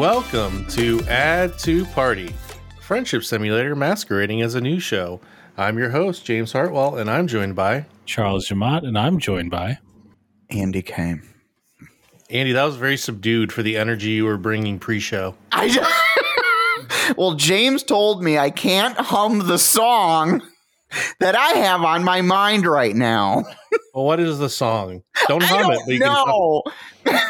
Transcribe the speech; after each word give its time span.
Welcome 0.00 0.64
to 0.68 1.02
Add 1.08 1.58
to 1.58 1.84
Party, 1.84 2.34
friendship 2.80 3.22
simulator 3.22 3.76
masquerading 3.76 4.40
as 4.40 4.54
a 4.54 4.60
new 4.62 4.80
show. 4.80 5.20
I'm 5.58 5.76
your 5.76 5.90
host, 5.90 6.24
James 6.24 6.52
Hartwell, 6.52 6.96
and 6.96 7.10
I'm 7.10 7.26
joined 7.26 7.54
by 7.54 7.84
Charles 8.06 8.48
Jamat, 8.48 8.86
and 8.86 8.96
I'm 8.98 9.18
joined 9.18 9.50
by 9.50 9.76
Andy 10.48 10.80
came. 10.80 11.22
Andy. 12.30 12.52
That 12.52 12.64
was 12.64 12.76
very 12.76 12.96
subdued 12.96 13.52
for 13.52 13.62
the 13.62 13.76
energy 13.76 14.08
you 14.08 14.24
were 14.24 14.38
bringing 14.38 14.78
pre-show. 14.78 15.34
I 15.52 15.68
just, 15.68 15.92
well, 17.18 17.34
James 17.34 17.82
told 17.82 18.24
me 18.24 18.38
I 18.38 18.48
can't 18.48 18.96
hum 18.96 19.48
the 19.48 19.58
song 19.58 20.40
that 21.18 21.36
I 21.36 21.50
have 21.58 21.82
on 21.82 22.04
my 22.04 22.22
mind 22.22 22.64
right 22.64 22.96
now. 22.96 23.44
Well, 23.92 24.06
what 24.06 24.18
is 24.18 24.38
the 24.38 24.48
song? 24.48 25.02
Don't 25.28 25.42
hum 25.42 25.72
it. 25.72 25.74
don't 25.74 25.84
but 25.84 25.92
you 25.92 26.00
can 26.00 26.10
know. 26.10 26.62
hum- 27.04 27.20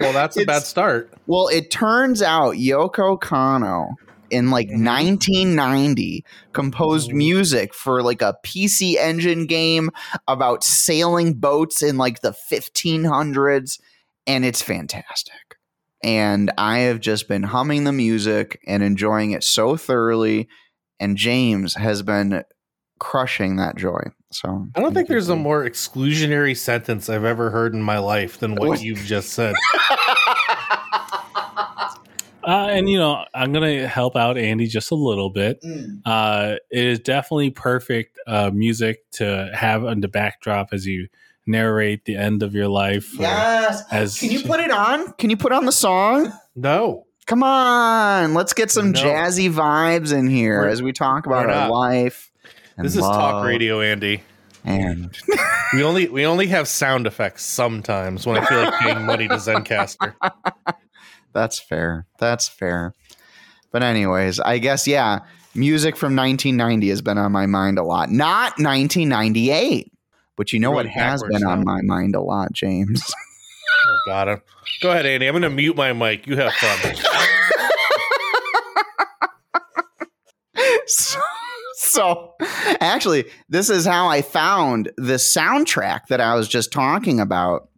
Well, 0.00 0.12
that's 0.12 0.36
a 0.36 0.44
bad 0.44 0.62
start. 0.62 1.12
Well, 1.26 1.48
it 1.48 1.70
turns 1.70 2.22
out 2.22 2.54
Yoko 2.54 3.18
Kanno 3.20 3.94
in 4.30 4.50
like 4.50 4.68
1990 4.68 6.24
composed 6.52 7.12
music 7.12 7.74
for 7.74 8.02
like 8.02 8.22
a 8.22 8.36
PC 8.44 8.96
engine 8.96 9.46
game 9.46 9.90
about 10.26 10.64
sailing 10.64 11.34
boats 11.34 11.82
in 11.82 11.96
like 11.96 12.20
the 12.20 12.34
1500s 12.50 13.80
and 14.26 14.44
it's 14.44 14.62
fantastic. 14.62 15.58
And 16.02 16.52
I 16.58 16.80
have 16.80 17.00
just 17.00 17.28
been 17.28 17.44
humming 17.44 17.84
the 17.84 17.92
music 17.92 18.60
and 18.66 18.82
enjoying 18.82 19.30
it 19.30 19.44
so 19.44 19.76
thoroughly 19.76 20.48
and 20.98 21.16
James 21.16 21.74
has 21.74 22.02
been 22.02 22.42
crushing 22.98 23.56
that 23.56 23.76
joy. 23.76 24.00
So 24.30 24.66
I 24.74 24.80
don't 24.80 24.92
think 24.94 25.08
there's 25.08 25.28
a 25.28 25.36
more 25.36 25.64
exclusionary 25.64 26.56
sentence 26.56 27.08
I've 27.08 27.24
ever 27.24 27.50
heard 27.50 27.74
in 27.74 27.82
my 27.82 27.98
life 27.98 28.38
than 28.38 28.54
what 28.56 28.68
What? 28.68 28.82
you've 28.82 28.98
just 28.98 29.30
said. 29.30 29.54
Uh, 32.44 32.68
and 32.70 32.88
you 32.88 32.96
know, 32.96 33.24
I'm 33.34 33.52
gonna 33.52 33.88
help 33.88 34.14
out 34.14 34.38
Andy 34.38 34.68
just 34.68 34.92
a 34.92 34.94
little 34.94 35.30
bit. 35.30 35.60
Mm. 35.62 36.00
Uh, 36.04 36.54
it 36.70 36.84
is 36.84 37.00
definitely 37.00 37.50
perfect 37.50 38.16
uh, 38.28 38.52
music 38.54 38.98
to 39.14 39.50
have 39.52 39.84
on 39.84 39.98
the 40.00 40.06
backdrop 40.06 40.68
as 40.70 40.86
you 40.86 41.08
narrate 41.48 42.04
the 42.04 42.14
end 42.16 42.44
of 42.44 42.54
your 42.54 42.68
life. 42.68 43.12
Yes. 43.18 43.82
As 43.90 44.16
Can 44.20 44.30
you 44.30 44.44
put 44.44 44.60
it 44.60 44.70
on? 44.70 45.12
Can 45.14 45.28
you 45.30 45.36
put 45.36 45.50
on 45.50 45.64
the 45.66 45.72
song? 45.72 46.32
No, 46.54 47.06
Come 47.26 47.42
on, 47.42 48.34
let's 48.34 48.52
get 48.52 48.70
some 48.70 48.92
No. 48.92 49.00
jazzy 49.02 49.50
vibes 49.52 50.16
in 50.16 50.28
here 50.28 50.60
We're- 50.60 50.70
as 50.72 50.80
we 50.80 50.92
talk 50.92 51.26
about 51.26 51.46
our 51.46 51.68
not. 51.68 51.70
life. 51.72 52.30
This 52.78 52.96
is 52.96 53.02
talk 53.02 53.44
radio, 53.44 53.80
Andy. 53.80 54.22
And 54.64 55.16
We 55.72 55.82
only 55.82 56.08
we 56.08 56.24
only 56.26 56.46
have 56.48 56.68
sound 56.68 57.06
effects 57.06 57.44
sometimes 57.44 58.26
when 58.26 58.38
I 58.38 58.46
feel 58.46 58.62
like 58.62 58.74
paying 58.80 59.04
money 59.04 59.26
to 59.28 59.34
Zencastr. 59.34 60.14
that's 61.32 61.58
fair. 61.58 62.06
That's 62.18 62.48
fair. 62.48 62.94
But 63.72 63.82
anyways, 63.82 64.38
I 64.38 64.58
guess 64.58 64.86
yeah, 64.86 65.20
music 65.54 65.96
from 65.96 66.14
1990 66.14 66.88
has 66.90 67.02
been 67.02 67.18
on 67.18 67.32
my 67.32 67.46
mind 67.46 67.78
a 67.78 67.82
lot. 67.82 68.10
Not 68.10 68.58
1998, 68.58 69.92
but 70.36 70.52
you 70.52 70.60
know 70.60 70.68
You're 70.68 70.76
what 70.76 70.86
has 70.86 71.22
been 71.24 71.44
on 71.44 71.64
my 71.64 71.82
mind 71.82 72.14
a 72.14 72.20
lot, 72.20 72.52
James. 72.52 73.02
Oh, 73.88 73.98
got 74.06 74.26
it. 74.28 74.42
Go 74.80 74.90
ahead, 74.90 75.06
Andy. 75.06 75.26
I'm 75.26 75.32
going 75.32 75.42
to 75.42 75.50
mute 75.50 75.76
my 75.76 75.92
mic. 75.92 76.26
You 76.26 76.36
have 76.36 76.52
fun. 76.54 76.94
so, 80.86 81.20
so 81.96 82.34
actually 82.80 83.24
this 83.48 83.70
is 83.70 83.84
how 83.84 84.08
i 84.08 84.22
found 84.22 84.90
the 84.96 85.14
soundtrack 85.14 86.06
that 86.08 86.20
i 86.20 86.34
was 86.34 86.48
just 86.48 86.72
talking 86.72 87.20
about. 87.20 87.68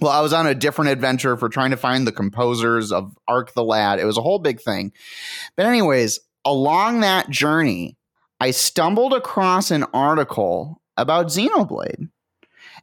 Well 0.00 0.12
i 0.12 0.20
was 0.20 0.32
on 0.32 0.46
a 0.46 0.54
different 0.54 0.90
adventure 0.90 1.36
for 1.36 1.48
trying 1.48 1.70
to 1.70 1.76
find 1.76 2.06
the 2.06 2.12
composers 2.12 2.92
of 2.92 3.16
arc 3.26 3.54
the 3.54 3.64
lad. 3.64 3.98
It 3.98 4.04
was 4.04 4.18
a 4.18 4.22
whole 4.22 4.38
big 4.38 4.60
thing. 4.60 4.92
But 5.56 5.66
anyways 5.66 6.20
along 6.44 7.00
that 7.00 7.30
journey 7.30 7.96
i 8.40 8.50
stumbled 8.50 9.12
across 9.12 9.70
an 9.70 9.84
article 9.94 10.80
about 10.96 11.26
xenoblade. 11.26 12.08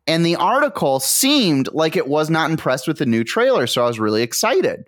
And 0.08 0.26
the 0.26 0.38
article 0.38 1.00
seemed 1.00 1.70
like 1.74 1.96
it 1.96 2.08
was 2.08 2.30
not 2.30 2.50
impressed 2.50 2.88
with 2.88 2.98
the 2.98 3.06
new 3.06 3.24
trailer 3.24 3.68
so 3.68 3.84
i 3.84 3.88
was 3.88 4.00
really 4.00 4.24
excited. 4.24 4.86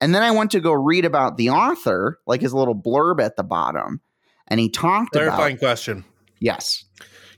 And 0.00 0.14
then 0.14 0.22
I 0.22 0.30
went 0.30 0.50
to 0.52 0.60
go 0.60 0.72
read 0.72 1.04
about 1.04 1.36
the 1.36 1.50
author, 1.50 2.18
like 2.26 2.40
his 2.40 2.54
little 2.54 2.74
blurb 2.74 3.22
at 3.22 3.36
the 3.36 3.42
bottom, 3.42 4.00
and 4.50 4.60
he 4.60 4.68
talked 4.68 5.12
Clarifying 5.12 5.52
about 5.56 5.60
question. 5.60 6.04
yes, 6.40 6.84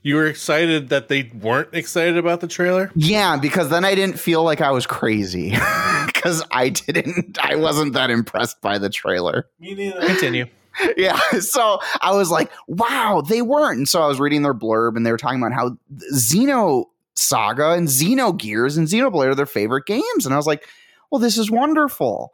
You 0.01 0.15
were 0.15 0.25
excited 0.27 0.89
that 0.89 1.07
they 1.07 1.31
weren't 1.41 1.69
excited 1.73 2.17
about 2.17 2.41
the 2.41 2.47
trailer? 2.47 2.91
yeah, 2.95 3.37
because 3.37 3.69
then 3.69 3.85
I 3.85 3.95
didn't 3.95 4.19
feel 4.19 4.43
like 4.43 4.59
I 4.61 4.71
was 4.71 4.85
crazy 4.85 5.51
because 6.07 6.43
I 6.51 6.69
didn't, 6.69 7.37
I 7.41 7.55
wasn't 7.55 7.93
that 7.93 8.09
impressed 8.09 8.59
by 8.61 8.77
the 8.79 8.89
trailer. 8.89 9.47
Me 9.59 9.73
neither. 9.75 10.05
Continue. 10.05 10.47
yeah, 10.97 11.19
so 11.39 11.79
I 12.01 12.13
was 12.15 12.31
like, 12.31 12.51
wow, 12.67 13.21
they 13.21 13.43
weren't. 13.43 13.77
And 13.77 13.87
so 13.87 14.01
I 14.01 14.07
was 14.07 14.19
reading 14.19 14.41
their 14.41 14.55
blurb, 14.55 14.95
and 14.97 15.05
they 15.05 15.11
were 15.11 15.17
talking 15.19 15.39
about 15.39 15.53
how 15.53 15.77
Xeno 16.15 16.85
Saga 17.15 17.73
and 17.73 17.87
Xenogears 17.87 18.75
and 18.77 18.87
Xenoblade 18.87 19.27
are 19.27 19.35
their 19.35 19.45
favorite 19.45 19.85
games, 19.85 20.25
and 20.25 20.33
I 20.33 20.37
was 20.37 20.47
like, 20.47 20.67
well, 21.11 21.19
this 21.19 21.37
is 21.37 21.51
wonderful. 21.51 22.31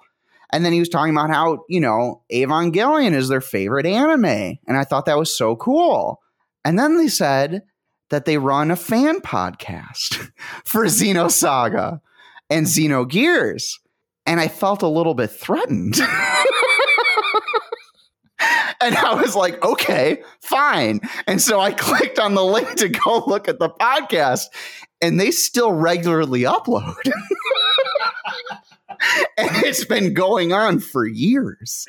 And 0.51 0.65
then 0.65 0.73
he 0.73 0.79
was 0.79 0.89
talking 0.89 1.13
about 1.13 1.29
how, 1.29 1.63
you 1.69 1.79
know, 1.79 2.23
Evangelion 2.31 3.13
is 3.13 3.29
their 3.29 3.41
favorite 3.41 3.85
anime. 3.85 4.25
And 4.25 4.77
I 4.77 4.83
thought 4.83 5.05
that 5.05 5.17
was 5.17 5.35
so 5.35 5.55
cool. 5.55 6.21
And 6.65 6.77
then 6.77 6.97
they 6.97 7.07
said 7.07 7.63
that 8.09 8.25
they 8.25 8.37
run 8.37 8.71
a 8.71 8.75
fan 8.75 9.21
podcast 9.21 10.31
for 10.65 10.85
Xenosaga 10.85 12.01
and 12.49 12.65
Xenogears. 12.65 13.73
And 14.25 14.39
I 14.39 14.47
felt 14.47 14.81
a 14.81 14.87
little 14.87 15.13
bit 15.13 15.31
threatened. 15.31 15.99
and 18.81 18.95
I 18.95 19.13
was 19.15 19.35
like, 19.35 19.63
okay, 19.63 20.23
fine. 20.41 21.01
And 21.27 21.41
so 21.41 21.59
I 21.59 21.71
clicked 21.77 22.19
on 22.19 22.35
the 22.35 22.43
link 22.43 22.75
to 22.75 22.89
go 22.89 23.23
look 23.25 23.47
at 23.47 23.59
the 23.59 23.69
podcast, 23.69 24.45
and 25.01 25.19
they 25.19 25.31
still 25.31 25.71
regularly 25.71 26.41
upload. 26.41 26.95
and 29.37 29.49
it's 29.63 29.85
been 29.85 30.13
going 30.13 30.53
on 30.53 30.79
for 30.79 31.07
years, 31.07 31.85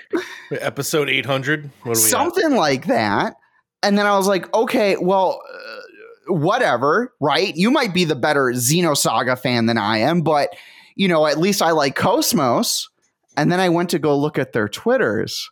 Episode 0.51 1.09
800. 1.09 1.65
What 1.65 1.71
do 1.73 1.81
we 1.85 1.89
have? 1.91 1.99
something 1.99 2.55
like 2.55 2.87
that. 2.87 3.37
And 3.83 3.99
then 3.99 4.07
I 4.07 4.17
was 4.17 4.29
like, 4.29 4.53
okay, 4.55 4.97
well, 5.01 5.43
uh, 5.53 6.35
whatever, 6.35 7.13
right? 7.21 7.55
You 7.57 7.71
might 7.71 7.95
be 7.95 8.05
the 8.05 8.15
better 8.15 8.47
Xenosaga 8.47 9.39
fan 9.39 9.67
than 9.67 9.79
I 9.79 9.99
am, 9.99 10.23
but 10.23 10.51
you 10.95 11.09
know, 11.09 11.27
at 11.27 11.39
least 11.39 11.63
I 11.63 11.71
like 11.71 11.97
Cosmos. 11.97 12.89
And 13.37 13.51
then 13.51 13.61
I 13.61 13.69
went 13.71 13.91
to 13.91 13.99
go 13.99 14.17
look 14.19 14.39
at 14.39 14.53
their 14.53 14.69
Twitters, 14.69 15.51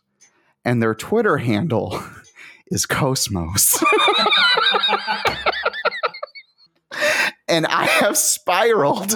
and 0.63 0.81
their 0.81 0.93
Twitter 0.93 1.37
handle 1.37 1.99
is 2.67 2.85
Cosmos. 2.85 3.83
and 7.47 7.65
I 7.65 7.85
have 7.85 8.17
spiraled 8.17 9.13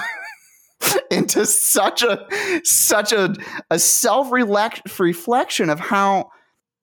into 1.12 1.46
such 1.46 2.04
a 2.04 2.28
such 2.64 3.12
a 3.12 3.34
a 3.70 3.80
self 3.80 4.32
reflection 4.32 5.70
of 5.70 5.80
how 5.80 6.30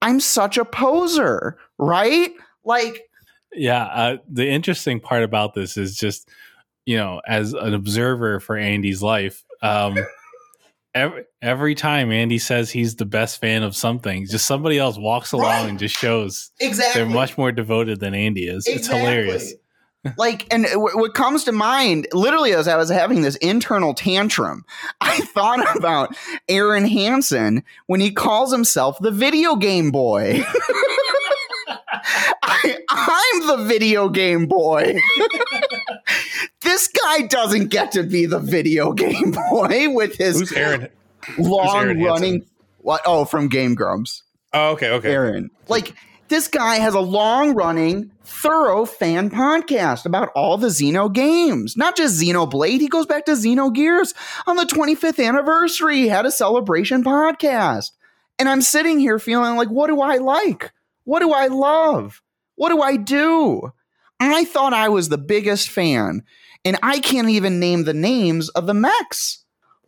I'm 0.03 0.21
such 0.21 0.56
a 0.59 0.65
poser, 0.65 1.59
right? 1.78 2.31
Like 2.65 3.03
Yeah, 3.53 3.84
uh, 3.84 4.16
the 4.28 4.49
interesting 4.49 5.00
part 5.00 5.22
about 5.22 5.55
this 5.55 5.77
is 5.77 5.97
just, 5.97 6.28
you 6.87 6.97
know, 6.97 7.21
as 7.27 7.53
an 7.53 7.75
observer 7.75 8.41
for 8.41 8.56
Andy's 8.56 9.03
life, 9.03 9.44
um, 9.62 9.97
every 10.94 11.25
every 11.43 11.75
time 11.75 12.11
Andy 12.12 12.38
says 12.38 12.70
he's 12.70 12.96
the 12.96 13.05
best 13.05 13.41
fan 13.41 13.62
of 13.62 13.76
something, 13.76 14.26
just 14.26 14.46
somebody 14.46 14.79
else 14.79 14.99
walks 14.99 15.32
along 15.32 15.44
Right. 15.46 15.69
and 15.70 15.79
just 15.79 15.96
shows 15.96 16.50
exactly 16.61 17.03
they're 17.03 17.11
much 17.11 17.37
more 17.38 17.53
devoted 17.53 18.00
than 18.00 18.14
Andy 18.14 18.46
is. 18.46 18.67
It's 18.67 18.88
hilarious. 18.88 19.55
Like, 20.17 20.47
and 20.52 20.64
w- 20.64 20.97
what 20.99 21.12
comes 21.14 21.44
to 21.44 21.52
mind, 21.52 22.06
literally, 22.12 22.52
as 22.52 22.67
I 22.69 22.76
was 22.76 22.88
having 22.88 23.20
this 23.20 23.37
internal 23.37 23.93
tantrum, 23.93 24.64
I 25.00 25.19
thought 25.19 25.76
about 25.76 26.14
Arin 26.49 26.88
Hanson 26.88 27.62
when 27.87 28.00
he 28.00 28.11
calls 28.11 28.50
himself 28.52 28.99
the 29.00 29.11
video 29.11 29.56
game 29.56 29.91
boy. 29.91 30.43
I, 32.43 32.79
I'm 32.88 33.47
the 33.47 33.64
video 33.69 34.08
game 34.08 34.47
boy. 34.47 34.99
this 36.62 36.88
guy 36.88 37.23
doesn't 37.23 37.69
get 37.69 37.93
to 37.93 38.03
be 38.03 38.26
the 38.26 38.38
video 38.38 38.93
game 38.93 39.32
boy 39.50 39.91
with 39.91 40.17
his 40.17 40.38
Who's 40.41 40.53
Arin? 40.53 40.91
long 41.38 41.76
Aaron 41.76 42.03
running. 42.03 42.46
What? 42.79 43.03
Oh, 43.05 43.25
from 43.26 43.49
Game 43.49 43.75
Grumps. 43.75 44.23
Oh, 44.53 44.70
okay, 44.73 44.91
okay. 44.91 45.11
Arin. 45.11 45.50
Like 45.69 45.94
this 46.31 46.47
guy 46.47 46.77
has 46.77 46.94
a 46.94 47.00
long 47.00 47.55
running, 47.55 48.12
thorough 48.23 48.85
fan 48.85 49.31
podcast 49.31 50.06
about 50.06 50.31
all 50.37 50.56
the 50.56 50.69
Xeno 50.69 51.12
games, 51.12 51.77
not 51.77 51.97
just 51.97 52.21
Xenoblade. 52.21 52.81
He 52.81 52.88
goes 52.88 53.05
back 53.05 53.25
to 53.27 53.32
Xenogears 53.32 54.15
on 54.47 54.55
the 54.55 54.65
25th 54.65 55.23
anniversary. 55.23 55.97
He 55.97 56.09
had 56.09 56.25
a 56.25 56.31
celebration 56.31 57.03
podcast. 57.03 57.91
And 58.38 58.49
I'm 58.49 58.62
sitting 58.62 59.00
here 59.00 59.19
feeling 59.19 59.56
like, 59.56 59.69
what 59.69 59.88
do 59.88 60.00
I 60.00 60.19
like? 60.19 60.73
What 61.03 61.19
do 61.19 61.32
I 61.32 61.49
love? 61.49 62.23
What 62.55 62.69
do 62.69 62.81
I 62.81 62.97
do? 62.97 63.73
I 64.21 64.44
thought 64.44 64.73
I 64.73 64.88
was 64.88 65.09
the 65.09 65.19
biggest 65.19 65.69
fan, 65.69 66.23
and 66.65 66.79
I 66.82 67.00
can't 67.00 67.31
even 67.31 67.59
name 67.59 67.85
the 67.85 67.94
names 67.94 68.50
of 68.50 68.67
the 68.67 68.75
mechs. 68.75 69.39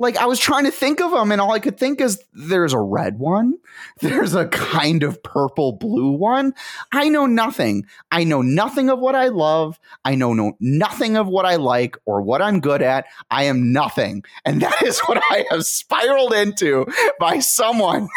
Like 0.03 0.17
I 0.17 0.27
was 0.27 0.39
trying 0.39 0.65
to 0.65 0.71
think 0.71 1.01
of 1.01 1.13
them, 1.13 1.33
and 1.33 1.41
all 1.41 1.53
I 1.53 1.61
could 1.61 1.79
think 1.79 2.01
is 2.01 2.23
there's 2.35 2.73
a 2.73 2.79
red 2.79 3.19
one, 3.19 3.55
there's 4.01 4.35
a 4.35 4.49
kind 4.49 5.03
of 5.03 5.23
purple 5.23 5.73
blue 5.73 6.11
one. 6.11 6.55
I 6.91 7.09
know 7.09 7.27
nothing. 7.27 7.87
I 8.11 8.25
know 8.25 8.43
nothing 8.43 8.91
of 8.91 8.99
what 8.99 9.15
I 9.15 9.29
love. 9.29 9.79
I 10.05 10.17
know 10.17 10.35
no 10.35 10.57
nothing 10.61 11.17
of 11.17 11.29
what 11.29 11.47
I 11.47 11.57
like 11.57 11.97
or 12.05 12.21
what 12.21 12.43
I'm 12.43 12.61
good 12.61 12.83
at. 12.83 13.07
I 13.31 13.45
am 13.45 13.73
nothing, 13.73 14.25
and 14.45 14.61
that 14.63 14.83
is 14.83 15.01
what 15.01 15.23
I 15.31 15.47
have 15.51 15.65
spiraled 15.65 16.35
into 16.35 16.85
by 17.19 17.39
someone. 17.39 18.09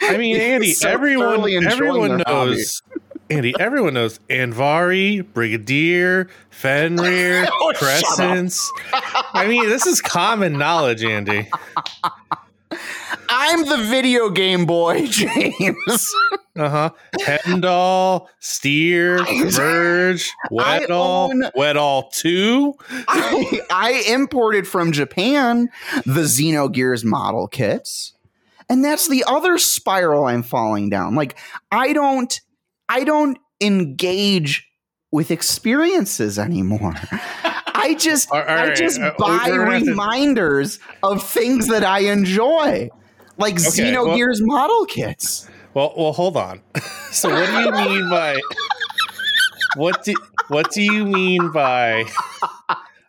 I 0.00 0.16
mean, 0.16 0.36
Andy, 0.40 0.72
So 0.72 0.88
everyone, 0.88 1.64
everyone 1.64 2.22
knows. 2.26 2.82
Andy, 3.30 3.54
everyone 3.60 3.94
knows 3.94 4.18
Andvari, 4.30 5.22
Brigandier, 5.22 6.28
Fenrir, 6.50 7.46
Oh. 7.52 7.72
Crescens. 7.76 8.66
I 9.34 9.46
mean, 9.46 9.68
this 9.68 9.86
is 9.86 10.00
common 10.00 10.56
knowledge, 10.56 11.04
Andy. 11.04 11.46
I'm 13.28 13.66
the 13.66 13.76
video 13.90 14.30
game 14.30 14.64
boy, 14.64 15.06
James. 15.10 16.10
Uh 16.56 16.68
huh. 16.70 16.90
Heimdal, 17.20 18.28
Stier, 18.40 19.22
Vierge, 19.50 20.30
Weltall, 20.50 21.30
own- 21.30 21.42
Weltall 21.56 22.10
2. 22.12 22.74
I, 23.08 23.60
I 23.70 24.04
imported 24.08 24.66
from 24.66 24.92
Japan 24.92 25.68
the 26.06 26.22
Xenogears 26.22 27.04
model 27.04 27.46
kits. 27.46 28.14
And 28.70 28.84
that's 28.84 29.08
the 29.08 29.24
other 29.26 29.56
spiral 29.58 30.26
I'm 30.26 30.42
falling 30.42 30.88
down. 30.90 31.14
Like 31.14 31.38
I 31.70 31.92
don't 31.92 32.38
I 32.88 33.04
don't 33.04 33.38
engage 33.60 34.68
with 35.10 35.30
experiences 35.30 36.38
anymore. 36.38 36.94
I 37.42 37.94
just 37.98 38.30
all 38.30 38.38
I 38.38 38.74
just 38.74 39.00
uh, 39.00 39.14
buy 39.18 39.48
reminders 39.48 40.78
of 41.02 41.22
things 41.22 41.68
that 41.68 41.84
I 41.84 42.00
enjoy. 42.00 42.90
Like 43.36 43.54
Okay, 43.54 43.92
well- 43.92 44.16
Xenogears 44.16 44.38
model 44.40 44.84
kits. 44.86 45.48
Well, 45.74 45.92
well, 45.96 46.12
hold 46.12 46.36
on. 46.36 46.60
so, 47.12 47.28
what 47.30 47.46
do 47.46 47.60
you 47.60 47.70
mean 47.72 48.10
by 48.10 48.40
what 49.76 50.02
do 50.02 50.14
what 50.48 50.70
do 50.72 50.82
you 50.82 51.04
mean 51.04 51.52
by 51.52 52.04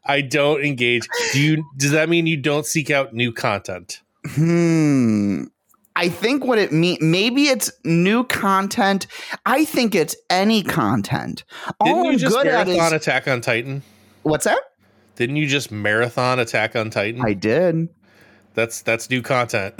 I 0.05 0.21
don't 0.21 0.63
engage? 0.63 1.07
Do 1.33 1.41
you 1.41 1.65
does 1.77 1.91
that 1.91 2.09
mean 2.09 2.27
you 2.27 2.37
don't 2.37 2.65
seek 2.65 2.91
out 2.91 3.13
new 3.13 3.31
content? 3.31 4.01
Hmm. 4.27 5.45
I 5.95 6.07
think 6.09 6.45
what 6.45 6.57
it 6.59 6.71
mean 6.71 6.97
maybe 7.01 7.47
it's 7.47 7.71
new 7.83 8.23
content. 8.23 9.07
I 9.45 9.65
think 9.65 9.95
it's 9.95 10.15
any 10.29 10.63
content. 10.63 11.43
All 11.79 11.87
Didn't 11.87 12.05
you 12.05 12.11
I'm 12.11 12.17
just 12.17 12.35
good 12.35 12.47
at 12.47 12.67
marathon 12.67 12.93
is 12.93 13.01
Attack 13.01 13.27
on 13.27 13.41
Titan? 13.41 13.83
what's 14.23 14.45
that? 14.45 14.59
Didn't 15.15 15.35
you 15.35 15.47
just 15.47 15.71
marathon 15.71 16.39
Attack 16.39 16.75
on 16.75 16.89
Titan? 16.89 17.21
I 17.25 17.33
did. 17.33 17.89
that's 18.53 18.81
that's 18.81 19.09
new 19.09 19.21
content. 19.21 19.75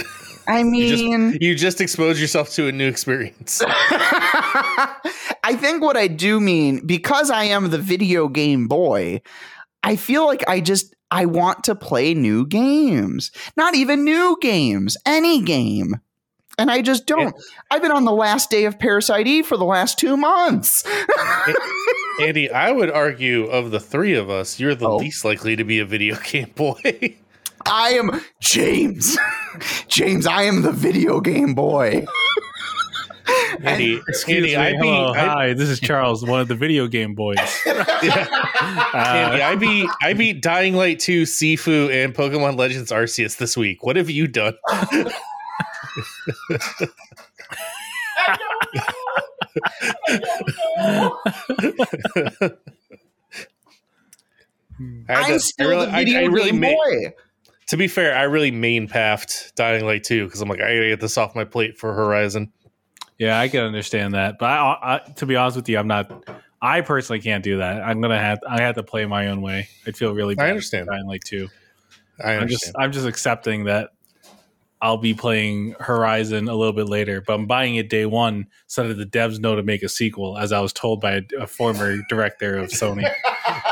I 0.48 0.60
You 0.64 0.88
just- 0.90 1.04
mean, 1.04 1.38
you 1.40 1.56
just 1.56 1.80
expose 1.80 2.20
yourself 2.20 2.50
to 2.52 2.68
a 2.68 2.72
new 2.72 2.88
experience. 2.88 3.62
I 5.44 5.56
think 5.58 5.82
what 5.82 5.96
I 5.98 6.08
do 6.08 6.40
mean 6.40 6.86
because 6.86 7.30
I 7.30 7.46
am 7.46 7.70
the 7.70 7.78
video 7.78 8.28
game 8.28 8.68
boy, 8.68 9.22
I 9.84 9.96
feel 9.96 10.26
like 10.26 10.44
I 10.50 10.60
just 10.60 10.94
I 11.12 11.26
want 11.26 11.64
to 11.66 11.76
play 11.76 12.14
new 12.14 12.46
games. 12.46 13.32
Not 13.58 13.76
even 13.76 14.04
new 14.04 14.38
games, 14.42 14.96
any 15.06 15.42
game. 15.42 15.96
And 16.58 16.70
I 16.70 16.82
just 16.82 17.06
don't. 17.08 17.34
I've 17.72 17.82
been 17.82 17.92
on 17.92 18.04
the 18.06 18.12
last 18.12 18.50
day 18.50 18.66
of 18.66 18.78
Parasite 18.78 19.28
Eve 19.28 19.46
for 19.46 19.56
the 19.58 19.64
last 19.66 19.98
two 19.98 20.18
months. 20.18 20.84
Andy, 22.22 22.52
I 22.52 22.72
would 22.72 22.92
argue 22.92 23.46
of 23.46 23.72
the 23.72 23.80
three 23.80 24.14
of 24.14 24.30
us, 24.30 24.60
you're 24.60 24.76
the 24.76 24.88
Oh. 24.90 24.98
least 24.98 25.24
likely 25.24 25.56
to 25.56 25.64
be 25.64 25.80
a 25.80 25.86
video 25.86 26.16
game 26.24 26.52
boy. 26.56 27.18
I 27.66 27.92
am 27.92 28.22
James. 28.42 29.18
James, 29.88 30.26
I 30.28 30.44
am 30.44 30.62
the 30.62 30.72
video 30.72 31.22
game 31.22 31.54
boy. 31.54 32.06
Andy, 33.64 34.00
Excuse 34.08 34.38
Andy, 34.38 34.48
me. 34.50 34.56
I'd 34.56 34.80
be, 34.82 34.88
Hello, 34.88 35.12
I'd, 35.14 35.28
hi. 35.28 35.54
This 35.54 35.70
is 35.70 35.80
Charles, 35.80 36.26
one 36.26 36.40
of 36.40 36.48
the 36.48 36.56
video 36.56 36.88
game 36.88 37.14
boys. 37.16 37.38
Andy, 37.66 38.10
Uh, 38.10 38.94
I 38.94 39.56
beat 39.60 39.90
I 40.02 40.14
beat 40.14 40.42
Dying 40.42 40.76
Light 40.76 41.00
2, 41.00 41.24
Sifu, 41.24 41.90
and 41.92 42.14
Pokemon 42.14 42.58
Legends 42.58 42.92
Arceus 42.92 43.38
this 43.38 43.56
week. 43.58 43.84
What 43.84 43.96
have 43.96 44.10
you 44.10 44.28
done? 44.28 44.54
I 55.08 55.14
had 55.14 55.18
I'm 55.26 55.32
to- 55.34 55.40
still 55.40 55.68
I 55.68 55.72
really- 55.72 55.86
the 55.86 55.92
video 56.06 56.20
I 56.20 56.24
really 56.26 56.52
game 56.52 56.60
ma- 56.62 56.68
boy. 56.70 57.14
To 57.68 57.78
be 57.78 57.88
fair, 57.88 58.16
I 58.16 58.24
really 58.24 58.50
main 58.52 58.88
pathed 58.88 59.54
Dying 59.56 59.86
Light 59.86 60.04
2 60.04 60.26
because 60.26 60.42
I'm 60.42 60.50
like, 60.50 60.60
I 60.60 60.74
gotta 60.76 60.88
get 60.90 61.02
this 61.02 61.18
off 61.20 61.36
my 61.36 61.44
plate 61.46 61.78
for 61.78 61.94
Horizon. 61.94 62.52
Yeah, 63.20 63.40
I 63.40 63.50
can 63.50 63.62
understand 63.62 64.14
that, 64.14 64.40
but 64.40 64.46
I, 64.46 64.78
I, 64.82 65.12
to 65.18 65.26
be 65.26 65.36
honest 65.36 65.58
with 65.58 65.68
you, 65.70 65.78
I'm 65.78 65.88
not. 65.88 66.28
I 66.62 66.82
personally 66.82 67.20
can't 67.20 67.44
do 67.44 67.58
that. 67.58 67.82
I'm 67.82 68.02
gonna 68.02 68.18
have. 68.18 68.40
I 68.48 68.62
have 68.62 68.76
to 68.76 68.84
play 68.84 69.06
my 69.06 69.28
own 69.28 69.42
way. 69.42 69.68
I'd 69.86 69.98
feel 69.98 70.14
really. 70.14 70.38
I 70.40 70.50
understand. 70.50 70.88
Dying 70.88 71.06
Light 71.06 71.24
two. 71.26 71.50
I 72.24 72.34
I'm 72.34 72.48
just. 72.48 72.64
understand. 72.64 72.76
I'm 72.80 72.92
just 72.94 73.06
accepting 73.06 73.66
that. 73.66 73.90
I'll 74.82 74.98
be 74.98 75.14
playing 75.14 75.76
Horizon 75.82 76.48
a 76.48 76.56
little 76.56 76.72
bit 76.72 76.88
later, 76.88 77.22
but 77.26 77.34
I'm 77.34 77.48
buying 77.48 77.76
it 77.76 77.90
day 77.90 78.06
one 78.06 78.48
so 78.68 78.88
that 78.88 78.94
the 78.94 79.06
devs 79.06 79.38
know 79.38 79.58
to 79.58 79.64
make 79.64 79.84
a 79.84 79.90
sequel, 79.90 80.38
as 80.38 80.54
I 80.54 80.62
was 80.62 80.72
told 80.72 81.02
by 81.02 81.16
a, 81.16 81.22
a 81.42 81.48
former 81.48 81.98
director 82.08 82.58
of 82.58 82.70
Sony. 82.70 83.04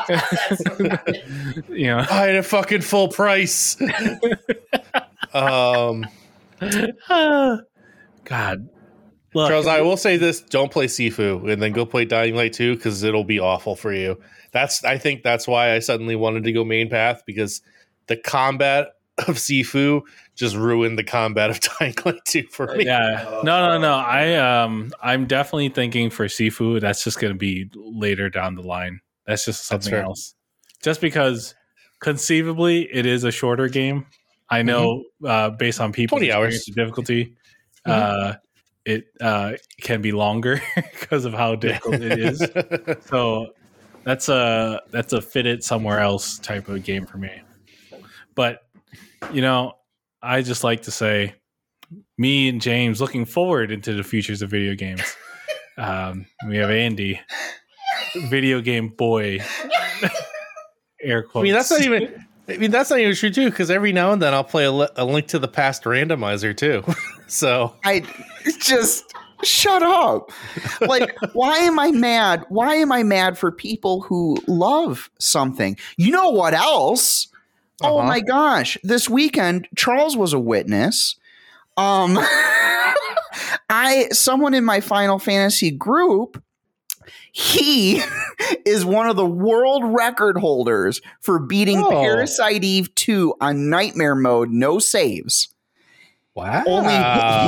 you 1.69 1.87
know, 1.87 2.05
Buy 2.09 2.31
it 2.31 2.35
at 2.35 2.45
fucking 2.45 2.81
full 2.81 3.07
price. 3.07 3.77
um, 5.33 6.05
God, 8.25 8.69
look, 9.37 9.49
Charles, 9.49 9.67
I 9.67 9.81
will 9.81 9.97
say 9.97 10.17
this: 10.17 10.41
don't 10.41 10.71
play 10.71 10.87
Sifu, 10.87 11.51
and 11.51 11.61
then 11.61 11.71
go 11.71 11.85
play 11.85 12.05
Dying 12.05 12.35
Light 12.35 12.53
2 12.53 12.75
because 12.75 13.03
it'll 13.03 13.23
be 13.23 13.39
awful 13.39 13.75
for 13.75 13.93
you. 13.93 14.19
That's 14.51 14.83
I 14.83 14.97
think 14.97 15.23
that's 15.23 15.47
why 15.47 15.73
I 15.73 15.79
suddenly 15.79 16.15
wanted 16.15 16.43
to 16.45 16.51
go 16.51 16.65
main 16.65 16.89
path 16.89 17.23
because 17.25 17.61
the 18.07 18.17
combat 18.17 18.89
of 19.19 19.35
Sifu 19.35 20.01
just 20.35 20.55
ruined 20.55 20.97
the 20.97 21.03
combat 21.03 21.49
of 21.49 21.59
Dying 21.79 21.95
Light 22.05 22.25
2 22.25 22.43
for 22.51 22.75
me. 22.75 22.85
yeah, 22.85 23.41
no, 23.43 23.67
no, 23.67 23.77
no. 23.77 23.93
I 23.93 24.35
um, 24.35 24.91
I'm 25.01 25.25
definitely 25.25 25.69
thinking 25.69 26.09
for 26.09 26.25
Sifu. 26.25 26.81
That's 26.81 27.03
just 27.03 27.19
going 27.19 27.33
to 27.33 27.37
be 27.37 27.69
later 27.75 28.29
down 28.29 28.55
the 28.55 28.63
line. 28.63 29.01
That's 29.25 29.45
just 29.45 29.65
something 29.65 29.91
fair. 29.91 30.03
else. 30.03 30.35
Just 30.81 31.01
because 31.01 31.55
conceivably 31.99 32.87
it 32.93 33.05
is 33.05 33.23
a 33.23 33.31
shorter 33.31 33.67
game. 33.67 34.05
I 34.49 34.61
know 34.61 35.03
uh, 35.25 35.49
based 35.49 35.81
on 35.81 35.91
people's 35.91 36.19
20 36.19 36.31
hours. 36.31 36.65
difficulty, 36.65 37.35
uh, 37.85 38.35
it 38.87 39.07
uh, 39.19 39.51
can 39.81 40.01
be 40.01 40.13
longer 40.13 40.61
because 40.75 41.25
of 41.25 41.33
how 41.33 41.55
difficult 41.55 41.95
it 41.95 42.17
is. 42.17 42.47
So 43.07 43.53
that's 44.03 44.29
a 44.29 44.81
that's 44.91 45.11
a 45.13 45.21
fit 45.21 45.45
it 45.45 45.63
somewhere 45.63 45.99
else 45.99 46.39
type 46.39 46.69
of 46.69 46.83
game 46.83 47.05
for 47.05 47.17
me. 47.17 47.41
But 48.33 48.61
you 49.33 49.41
know, 49.41 49.73
I 50.21 50.41
just 50.41 50.63
like 50.63 50.83
to 50.83 50.91
say, 50.91 51.35
me 52.17 52.47
and 52.47 52.61
James 52.61 53.01
looking 53.01 53.25
forward 53.25 53.71
into 53.71 53.93
the 53.93 54.03
futures 54.03 54.41
of 54.41 54.49
video 54.49 54.73
games. 54.73 55.03
Um, 55.79 56.25
we 56.47 56.57
have 56.57 56.71
Andy, 56.71 57.21
video 58.29 58.61
game 58.61 58.87
boy. 58.87 59.37
Air 61.03 61.21
quotes. 61.21 61.35
I 61.35 61.43
mean, 61.43 61.53
that's 61.53 61.69
not 61.69 61.81
even. 61.81 62.26
I 62.49 62.57
mean, 62.57 62.71
that's 62.71 62.89
not 62.89 62.99
even 62.99 63.15
true 63.15 63.29
too. 63.31 63.49
Because 63.49 63.69
every 63.69 63.91
now 63.91 64.11
and 64.11 64.21
then 64.21 64.33
I'll 64.33 64.43
play 64.43 64.65
a, 64.65 64.71
li- 64.71 64.87
a 64.95 65.05
Link 65.05 65.27
to 65.27 65.39
the 65.39 65.47
Past 65.47 65.83
randomizer 65.83 66.55
too. 66.55 66.83
so 67.27 67.75
I 67.83 68.03
just 68.59 69.13
shut 69.43 69.83
up. 69.83 70.31
Like, 70.81 71.15
why 71.33 71.57
am 71.57 71.77
I 71.79 71.91
mad? 71.91 72.45
Why 72.49 72.75
am 72.75 72.91
I 72.91 73.03
mad 73.03 73.37
for 73.37 73.51
people 73.51 74.01
who 74.01 74.37
love 74.47 75.09
something? 75.19 75.77
You 75.97 76.11
know 76.11 76.29
what 76.29 76.53
else? 76.53 77.27
Oh 77.83 77.99
Uh-huh. 77.99 78.07
my 78.07 78.19
gosh. 78.21 78.77
This 78.83 79.09
weekend, 79.09 79.67
Charles 79.75 80.15
was 80.17 80.33
a 80.33 80.39
witness. 80.39 81.15
Um 81.75 82.17
I 83.69 84.07
someone 84.11 84.53
in 84.53 84.63
my 84.65 84.79
Final 84.79 85.19
Fantasy 85.19 85.71
group 85.71 86.41
he 87.39 88.01
is 88.65 88.83
one 88.83 89.07
of 89.07 89.15
the 89.15 89.25
world 89.25 89.83
record 89.85 90.37
holders 90.39 91.01
for 91.21 91.37
beating 91.39 91.83
Oh. 91.83 91.89
Parasite 91.91 92.63
Eve 92.63 92.93
2 92.95 93.35
on 93.39 93.69
nightmare 93.69 94.15
mode, 94.15 94.49
no 94.49 94.79
saves. 94.79 95.47
wow, 96.33 96.63
Only 96.65 96.93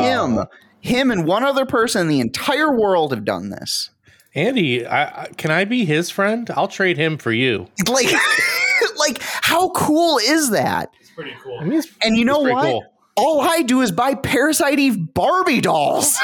him, 0.08 0.46
him, 0.80 1.10
and 1.12 1.26
one 1.26 1.44
other 1.44 1.66
person 1.66 2.02
in 2.02 2.08
the 2.08 2.20
entire 2.20 2.72
world 2.72 3.12
have 3.12 3.26
done 3.26 3.50
this. 3.50 3.90
Andy, 4.36 4.86
I, 4.86 5.24
I, 5.24 5.28
can 5.38 5.50
I 5.50 5.66
be 5.66 5.86
his 5.86 6.12
friend? 6.12 6.48
I'll 6.56 6.68
trade 6.68 6.98
him 6.98 7.18
for 7.18 7.32
you. 7.32 7.68
Like, 7.90 8.06
like 8.98 9.18
how 9.22 9.70
cool 9.72 10.20
is 10.20 10.52
that? 10.52 10.92
It's 11.02 11.10
pretty 11.12 11.34
cool. 11.44 11.58
I 11.60 11.64
mean, 11.64 11.80
it's, 11.80 11.88
And 12.04 12.16
you 12.16 12.26
know 12.26 12.40
what? 12.42 12.64
cool. 12.64 12.84
All 13.18 13.42
I 13.42 13.64
do 13.64 13.82
is 13.82 13.92
buy 13.92 14.14
Parasite 14.14 14.78
Eve 14.80 15.14
Barbie 15.16 15.62
dolls. 15.62 16.16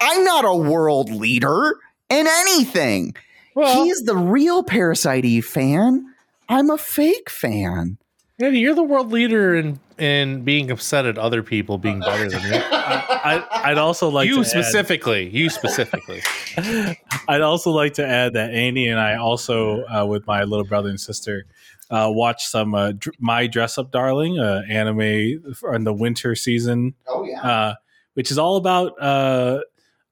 I'm 0.00 0.24
not 0.24 0.44
a 0.46 0.56
world 0.56 1.10
leader 1.10 1.76
in 2.12 2.26
anything. 2.26 3.14
Well, 3.54 3.84
He's 3.84 4.02
the 4.02 4.16
real 4.16 4.62
Parasite 4.62 5.24
Eve 5.24 5.44
fan. 5.46 6.06
I'm 6.48 6.70
a 6.70 6.78
fake 6.78 7.30
fan. 7.30 7.98
Andy, 8.40 8.60
you're 8.60 8.74
the 8.74 8.82
world 8.82 9.12
leader 9.12 9.54
in 9.54 9.78
in 9.98 10.42
being 10.42 10.70
upset 10.70 11.06
at 11.06 11.16
other 11.16 11.42
people 11.44 11.78
being 11.78 12.00
better 12.00 12.28
than 12.28 12.42
you. 12.42 12.54
I, 12.72 13.44
I'd 13.66 13.78
also 13.78 14.08
like 14.08 14.26
you 14.26 14.34
to 14.36 14.40
add- 14.40 14.46
specifically. 14.46 15.28
You 15.28 15.48
specifically. 15.48 16.22
I'd 17.28 17.40
also 17.42 17.70
like 17.70 17.94
to 17.94 18.06
add 18.06 18.32
that 18.32 18.50
Andy 18.52 18.88
and 18.88 18.98
I 18.98 19.14
also, 19.16 19.84
uh, 19.84 20.04
with 20.06 20.26
my 20.26 20.42
little 20.42 20.64
brother 20.64 20.88
and 20.88 20.98
sister, 20.98 21.44
uh, 21.90 22.08
watched 22.10 22.48
some 22.48 22.74
uh, 22.74 22.92
Dr- 22.92 23.14
My 23.20 23.46
Dress 23.46 23.78
Up 23.78 23.92
Darling 23.92 24.40
uh, 24.40 24.62
anime 24.68 25.00
in 25.00 25.84
the 25.84 25.92
winter 25.94 26.34
season, 26.34 26.94
Oh 27.06 27.22
yeah. 27.24 27.40
uh, 27.42 27.74
which 28.14 28.32
is 28.32 28.38
all 28.38 28.56
about 28.56 29.00
uh, 29.00 29.60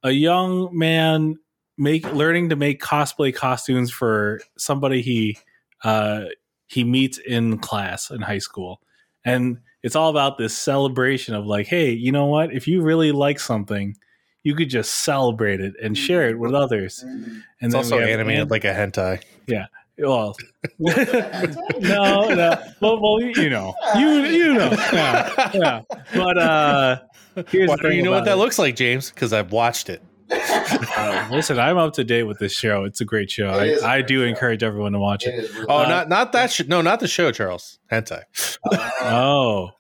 a 0.04 0.10
young 0.12 0.68
man 0.76 1.36
make 1.80 2.12
learning 2.12 2.50
to 2.50 2.56
make 2.56 2.80
cosplay 2.80 3.34
costumes 3.34 3.90
for 3.90 4.40
somebody 4.58 5.00
he 5.02 5.38
uh, 5.82 6.26
he 6.66 6.84
meets 6.84 7.18
in 7.18 7.58
class 7.58 8.10
in 8.10 8.20
high 8.20 8.38
school, 8.38 8.80
and 9.24 9.58
it's 9.82 9.96
all 9.96 10.10
about 10.10 10.36
this 10.38 10.56
celebration 10.56 11.34
of 11.34 11.46
like, 11.46 11.66
hey, 11.66 11.90
you 11.90 12.12
know 12.12 12.26
what? 12.26 12.52
If 12.52 12.68
you 12.68 12.82
really 12.82 13.12
like 13.12 13.40
something, 13.40 13.96
you 14.42 14.54
could 14.54 14.68
just 14.68 14.94
celebrate 14.96 15.60
it 15.60 15.72
and 15.82 15.96
share 15.96 16.28
it 16.28 16.38
with 16.38 16.52
others. 16.54 17.02
And 17.02 17.42
It's 17.60 17.74
also 17.74 17.98
animated 17.98 18.42
An- 18.42 18.48
like 18.48 18.64
a 18.64 18.74
hentai. 18.74 19.22
Yeah. 19.46 19.66
Well, 19.98 20.36
no, 20.78 22.28
no. 22.28 22.62
Well, 22.80 23.00
well, 23.02 23.20
you 23.20 23.50
know, 23.50 23.74
you 23.98 24.08
you 24.24 24.54
know, 24.54 24.70
yeah, 24.92 25.50
yeah. 25.54 25.82
But 26.14 26.38
uh, 26.38 27.00
here's 27.48 27.68
Why 27.68 27.76
the 27.76 27.82
thing 27.82 27.96
you 27.98 28.02
know 28.02 28.10
what 28.10 28.24
that 28.26 28.34
it. 28.34 28.36
looks 28.36 28.58
like, 28.58 28.76
James? 28.76 29.10
Because 29.10 29.32
I've 29.32 29.52
watched 29.52 29.90
it. 29.90 30.02
Uh, 30.32 31.28
listen, 31.30 31.58
I'm 31.58 31.76
up 31.78 31.94
to 31.94 32.04
date 32.04 32.24
with 32.24 32.38
this 32.38 32.52
show. 32.52 32.84
It's 32.84 33.00
a 33.00 33.04
great 33.04 33.30
show. 33.30 33.52
It 33.60 33.68
is 33.68 33.82
a 33.82 33.86
I, 33.86 33.90
I 33.94 33.96
great 33.98 34.08
do 34.08 34.20
show. 34.22 34.28
encourage 34.28 34.62
everyone 34.62 34.92
to 34.92 34.98
watch 34.98 35.26
it. 35.26 35.50
Oh, 35.68 35.78
Uh, 35.78 35.88
not 35.88 36.08
not 36.08 36.32
that. 36.32 36.50
Sh- 36.52 36.66
no, 36.68 36.80
not 36.82 37.00
the 37.00 37.08
show, 37.08 37.32
Charles. 37.32 37.78
Hentai. 37.90 38.22
Oh, 39.02 39.70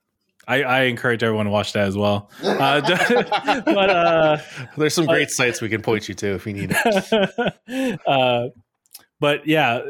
I, 0.48 0.62
I 0.62 0.80
encourage 0.84 1.22
everyone 1.22 1.46
to 1.46 1.52
watch 1.52 1.72
that 1.74 1.86
as 1.86 1.96
well. 1.96 2.30
Uh, 2.42 2.80
but 3.64 3.90
uh, 3.90 4.38
There's 4.76 4.94
some 4.94 5.06
great 5.06 5.30
sites 5.30 5.60
we 5.60 5.68
can 5.68 5.82
point 5.82 6.08
you 6.08 6.14
to 6.16 6.34
if 6.34 6.46
you 6.46 6.52
need 6.54 6.72
it. 6.74 8.00
uh, 8.06 8.48
but 9.20 9.46
yeah, 9.46 9.80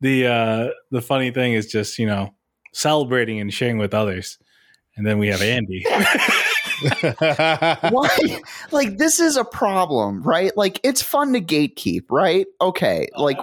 the 0.00 0.26
uh, 0.26 0.68
the 0.90 1.00
funny 1.00 1.30
thing 1.30 1.54
is 1.54 1.66
just 1.66 1.98
you 1.98 2.06
know 2.06 2.34
celebrating 2.74 3.40
and 3.40 3.54
sharing 3.54 3.78
with 3.78 3.94
others, 3.94 4.36
and 4.96 5.06
then 5.06 5.18
we 5.18 5.28
have 5.28 5.40
Andy. 5.40 5.86
Why? 7.90 8.40
Like 8.70 8.98
this 8.98 9.20
is 9.20 9.36
a 9.36 9.44
problem, 9.44 10.22
right? 10.22 10.56
Like 10.56 10.80
it's 10.82 11.02
fun 11.02 11.32
to 11.34 11.40
gatekeep, 11.40 12.04
right? 12.10 12.46
Okay, 12.60 13.08
like 13.16 13.38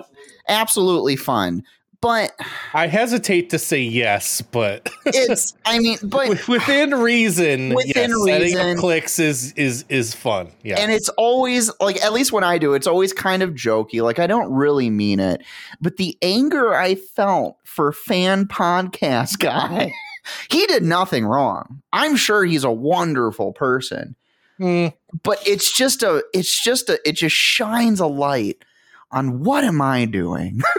absolutely 0.48 1.15
fun, 1.15 1.63
but 2.01 2.31
I 2.74 2.88
hesitate 2.88 3.51
to 3.51 3.60
say 3.60 3.79
yes, 3.81 4.41
but 4.41 4.89
it's. 5.05 5.55
I 5.65 5.77
mean, 5.77 6.00
but 6.01 6.48
within 6.48 6.95
reason, 6.95 7.75
Within 7.75 8.10
yes, 8.25 8.41
reason. 8.41 8.71
up 8.71 8.77
clicks 8.77 9.19
is 9.19 9.51
is 9.53 9.86
is 9.88 10.15
fun. 10.15 10.51
Yeah, 10.63 10.79
and 10.79 10.91
it's 10.91 11.10
always 11.10 11.71
like 11.79 12.03
at 12.03 12.12
least 12.12 12.31
when 12.31 12.43
I 12.43 12.57
do, 12.57 12.74
it's 12.74 12.88
always 12.88 13.13
kind 13.13 13.43
of 13.43 13.51
jokey. 13.51 14.01
Like 14.01 14.17
I 14.17 14.25
don't 14.25 14.51
really 14.51 14.89
mean 14.89 15.19
it, 15.19 15.43
but 15.79 15.98
the 15.98 16.17
anger 16.24 16.74
I 16.74 16.95
felt 16.95 17.57
for 17.63 17.91
fan 17.91 18.48
podcast 18.48 19.38
guy, 19.38 19.93
he 20.49 20.65
did 20.67 20.83
nothing 20.83 21.25
wrong. 21.25 21.81
I'm 21.93 22.15
sure 22.15 22.43
he's 22.45 22.63
a 22.63 22.71
wonderful 22.71 23.53
person, 23.53 24.15
Hmm. 24.57 24.87
but 25.23 25.39
it's 25.47 25.71
just 25.75 26.03
a, 26.03 26.23
it's 26.33 26.63
just 26.63 26.89
a, 26.89 26.99
it 27.07 27.13
just 27.13 27.35
shines 27.35 27.99
a 27.99 28.05
light 28.07 28.63
on 29.11 29.43
what 29.43 29.63
am 29.63 29.81
I 29.81 30.05
doing. 30.05 30.61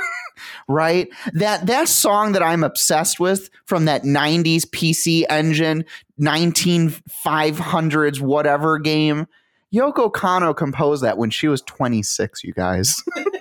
right 0.67 1.09
that 1.35 1.67
that 1.67 1.87
song 1.89 2.33
that 2.33 2.43
i'm 2.43 2.65
obsessed 2.65 3.21
with 3.21 3.49
from 3.65 3.85
that 3.85 4.03
90s 4.03 4.65
pc 4.71 5.25
engine 5.31 5.85
19500s 6.19 8.21
whatever 8.21 8.77
game 8.79 9.27
Yoko 9.73 10.11
Kanno 10.13 10.57
composed 10.57 11.03
that 11.03 11.17
when 11.17 11.31
she 11.31 11.49
was 11.49 11.63
26, 11.63 12.45
you 12.45 12.53
guys. 12.53 12.95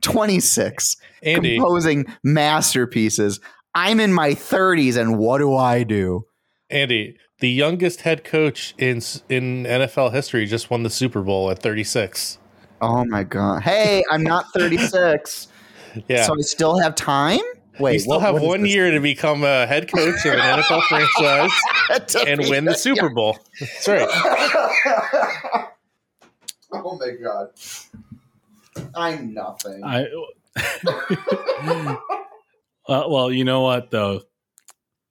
26. 0.00 0.96
Andy. 1.22 1.58
Composing 1.58 2.06
masterpieces. 2.22 3.40
I'm 3.74 4.00
in 4.00 4.12
my 4.12 4.30
30s, 4.30 4.96
and 4.96 5.18
what 5.18 5.38
do 5.38 5.54
I 5.54 5.82
do? 5.84 6.24
Andy, 6.70 7.16
the 7.40 7.48
youngest 7.50 8.02
head 8.02 8.24
coach 8.24 8.74
in 8.78 8.98
in 9.28 9.64
NFL 9.64 10.12
history, 10.12 10.46
just 10.46 10.70
won 10.70 10.82
the 10.82 10.90
Super 10.90 11.22
Bowl 11.22 11.50
at 11.50 11.60
36. 11.60 12.38
Oh 12.80 13.04
my 13.04 13.24
God. 13.24 13.62
Hey, 13.62 14.02
I'm 14.10 14.22
not 14.22 14.46
36. 14.54 15.48
Yeah, 16.06 16.22
So 16.24 16.34
I 16.38 16.40
still 16.42 16.78
have 16.78 16.94
time? 16.94 17.40
Wait, 17.80 17.94
you 17.94 17.98
still 17.98 18.12
what- 18.18 18.20
have 18.22 18.34
what 18.34 18.42
is 18.42 18.48
one 18.48 18.62
this? 18.62 18.72
year 18.72 18.92
to 18.92 19.00
become 19.00 19.42
a 19.42 19.66
head 19.66 19.90
coach 19.92 20.24
of 20.24 20.34
an 20.34 20.38
NFL 20.38 20.82
franchise 20.88 21.50
and 22.28 22.40
win 22.48 22.64
the 22.64 22.74
Super 22.76 23.08
Bowl. 23.10 23.36
That's 23.60 23.88
right. 23.88 24.08
oh 26.72 26.96
my 26.96 27.10
God. 27.20 27.48
I'm 28.94 29.34
nothing. 29.34 29.82
I, 29.82 30.06
uh, 32.90 33.04
well, 33.08 33.30
you 33.32 33.44
know 33.44 33.60
what 33.62 33.90
though, 33.90 34.22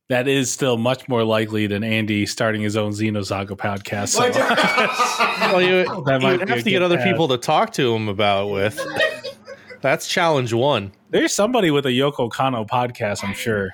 that 0.09 0.27
is 0.27 0.51
still 0.51 0.77
much 0.77 1.07
more 1.07 1.24
likely 1.24 1.67
than 1.67 1.83
Andy 1.83 2.25
starting 2.25 2.62
his 2.62 2.75
own 2.75 2.91
Xenosaga 2.91 3.51
podcast. 3.57 4.09
So. 4.09 5.25
Well, 5.39 5.62
you, 5.62 5.86
That 6.05 6.21
you 6.21 6.27
might 6.27 6.39
would 6.39 6.48
be 6.48 6.51
a 6.51 6.55
have 6.55 6.63
to 6.63 6.69
get 6.69 6.81
other 6.83 6.98
path. 6.98 7.07
people 7.07 7.27
to 7.29 7.38
talk 7.38 7.74
to 7.74 7.95
him 7.95 8.07
about 8.07 8.51
with. 8.51 8.79
That's 9.81 10.07
challenge 10.07 10.53
one. 10.53 10.91
There's 11.09 11.33
somebody 11.33 11.71
with 11.71 11.86
a 11.88 11.89
Yoko 11.89 12.29
Kanno 12.29 12.67
podcast, 12.67 13.24
I'm 13.24 13.33
sure. 13.33 13.71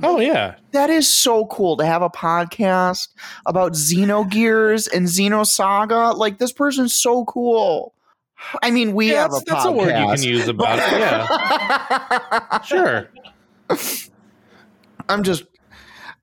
Oh 0.00 0.20
yeah, 0.20 0.54
That 0.70 0.90
is 0.90 1.08
so 1.08 1.46
cool 1.46 1.76
to 1.78 1.84
have 1.84 2.02
a 2.02 2.10
podcast 2.10 3.08
about 3.46 3.72
Xenogears 3.72 4.88
and 4.94 5.06
Xenosaga. 5.06 6.16
Like 6.16 6.38
this 6.38 6.52
person's 6.52 6.94
so 6.94 7.24
cool. 7.24 7.94
I 8.62 8.70
mean, 8.70 8.94
we 8.94 9.10
yeah 9.10 9.22
have 9.22 9.32
that's, 9.32 9.42
a 9.42 9.44
that's 9.46 9.64
a 9.64 9.72
word 9.72 9.88
you 9.88 10.14
can 10.14 10.22
use 10.22 10.46
about 10.46 10.78
it. 10.78 11.00
Yeah, 11.00 12.60
sure. 12.64 13.08
I'm 15.08 15.22
just 15.22 15.44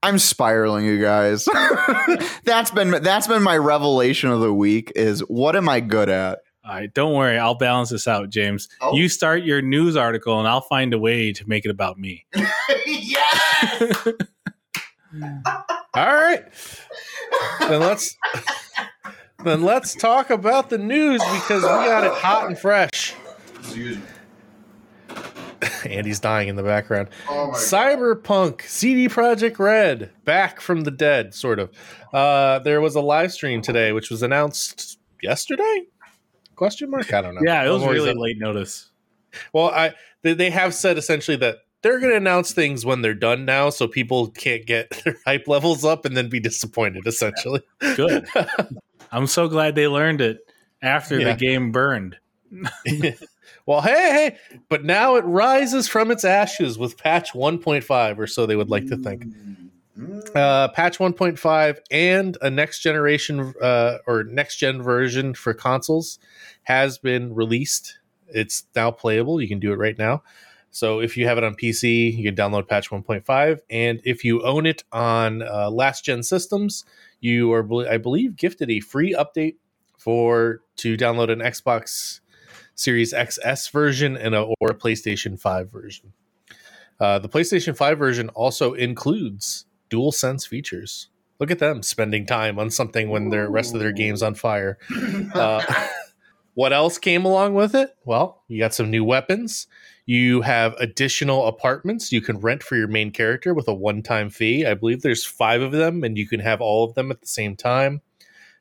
I'm 0.02 0.18
spiraling, 0.18 0.84
you 0.84 1.00
guys. 1.00 1.48
that's 2.44 2.70
been 2.70 3.02
that's 3.02 3.26
been 3.26 3.42
my 3.42 3.56
revelation 3.56 4.30
of 4.30 4.40
the 4.40 4.52
week 4.52 4.92
is 4.94 5.20
what 5.20 5.56
am 5.56 5.68
I 5.68 5.80
good 5.80 6.08
at? 6.08 6.40
All 6.64 6.74
right, 6.74 6.92
don't 6.92 7.14
worry, 7.14 7.38
I'll 7.38 7.54
balance 7.54 7.90
this 7.90 8.08
out, 8.08 8.28
James. 8.28 8.68
Oh. 8.80 8.94
You 8.94 9.08
start 9.08 9.44
your 9.44 9.62
news 9.62 9.96
article, 9.96 10.38
and 10.38 10.48
I'll 10.48 10.60
find 10.60 10.92
a 10.94 10.98
way 10.98 11.32
to 11.32 11.48
make 11.48 11.64
it 11.64 11.70
about 11.70 11.96
me. 11.96 12.26
yes. 12.86 14.06
All 15.94 16.14
right. 16.14 16.44
then 17.60 17.80
let's 17.80 18.16
then 19.44 19.62
let's 19.62 19.94
talk 19.94 20.30
about 20.30 20.68
the 20.70 20.78
news 20.78 21.22
because 21.22 21.62
we 21.62 21.68
got 21.68 22.04
it 22.04 22.12
hot 22.12 22.48
and 22.48 22.58
fresh. 22.58 23.14
Andy's 25.86 26.20
dying 26.20 26.48
in 26.48 26.56
the 26.56 26.62
background. 26.62 27.08
Oh 27.28 27.52
Cyberpunk 27.54 28.62
CD 28.62 29.08
Projekt 29.08 29.58
Red 29.58 30.10
back 30.24 30.60
from 30.60 30.82
the 30.82 30.90
dead, 30.90 31.34
sort 31.34 31.58
of. 31.58 31.70
Uh, 32.12 32.58
there 32.60 32.80
was 32.80 32.94
a 32.94 33.00
live 33.00 33.32
stream 33.32 33.62
today, 33.62 33.92
which 33.92 34.10
was 34.10 34.22
announced 34.22 34.98
yesterday. 35.22 35.82
Question 36.54 36.90
mark? 36.90 37.12
I 37.12 37.20
don't 37.22 37.34
know. 37.34 37.42
Yeah, 37.44 37.64
it 37.66 37.70
was 37.70 37.84
really 37.86 38.10
up- 38.10 38.16
late 38.16 38.38
notice. 38.38 38.90
Well, 39.52 39.68
I 39.70 39.94
they, 40.22 40.32
they 40.34 40.50
have 40.50 40.74
said 40.74 40.96
essentially 40.98 41.36
that 41.38 41.58
they're 41.82 42.00
going 42.00 42.10
to 42.12 42.16
announce 42.16 42.52
things 42.52 42.86
when 42.86 43.02
they're 43.02 43.12
done 43.14 43.44
now, 43.44 43.68
so 43.70 43.86
people 43.86 44.28
can't 44.30 44.64
get 44.66 44.90
their 45.04 45.18
hype 45.26 45.46
levels 45.46 45.84
up 45.84 46.04
and 46.04 46.16
then 46.16 46.28
be 46.28 46.40
disappointed. 46.40 47.06
Essentially, 47.06 47.60
Good. 47.94 48.26
I'm 49.12 49.26
so 49.26 49.46
glad 49.48 49.74
they 49.74 49.86
learned 49.86 50.20
it 50.20 50.38
after 50.82 51.20
Yeah. 51.20 51.32
the 51.34 51.38
game 51.38 51.70
burned. 51.72 52.16
Well, 53.66 53.82
hey, 53.82 53.90
hey, 53.92 54.58
but 54.68 54.84
now 54.84 55.16
it 55.16 55.24
rises 55.24 55.88
from 55.88 56.10
its 56.10 56.24
ashes 56.24 56.78
with 56.78 56.96
patch 56.96 57.32
1.5, 57.32 58.18
or 58.18 58.26
so 58.26 58.46
they 58.46 58.56
would 58.56 58.70
like 58.70 58.86
to 58.86 58.96
think. 58.96 59.26
Uh, 60.34 60.68
patch 60.68 60.98
1.5 60.98 61.78
and 61.90 62.36
a 62.42 62.50
next 62.50 62.80
generation 62.80 63.54
uh, 63.62 63.98
or 64.06 64.24
next 64.24 64.56
gen 64.58 64.82
version 64.82 65.34
for 65.34 65.54
consoles 65.54 66.18
has 66.64 66.98
been 66.98 67.34
released. 67.34 67.98
It's 68.28 68.64
now 68.74 68.90
playable. 68.90 69.40
You 69.40 69.48
can 69.48 69.58
do 69.58 69.72
it 69.72 69.76
right 69.76 69.96
now. 69.98 70.22
So 70.70 71.00
if 71.00 71.16
you 71.16 71.26
have 71.26 71.38
it 71.38 71.44
on 71.44 71.54
PC, 71.54 72.14
you 72.14 72.22
can 72.22 72.36
download 72.36 72.68
patch 72.68 72.90
1.5, 72.90 73.60
and 73.70 74.00
if 74.04 74.24
you 74.24 74.42
own 74.42 74.66
it 74.66 74.84
on 74.92 75.42
uh, 75.42 75.70
last 75.70 76.04
gen 76.04 76.22
systems, 76.22 76.84
you 77.20 77.50
are, 77.52 77.88
I 77.88 77.96
believe, 77.96 78.36
gifted 78.36 78.70
a 78.70 78.80
free 78.80 79.14
update 79.14 79.56
for 79.96 80.60
to 80.76 80.96
download 80.98 81.32
an 81.32 81.38
Xbox 81.38 82.20
Series 82.76 83.12
XS 83.12 83.70
version 83.72 84.16
and 84.16 84.34
a, 84.34 84.42
or 84.60 84.70
a 84.70 84.74
PlayStation 84.74 85.40
5 85.40 85.72
version. 85.72 86.12
Uh, 87.00 87.18
the 87.18 87.28
PlayStation 87.28 87.76
5 87.76 87.98
version 87.98 88.28
also 88.30 88.74
includes 88.74 89.66
dual 89.88 90.12
sense 90.12 90.46
features. 90.46 91.08
Look 91.38 91.50
at 91.50 91.58
them 91.58 91.82
spending 91.82 92.26
time 92.26 92.58
on 92.58 92.70
something 92.70 93.10
when 93.10 93.30
the 93.30 93.48
rest 93.48 93.74
of 93.74 93.80
their 93.80 93.92
game's 93.92 94.22
on 94.22 94.34
fire. 94.34 94.78
Uh, 95.34 95.62
what 96.54 96.72
else 96.72 96.98
came 96.98 97.24
along 97.24 97.54
with 97.54 97.74
it? 97.74 97.94
Well, 98.04 98.42
you 98.48 98.58
got 98.58 98.72
some 98.72 98.90
new 98.90 99.04
weapons. 99.04 99.66
You 100.06 100.42
have 100.42 100.74
additional 100.74 101.46
apartments 101.46 102.12
you 102.12 102.20
can 102.20 102.38
rent 102.38 102.62
for 102.62 102.76
your 102.76 102.86
main 102.86 103.10
character 103.10 103.52
with 103.52 103.68
a 103.68 103.74
one 103.74 104.02
time 104.02 104.30
fee. 104.30 104.64
I 104.64 104.74
believe 104.74 105.02
there's 105.02 105.26
five 105.26 105.60
of 105.60 105.72
them, 105.72 106.04
and 106.04 106.16
you 106.16 106.26
can 106.26 106.40
have 106.40 106.60
all 106.60 106.84
of 106.84 106.94
them 106.94 107.10
at 107.10 107.20
the 107.20 107.26
same 107.26 107.56
time. 107.56 108.00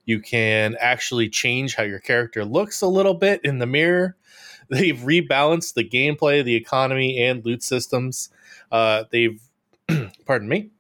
You 0.06 0.20
can 0.20 0.76
actually 0.80 1.30
change 1.30 1.76
how 1.76 1.84
your 1.84 2.00
character 2.00 2.46
looks 2.46 2.82
a 2.82 2.88
little 2.88 3.14
bit 3.14 3.42
in 3.44 3.60
the 3.60 3.66
mirror. 3.66 4.16
They've 4.70 4.98
rebalanced 4.98 5.76
the 5.76 5.88
gameplay, 5.88 6.44
the 6.44 6.56
economy, 6.56 7.24
and 7.24 7.46
loot 7.46 7.62
systems. 7.62 8.30
Uh, 8.72 9.04
they've, 9.12 9.40
pardon 10.26 10.50
me, 10.50 10.72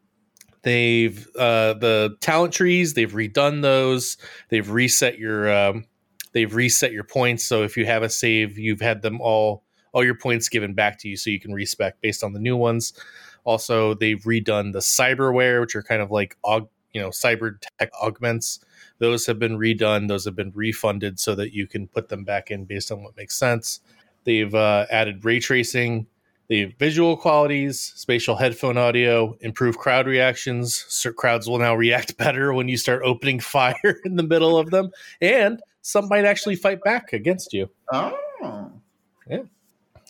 they've 0.64 1.28
uh, 1.38 1.76
the 1.76 2.18
talent 2.20 2.54
trees. 2.54 2.96
They've 2.96 3.12
redone 3.12 3.62
those. 3.62 4.18
They've 4.50 4.68
reset 4.70 5.20
your 5.20 5.56
um, 5.56 5.86
they've 6.34 6.54
reset 6.54 6.92
your 6.92 7.04
points. 7.04 7.46
So 7.46 7.64
if 7.64 7.78
you 7.78 7.86
have 7.86 8.04
a 8.04 8.10
save, 8.10 8.58
you've 8.58 8.82
had 8.82 9.02
them 9.02 9.22
all 9.22 9.64
all 9.94 10.04
your 10.04 10.16
points 10.16 10.50
given 10.50 10.74
back 10.74 11.00
to 11.00 11.08
you, 11.08 11.16
so 11.16 11.30
you 11.30 11.40
can 11.40 11.54
respec 11.54 12.02
based 12.02 12.24
on 12.24 12.34
the 12.34 12.40
new 12.40 12.58
ones. 12.58 12.94
Also, 13.46 13.94
they've 13.94 14.22
redone 14.24 14.74
the 14.74 14.80
cyberware, 14.80 15.62
which 15.62 15.76
are 15.76 15.84
kind 15.84 16.02
of 16.02 16.12
like 16.12 16.36
aug, 16.44 16.68
you 16.94 17.02
know 17.02 17.10
cyber 17.10 17.56
tech 17.80 17.92
augments. 18.02 18.60
Those 19.00 19.26
have 19.26 19.40
been 19.40 19.58
redone. 19.58 20.08
Those 20.08 20.26
have 20.26 20.36
been 20.36 20.52
refunded 20.56 21.20
so 21.20 21.36
that 21.36 21.54
you 21.54 21.68
can 21.68 21.88
put 21.88 22.10
them 22.10 22.24
back 22.24 22.52
in 22.52 22.66
based 22.66 22.92
on 22.92 23.04
what 23.04 23.18
makes 23.18 23.38
sense. 23.38 23.82
They've 24.24 24.54
uh, 24.54 24.86
added 24.90 25.24
ray 25.26 25.40
tracing. 25.40 26.08
Have 26.52 26.74
visual 26.78 27.18
qualities, 27.18 27.80
spatial 27.96 28.36
headphone 28.36 28.78
audio, 28.78 29.36
improved 29.42 29.80
crowd 29.80 30.06
reactions. 30.06 30.86
So 30.88 31.12
crowds 31.12 31.50
will 31.50 31.58
now 31.58 31.76
react 31.76 32.18
better 32.20 32.54
when 32.54 32.68
you 32.68 32.78
start 32.78 33.02
opening 33.04 33.40
fire 33.42 34.00
in 34.06 34.16
the 34.16 34.24
middle 34.24 34.58
of 34.58 34.70
them, 34.70 34.92
and 35.22 35.62
some 35.82 36.08
might 36.08 36.26
actually 36.26 36.56
fight 36.56 36.84
back 36.84 37.14
against 37.14 37.54
you. 37.54 37.70
Oh. 37.92 38.72
Yeah. 39.28 39.42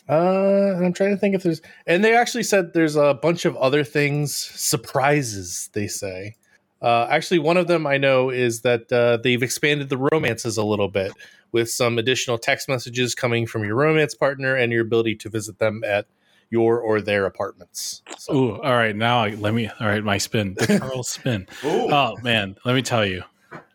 Uh, 0.08 0.74
I'm 0.76 0.92
trying 0.92 1.10
to 1.10 1.16
think 1.16 1.34
if 1.34 1.42
there's, 1.42 1.62
and 1.86 2.04
they 2.04 2.14
actually 2.14 2.44
said 2.44 2.72
there's 2.72 2.96
a 2.96 3.14
bunch 3.14 3.44
of 3.44 3.56
other 3.56 3.82
things, 3.82 4.34
surprises. 4.34 5.70
They 5.72 5.88
say. 5.88 6.36
Uh, 6.82 7.06
actually, 7.10 7.38
one 7.38 7.56
of 7.56 7.66
them 7.66 7.86
I 7.86 7.96
know 7.98 8.30
is 8.30 8.60
that 8.62 8.92
uh, 8.92 9.18
they've 9.18 9.42
expanded 9.42 9.88
the 9.88 9.96
romances 9.96 10.56
a 10.56 10.64
little 10.64 10.88
bit 10.88 11.12
with 11.52 11.70
some 11.70 11.98
additional 11.98 12.38
text 12.38 12.68
messages 12.68 13.14
coming 13.14 13.46
from 13.46 13.64
your 13.64 13.76
romance 13.76 14.14
partner 14.14 14.54
and 14.54 14.72
your 14.72 14.82
ability 14.82 15.16
to 15.16 15.28
visit 15.28 15.58
them 15.58 15.82
at 15.84 16.06
your 16.50 16.78
or 16.78 17.00
their 17.00 17.26
apartments. 17.26 18.02
So, 18.18 18.34
Ooh, 18.34 18.62
all 18.62 18.74
right. 18.74 18.94
Now 18.94 19.24
I, 19.24 19.30
let 19.30 19.54
me. 19.54 19.68
All 19.80 19.86
right, 19.86 20.04
my 20.04 20.18
spin. 20.18 20.54
The 20.58 20.78
Charles 20.78 21.08
spin. 21.08 21.46
Ooh. 21.64 21.92
Oh 21.92 22.16
man, 22.22 22.56
let 22.64 22.74
me 22.74 22.82
tell 22.82 23.04
you. 23.04 23.22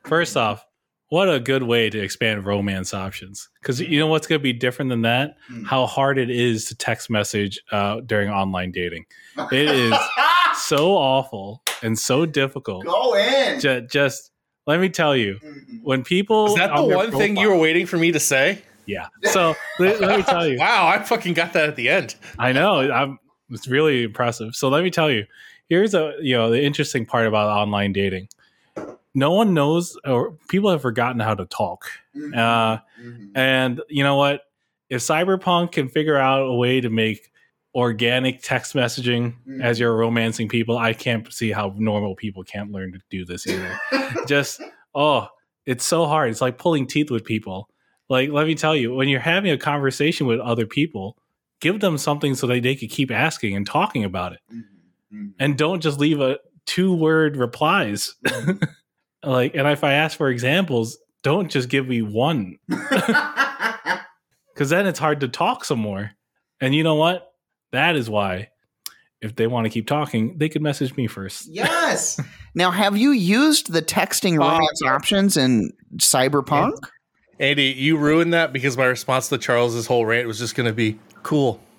First 0.05 0.37
off, 0.37 0.65
what 1.09 1.29
a 1.29 1.39
good 1.41 1.63
way 1.63 1.89
to 1.89 1.99
expand 1.99 2.45
romance 2.45 2.93
options. 2.93 3.49
Because 3.61 3.81
you 3.81 3.99
know 3.99 4.07
what's 4.07 4.27
going 4.27 4.39
to 4.39 4.43
be 4.43 4.53
different 4.53 4.89
than 4.89 5.01
that? 5.01 5.35
Hmm. 5.47 5.63
How 5.65 5.85
hard 5.85 6.17
it 6.17 6.29
is 6.29 6.65
to 6.65 6.75
text 6.75 7.09
message 7.09 7.61
uh, 7.71 7.99
during 8.01 8.29
online 8.29 8.71
dating. 8.71 9.05
It 9.51 9.69
is 9.69 9.91
so 10.77 10.95
awful 10.95 11.61
and 11.83 11.97
so 11.99 12.25
difficult. 12.25 12.85
Go 12.85 13.15
in. 13.15 13.59
Just, 13.59 13.91
just 13.91 14.31
let 14.65 14.79
me 14.79 14.89
tell 14.89 15.15
you, 15.15 15.39
mm-hmm. 15.43 15.77
when 15.83 16.03
people 16.03 16.47
is 16.47 16.55
that 16.55 16.67
the 16.67 16.73
on 16.73 16.87
their 16.87 16.97
one 16.97 17.11
thing 17.11 17.35
you 17.35 17.49
were 17.49 17.57
waiting 17.57 17.85
for 17.85 17.97
me 17.97 18.11
to 18.11 18.19
say? 18.19 18.61
Yeah. 18.85 19.07
So 19.23 19.55
let, 19.79 19.99
let 19.99 20.17
me 20.17 20.23
tell 20.23 20.47
you. 20.47 20.57
Wow, 20.59 20.87
I 20.87 21.03
fucking 21.03 21.33
got 21.33 21.53
that 21.53 21.67
at 21.69 21.75
the 21.75 21.89
end. 21.89 22.15
I 22.39 22.51
know. 22.51 22.91
I'm, 22.91 23.19
it's 23.49 23.67
really 23.67 24.03
impressive. 24.03 24.55
So 24.55 24.69
let 24.69 24.83
me 24.83 24.89
tell 24.89 25.11
you. 25.11 25.25
Here's 25.67 25.93
a 25.93 26.15
you 26.21 26.35
know 26.35 26.49
the 26.49 26.61
interesting 26.61 27.05
part 27.05 27.27
about 27.27 27.49
online 27.49 27.93
dating. 27.93 28.27
No 29.13 29.31
one 29.31 29.53
knows, 29.53 29.97
or 30.05 30.37
people 30.49 30.69
have 30.69 30.81
forgotten 30.81 31.19
how 31.19 31.35
to 31.35 31.45
talk. 31.45 31.85
Mm-hmm. 32.15 32.37
Uh, 32.37 32.77
mm-hmm. 33.01 33.37
and 33.37 33.81
you 33.89 34.03
know 34.03 34.15
what? 34.17 34.41
If 34.89 35.01
Cyberpunk 35.01 35.71
can 35.71 35.87
figure 35.87 36.17
out 36.17 36.41
a 36.41 36.53
way 36.53 36.81
to 36.81 36.89
make 36.89 37.30
organic 37.73 38.41
text 38.41 38.73
messaging 38.73 39.35
mm. 39.47 39.63
as 39.63 39.79
you're 39.79 39.95
romancing 39.95 40.49
people, 40.49 40.77
I 40.77 40.93
can't 40.93 41.31
see 41.31 41.51
how 41.51 41.73
normal 41.77 42.15
people 42.15 42.43
can't 42.43 42.71
learn 42.71 42.91
to 42.93 42.99
do 43.09 43.25
this 43.25 43.47
either. 43.47 43.79
Just 44.27 44.61
oh, 44.93 45.27
it's 45.65 45.85
so 45.85 46.05
hard. 46.05 46.31
It's 46.31 46.41
like 46.41 46.57
pulling 46.57 46.87
teeth 46.87 47.11
with 47.11 47.23
people. 47.23 47.69
Like 48.09 48.29
let 48.29 48.47
me 48.47 48.55
tell 48.55 48.75
you, 48.75 48.93
when 48.93 49.07
you're 49.07 49.19
having 49.19 49.51
a 49.51 49.57
conversation 49.57 50.27
with 50.27 50.39
other 50.39 50.65
people, 50.65 51.17
give 51.61 51.79
them 51.79 51.97
something 51.97 52.35
so 52.35 52.47
that 52.47 52.63
they 52.63 52.75
can 52.75 52.89
keep 52.89 53.11
asking 53.11 53.55
and 53.55 53.65
talking 53.65 54.03
about 54.03 54.33
it, 54.33 54.39
mm-hmm. 54.51 55.15
Mm-hmm. 55.15 55.29
and 55.39 55.57
don't 55.57 55.81
just 55.81 55.99
leave 55.99 56.19
a 56.19 56.39
two 56.65 56.93
word 56.93 57.37
replies. 57.37 58.15
Mm-hmm. 58.25 58.63
like, 59.29 59.55
and 59.55 59.67
if 59.67 59.83
I 59.83 59.93
ask 59.93 60.17
for 60.17 60.29
examples, 60.29 60.97
don't 61.23 61.49
just 61.49 61.69
give 61.69 61.87
me 61.87 62.01
one 62.01 62.57
because 62.67 64.69
then 64.69 64.87
it's 64.87 64.99
hard 64.99 65.21
to 65.21 65.27
talk 65.27 65.63
some 65.63 65.79
more. 65.79 66.11
And 66.59 66.75
you 66.75 66.83
know 66.83 66.95
what? 66.95 67.30
That 67.71 67.95
is 67.95 68.09
why, 68.09 68.49
if 69.21 69.35
they 69.35 69.47
want 69.47 69.65
to 69.65 69.69
keep 69.69 69.87
talking, 69.87 70.37
they 70.37 70.49
could 70.49 70.61
message 70.61 70.95
me 70.95 71.07
first. 71.07 71.47
yes. 71.51 72.19
Now, 72.55 72.71
have 72.71 72.97
you 72.97 73.11
used 73.11 73.71
the 73.71 73.81
texting 73.81 74.35
Uh, 74.35 74.49
romance 74.49 74.81
options 74.85 75.37
in 75.37 75.71
Cyberpunk? 75.97 76.77
Andy, 77.39 77.65
you 77.65 77.97
ruined 77.97 78.33
that 78.33 78.53
because 78.53 78.77
my 78.77 78.85
response 78.85 79.29
to 79.29 79.37
Charles's 79.37 79.87
whole 79.87 80.05
rant 80.05 80.27
was 80.27 80.37
just 80.37 80.53
going 80.55 80.67
to 80.67 80.73
be 80.73 80.99
cool. 81.23 81.59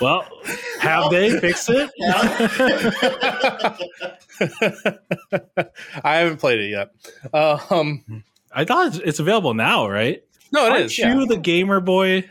Well, 0.00 0.24
have 0.80 1.10
they 1.10 1.38
fixed 1.40 1.68
it? 1.70 1.90
I 6.02 6.16
haven't 6.16 6.38
played 6.38 6.60
it 6.60 6.70
yet. 6.70 6.90
Um, 7.34 8.24
I 8.52 8.64
thought 8.64 8.88
it's, 8.88 8.98
it's 8.98 9.18
available 9.18 9.52
now, 9.54 9.88
right? 9.88 10.22
No, 10.52 10.66
it 10.66 10.72
Aren't 10.72 10.84
is. 10.86 10.98
you 10.98 11.20
yeah. 11.20 11.26
the 11.28 11.36
gamer 11.36 11.80
boy? 11.80 12.24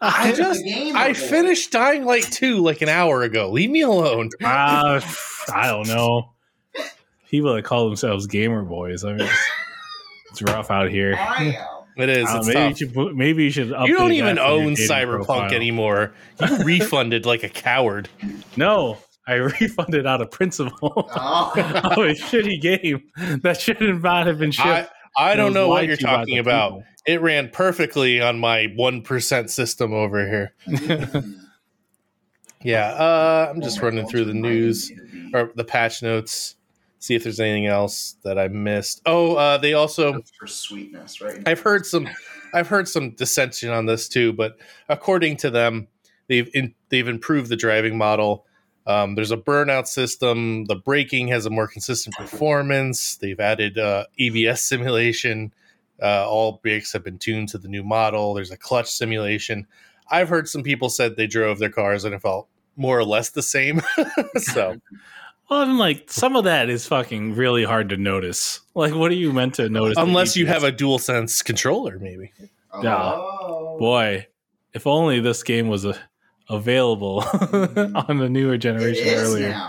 I 0.00 0.32
just 0.32 0.64
I 0.66 1.12
finished 1.12 1.70
Dying 1.70 2.04
Light 2.04 2.24
2 2.24 2.58
like 2.58 2.82
an 2.82 2.88
hour 2.88 3.22
ago. 3.22 3.50
Leave 3.50 3.70
me 3.70 3.82
alone. 3.82 4.30
Uh, 4.42 5.00
I 5.52 5.68
don't 5.68 5.86
know. 5.86 6.30
People 7.30 7.54
that 7.54 7.64
call 7.64 7.86
themselves 7.86 8.26
gamer 8.26 8.62
boys. 8.62 9.04
I 9.04 9.12
mean, 9.12 9.20
it's, 9.20 9.50
it's 10.30 10.42
rough 10.42 10.70
out 10.70 10.90
here. 10.90 11.16
It 11.94 12.08
is. 12.08 12.26
Uh, 12.26 12.38
it's 12.38 12.46
maybe, 12.46 12.68
you 12.70 12.74
should, 12.74 13.16
maybe 13.16 13.44
you 13.44 13.50
should. 13.50 13.68
You 13.68 13.94
don't 13.94 14.12
even 14.12 14.38
own 14.38 14.76
Cyberpunk 14.76 15.26
profile. 15.26 15.52
anymore. 15.52 16.14
You 16.40 16.56
refunded 16.64 17.26
like 17.26 17.42
a 17.42 17.50
coward. 17.50 18.08
No, 18.56 18.96
I 19.26 19.34
refunded 19.34 20.06
out 20.06 20.22
of 20.22 20.30
principle 20.30 21.10
of 21.14 21.98
a 21.98 22.14
shitty 22.14 22.62
game 22.62 23.02
that 23.42 23.60
should 23.60 23.80
not 24.02 24.26
have 24.26 24.38
been 24.38 24.52
shipped. 24.52 24.66
I, 24.66 24.88
I 25.16 25.34
don't 25.34 25.52
know 25.52 25.68
what 25.68 25.86
you're 25.86 25.96
talking 25.96 26.38
about. 26.38 26.70
people. 26.70 26.84
It 27.06 27.20
ran 27.20 27.50
perfectly 27.50 28.20
on 28.20 28.38
my 28.38 28.68
1% 28.78 29.50
system 29.50 29.92
over 29.92 30.26
here. 30.26 30.54
Yeah, 32.64 32.86
uh, 32.92 33.50
I'm 33.50 33.60
just 33.60 33.80
running 33.80 34.06
through 34.06 34.26
the 34.26 34.34
news 34.34 34.92
or 35.34 35.52
the 35.54 35.64
patch 35.64 36.02
notes, 36.02 36.54
see 36.98 37.14
if 37.14 37.24
there's 37.24 37.40
anything 37.40 37.66
else 37.66 38.16
that 38.24 38.38
I 38.38 38.48
missed. 38.48 39.02
Oh, 39.06 39.34
uh, 39.34 39.58
they 39.58 39.74
also 39.74 40.20
for 40.38 40.46
sweetness, 40.46 41.20
right? 41.20 41.42
I've 41.46 41.60
heard 41.60 41.86
some 41.86 42.08
I've 42.54 42.68
heard 42.68 42.88
some 42.88 43.16
dissension 43.16 43.70
on 43.70 43.86
this 43.86 44.08
too, 44.08 44.32
but 44.32 44.58
according 44.88 45.38
to 45.38 45.50
them, 45.50 45.88
they've 46.28 46.48
in, 46.54 46.74
they've 46.88 47.08
improved 47.08 47.48
the 47.48 47.56
driving 47.56 47.98
model. 47.98 48.46
Um, 48.86 49.14
there's 49.14 49.30
a 49.30 49.36
burnout 49.36 49.86
system. 49.86 50.64
The 50.64 50.76
braking 50.76 51.28
has 51.28 51.46
a 51.46 51.50
more 51.50 51.68
consistent 51.68 52.16
performance. 52.16 53.16
They've 53.16 53.38
added 53.38 53.78
uh, 53.78 54.06
EBS 54.18 54.58
simulation. 54.58 55.52
Uh, 56.02 56.28
all 56.28 56.60
brakes 56.62 56.92
have 56.92 57.04
been 57.04 57.18
tuned 57.18 57.48
to 57.50 57.58
the 57.58 57.68
new 57.68 57.84
model. 57.84 58.34
There's 58.34 58.50
a 58.50 58.56
clutch 58.56 58.90
simulation. 58.90 59.66
I've 60.10 60.28
heard 60.28 60.48
some 60.48 60.62
people 60.62 60.88
said 60.88 61.16
they 61.16 61.28
drove 61.28 61.58
their 61.58 61.70
cars 61.70 62.04
and 62.04 62.14
it 62.14 62.20
felt 62.20 62.48
more 62.76 62.98
or 62.98 63.04
less 63.04 63.30
the 63.30 63.42
same. 63.42 63.80
so 64.36 64.76
well, 65.50 65.62
I'm 65.62 65.78
like, 65.78 66.10
some 66.10 66.34
of 66.34 66.44
that 66.44 66.68
is 66.68 66.86
fucking 66.86 67.34
really 67.34 67.64
hard 67.64 67.88
to 67.90 67.96
notice. 67.96 68.60
Like, 68.74 68.94
what 68.94 69.10
are 69.10 69.16
you 69.16 69.32
meant 69.32 69.54
to 69.54 69.68
notice? 69.68 69.96
unless 69.98 70.36
you 70.36 70.46
have 70.46 70.64
a 70.64 70.72
dual 70.72 70.98
sense 70.98 71.42
controller, 71.42 71.98
maybe. 71.98 72.32
Oh. 72.72 73.76
boy, 73.78 74.26
if 74.72 74.86
only 74.86 75.20
this 75.20 75.42
game 75.42 75.68
was 75.68 75.84
uh 75.84 75.96
available 76.48 77.22
mm-hmm. 77.22 77.96
on 78.10 78.18
the 78.18 78.28
newer 78.28 78.56
generation 78.58 79.08
earlier. 79.08 79.60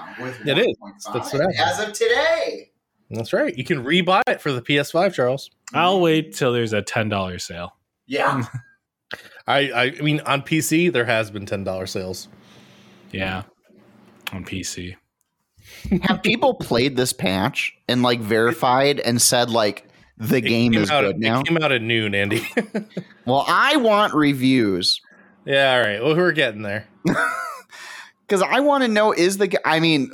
It 0.45 0.57
is. 0.57 0.75
That's 1.13 1.33
what 1.33 1.41
happened. 1.41 1.59
As 1.59 1.79
of 1.79 1.93
today. 1.93 2.71
That's 3.09 3.33
right. 3.33 3.55
You 3.57 3.63
can 3.63 3.83
rebuy 3.83 4.21
it 4.27 4.41
for 4.41 4.51
the 4.51 4.61
PS5, 4.61 5.13
Charles. 5.13 5.51
I'll 5.73 6.01
wait 6.01 6.33
till 6.33 6.53
there's 6.53 6.73
a 6.73 6.81
ten 6.81 7.09
dollar 7.09 7.39
sale. 7.39 7.75
Yeah. 8.07 8.45
I, 9.47 9.69
I 9.69 9.83
I 9.83 10.01
mean 10.01 10.21
on 10.21 10.41
PC 10.41 10.91
there 10.91 11.05
has 11.05 11.29
been 11.29 11.45
ten 11.45 11.63
dollar 11.63 11.85
sales. 11.85 12.27
Yeah, 13.11 13.43
on 14.31 14.43
PC. 14.43 14.95
Have 16.03 16.23
people 16.23 16.55
played 16.55 16.95
this 16.95 17.13
patch 17.13 17.75
and 17.87 18.01
like 18.01 18.19
verified 18.19 18.99
and 18.99 19.21
said 19.21 19.49
like 19.49 19.87
the 20.17 20.37
It 20.37 20.41
game 20.41 20.73
is 20.73 20.89
out, 20.89 21.01
good 21.01 21.19
now? 21.19 21.41
It 21.41 21.47
came 21.47 21.57
out 21.57 21.71
at 21.71 21.81
noon, 21.81 22.15
Andy. 22.15 22.45
Well, 23.25 23.45
I 23.47 23.77
want 23.77 24.13
reviews 24.13 24.99
yeah, 25.45 25.73
all 25.73 25.81
right. 25.81 26.03
Well, 26.03 26.15
we're 26.15 26.31
getting 26.31 26.61
there. 26.61 26.87
because 28.27 28.41
I 28.41 28.61
want 28.61 28.83
to 28.83 28.87
know 28.87 29.11
is 29.11 29.37
the. 29.37 29.59
I 29.65 29.79
mean, 29.79 30.11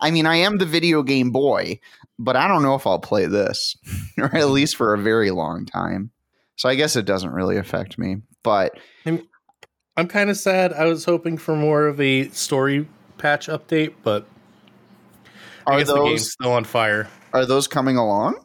I 0.00 0.10
mean, 0.10 0.26
I 0.26 0.36
am 0.36 0.58
the 0.58 0.66
video 0.66 1.02
game 1.02 1.30
boy, 1.30 1.80
but 2.18 2.36
I 2.36 2.46
don't 2.48 2.62
know 2.62 2.74
if 2.74 2.86
I'll 2.86 2.98
play 2.98 3.26
this, 3.26 3.76
or 4.18 4.34
at 4.34 4.48
least 4.48 4.76
for 4.76 4.94
a 4.94 4.98
very 4.98 5.30
long 5.30 5.66
time. 5.66 6.10
So 6.56 6.68
I 6.68 6.74
guess 6.76 6.96
it 6.96 7.04
doesn't 7.04 7.32
really 7.32 7.56
affect 7.56 7.98
me. 7.98 8.18
But 8.42 8.78
I'm 9.96 10.08
kind 10.08 10.30
of 10.30 10.36
sad. 10.36 10.72
I 10.72 10.86
was 10.86 11.04
hoping 11.04 11.38
for 11.38 11.56
more 11.56 11.86
of 11.86 12.00
a 12.00 12.28
story 12.28 12.88
patch 13.18 13.46
update, 13.48 13.94
but 14.02 14.26
I 15.66 15.74
are 15.74 15.78
guess 15.78 15.88
the 15.88 15.94
game's 15.94 16.22
those 16.22 16.32
still 16.32 16.52
on 16.52 16.64
fire. 16.64 17.08
are 17.32 17.46
those 17.46 17.66
coming 17.66 17.96
along? 17.96 18.44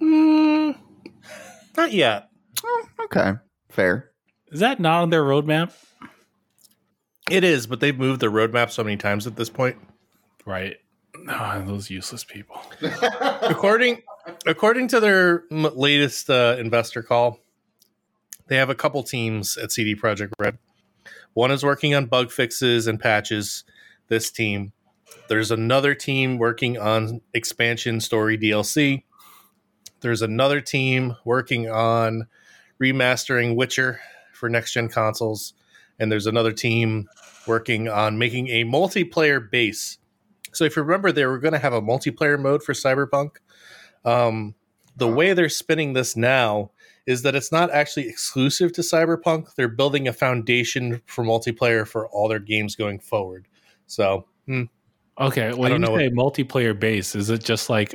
Mm, 0.00 0.76
not 1.76 1.92
yet. 1.92 2.28
Oh, 2.64 2.88
okay. 3.04 3.32
Fair. 3.70 4.10
Is 4.52 4.60
that 4.60 4.78
not 4.80 5.02
on 5.02 5.10
their 5.10 5.24
roadmap? 5.24 5.72
It 7.30 7.42
is, 7.42 7.66
but 7.66 7.80
they've 7.80 7.98
moved 7.98 8.20
their 8.20 8.30
roadmap 8.30 8.70
so 8.70 8.84
many 8.84 8.96
times 8.96 9.26
at 9.26 9.36
this 9.36 9.50
point. 9.50 9.76
Right. 10.44 10.76
Oh, 11.28 11.62
those 11.66 11.90
useless 11.90 12.22
people. 12.22 12.60
according 13.42 14.02
according 14.46 14.88
to 14.88 15.00
their 15.00 15.44
latest 15.50 16.30
uh, 16.30 16.56
investor 16.58 17.02
call, 17.02 17.40
they 18.46 18.56
have 18.56 18.70
a 18.70 18.74
couple 18.74 19.02
teams 19.02 19.56
at 19.56 19.72
CD 19.72 19.96
Projekt 19.96 20.32
Red. 20.38 20.58
One 21.34 21.50
is 21.50 21.64
working 21.64 21.94
on 21.94 22.06
bug 22.06 22.30
fixes 22.30 22.86
and 22.86 23.00
patches. 23.00 23.64
This 24.08 24.30
team. 24.30 24.72
There's 25.28 25.50
another 25.50 25.94
team 25.96 26.38
working 26.38 26.78
on 26.78 27.20
expansion 27.34 28.00
story 28.00 28.38
DLC. 28.38 29.02
There's 30.00 30.22
another 30.22 30.60
team 30.60 31.16
working 31.24 31.68
on 31.68 32.28
remastering 32.80 33.56
Witcher 33.56 34.00
for 34.36 34.48
next 34.48 34.72
gen 34.72 34.88
consoles, 34.88 35.54
and 35.98 36.10
there's 36.10 36.26
another 36.26 36.52
team 36.52 37.08
working 37.46 37.88
on 37.88 38.18
making 38.18 38.48
a 38.48 38.64
multiplayer 38.64 39.50
base. 39.50 39.98
So 40.52 40.64
if 40.64 40.76
you 40.76 40.82
remember, 40.82 41.12
they 41.12 41.26
were 41.26 41.38
going 41.38 41.52
to 41.52 41.58
have 41.58 41.72
a 41.72 41.82
multiplayer 41.82 42.40
mode 42.40 42.62
for 42.62 42.72
Cyberpunk. 42.72 43.36
Um, 44.04 44.54
the 44.96 45.08
way 45.08 45.32
they're 45.32 45.48
spinning 45.48 45.92
this 45.92 46.16
now 46.16 46.70
is 47.06 47.22
that 47.22 47.34
it's 47.34 47.52
not 47.52 47.70
actually 47.70 48.08
exclusive 48.08 48.72
to 48.72 48.80
Cyberpunk. 48.80 49.54
They're 49.54 49.68
building 49.68 50.08
a 50.08 50.12
foundation 50.12 51.02
for 51.06 51.24
multiplayer 51.24 51.86
for 51.86 52.08
all 52.08 52.28
their 52.28 52.40
games 52.40 52.74
going 52.74 52.98
forward. 52.98 53.46
So 53.86 54.26
hmm, 54.46 54.64
Okay, 55.18 55.52
when 55.52 55.70
don't 55.70 55.80
you 55.80 55.86
know 55.86 55.96
say 55.96 56.10
multiplayer 56.10 56.78
base, 56.78 57.14
is 57.14 57.30
it 57.30 57.42
just 57.42 57.70
like 57.70 57.94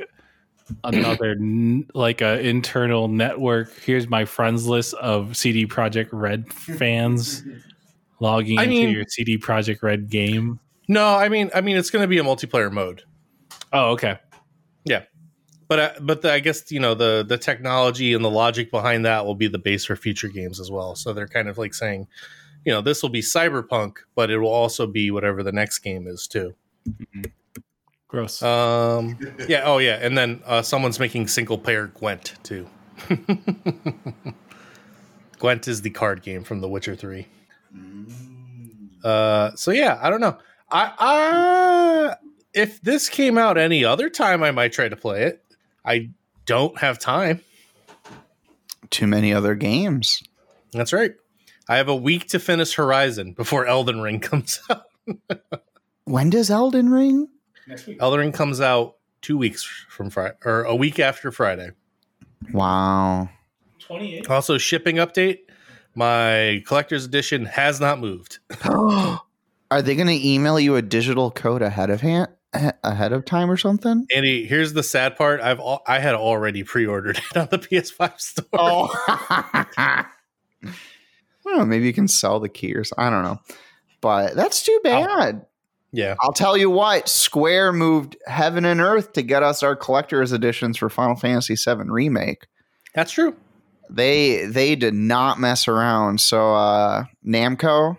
another 0.84 1.36
like 1.94 2.20
a 2.20 2.40
internal 2.40 3.08
network? 3.08 3.72
Here's 3.80 4.08
my 4.08 4.24
friends 4.24 4.66
list 4.66 4.94
of 4.94 5.36
CD 5.36 5.66
Projekt 5.66 6.08
Red 6.12 6.52
fans 6.52 7.42
logging 8.20 8.58
I 8.58 8.64
into 8.64 8.74
mean- 8.76 8.90
your 8.90 9.04
CD 9.08 9.38
Projekt 9.38 9.82
Red 9.82 10.08
game. 10.10 10.60
no, 10.88 11.06
I 11.16 11.28
mean, 11.28 11.50
I 11.54 11.60
mean, 11.60 11.76
it's 11.76 11.90
going 11.90 12.02
to 12.02 12.08
be 12.08 12.18
a 12.18 12.22
multiplayer 12.24 12.70
mode. 12.72 13.02
Oh, 13.72 13.90
okay. 13.92 14.18
Yeah, 14.84 15.04
but 15.68 15.78
uh, 15.78 15.92
but 16.00 16.22
the, 16.22 16.32
I 16.32 16.40
guess 16.40 16.70
you 16.72 16.80
know 16.80 16.94
the 16.94 17.24
the 17.26 17.38
technology 17.38 18.12
and 18.14 18.24
the 18.24 18.30
logic 18.30 18.70
behind 18.70 19.04
that 19.06 19.24
will 19.24 19.34
be 19.36 19.46
the 19.48 19.58
base 19.58 19.84
for 19.84 19.94
future 19.96 20.28
games 20.28 20.58
as 20.60 20.70
well. 20.70 20.94
So 20.96 21.12
they're 21.12 21.28
kind 21.28 21.48
of 21.48 21.56
like 21.56 21.72
saying, 21.72 22.08
you 22.64 22.72
know, 22.72 22.80
this 22.80 23.00
will 23.02 23.10
be 23.10 23.20
cyberpunk, 23.22 23.98
but 24.16 24.28
it 24.30 24.38
will 24.38 24.50
also 24.52 24.86
be 24.86 25.10
whatever 25.12 25.42
the 25.42 25.52
next 25.52 25.78
game 25.78 26.06
is 26.08 26.26
too. 26.26 26.54
Gross. 28.12 28.42
Um, 28.42 29.18
yeah, 29.48 29.62
oh 29.64 29.78
yeah, 29.78 29.98
and 30.02 30.16
then 30.18 30.42
uh, 30.44 30.60
someone's 30.60 31.00
making 31.00 31.28
single 31.28 31.56
player 31.56 31.86
Gwent 31.86 32.34
too. 32.42 32.68
Gwent 35.38 35.66
is 35.66 35.80
the 35.80 35.88
card 35.88 36.20
game 36.22 36.44
from 36.44 36.60
The 36.60 36.68
Witcher 36.68 36.94
Three. 36.94 37.26
Uh, 39.02 39.52
so 39.54 39.70
yeah, 39.70 39.98
I 40.02 40.10
don't 40.10 40.20
know. 40.20 40.36
I, 40.70 40.92
I 40.98 42.16
if 42.52 42.82
this 42.82 43.08
came 43.08 43.38
out 43.38 43.56
any 43.56 43.82
other 43.82 44.10
time, 44.10 44.42
I 44.42 44.50
might 44.50 44.74
try 44.74 44.90
to 44.90 44.96
play 44.96 45.22
it. 45.22 45.42
I 45.82 46.10
don't 46.44 46.76
have 46.78 46.98
time. 46.98 47.40
Too 48.90 49.06
many 49.06 49.32
other 49.32 49.54
games. 49.54 50.22
That's 50.74 50.92
right. 50.92 51.12
I 51.66 51.78
have 51.78 51.88
a 51.88 51.96
week 51.96 52.28
to 52.28 52.38
finish 52.38 52.74
Horizon 52.74 53.32
before 53.32 53.64
Elden 53.66 54.02
Ring 54.02 54.20
comes 54.28 54.60
out. 54.68 54.84
When 56.04 56.28
does 56.28 56.50
Elden 56.50 56.90
Ring? 56.90 57.28
Elden 58.00 58.20
Ring 58.20 58.32
comes 58.32 58.60
out 58.60 58.96
two 59.20 59.38
weeks 59.38 59.64
from 59.88 60.10
Friday, 60.10 60.34
or 60.44 60.64
a 60.64 60.74
week 60.74 60.98
after 60.98 61.30
Friday. 61.30 61.70
Wow. 62.52 63.28
28. 63.78 64.28
Also, 64.30 64.58
shipping 64.58 64.96
update: 64.96 65.38
my 65.94 66.62
collector's 66.66 67.04
edition 67.04 67.46
has 67.46 67.80
not 67.80 67.98
moved. 67.98 68.38
Are 69.72 69.80
they 69.80 69.94
going 69.94 70.08
to 70.08 70.28
email 70.28 70.60
you 70.60 70.76
a 70.76 70.82
digital 70.82 71.30
code 71.30 71.62
ahead 71.62 71.88
of 71.88 72.02
hand 72.02 72.28
ahead 72.52 73.14
of 73.14 73.24
time 73.24 73.50
or 73.50 73.56
something? 73.56 74.06
Andy, 74.14 74.44
here's 74.44 74.74
the 74.74 74.82
sad 74.82 75.16
part: 75.16 75.40
I've 75.40 75.60
al- 75.60 75.82
I 75.86 75.98
had 75.98 76.14
already 76.14 76.62
pre-ordered 76.62 77.16
it 77.16 77.36
on 77.38 77.48
the 77.50 77.58
PS5 77.58 78.20
store. 78.20 78.44
Oh. 78.52 78.90
I 79.08 80.04
maybe 81.64 81.86
you 81.86 81.94
can 81.94 82.06
sell 82.06 82.38
the 82.38 82.50
key 82.50 82.74
or 82.74 82.84
something. 82.84 83.02
I 83.02 83.08
don't 83.08 83.24
know. 83.24 83.40
But 84.02 84.36
that's 84.36 84.62
too 84.62 84.78
bad. 84.84 85.46
Yeah, 85.92 86.14
I'll 86.20 86.32
tell 86.32 86.56
you 86.56 86.70
what, 86.70 87.08
Square 87.08 87.74
moved 87.74 88.16
heaven 88.26 88.64
and 88.64 88.80
earth 88.80 89.12
to 89.12 89.22
get 89.22 89.42
us 89.42 89.62
our 89.62 89.76
collector's 89.76 90.32
editions 90.32 90.78
for 90.78 90.88
Final 90.88 91.16
Fantasy 91.16 91.54
VII 91.54 91.84
Remake. 91.90 92.46
that's 92.94 93.12
true. 93.12 93.36
They 93.90 94.46
they 94.46 94.74
did 94.74 94.94
not 94.94 95.38
mess 95.38 95.68
around. 95.68 96.20
So 96.20 96.54
uh 96.54 97.04
Namco 97.26 97.98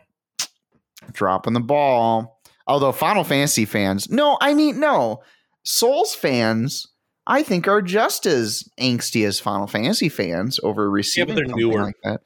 dropping 1.11 1.53
the 1.53 1.59
ball. 1.59 2.39
Although 2.65 2.93
Final 2.93 3.23
Fantasy 3.23 3.65
fans, 3.65 4.09
no, 4.09 4.37
I 4.41 4.53
mean 4.53 4.79
no. 4.79 5.21
Souls 5.63 6.15
fans, 6.15 6.87
I 7.27 7.43
think 7.43 7.67
are 7.67 7.81
just 7.81 8.25
as 8.25 8.63
angsty 8.79 9.25
as 9.27 9.39
Final 9.39 9.67
Fantasy 9.67 10.09
fans 10.09 10.59
over 10.63 10.89
receiving 10.89 11.35
they're 11.35 11.45
something 11.45 11.69
newer. 11.69 11.83
like 11.83 11.95
that. 12.03 12.21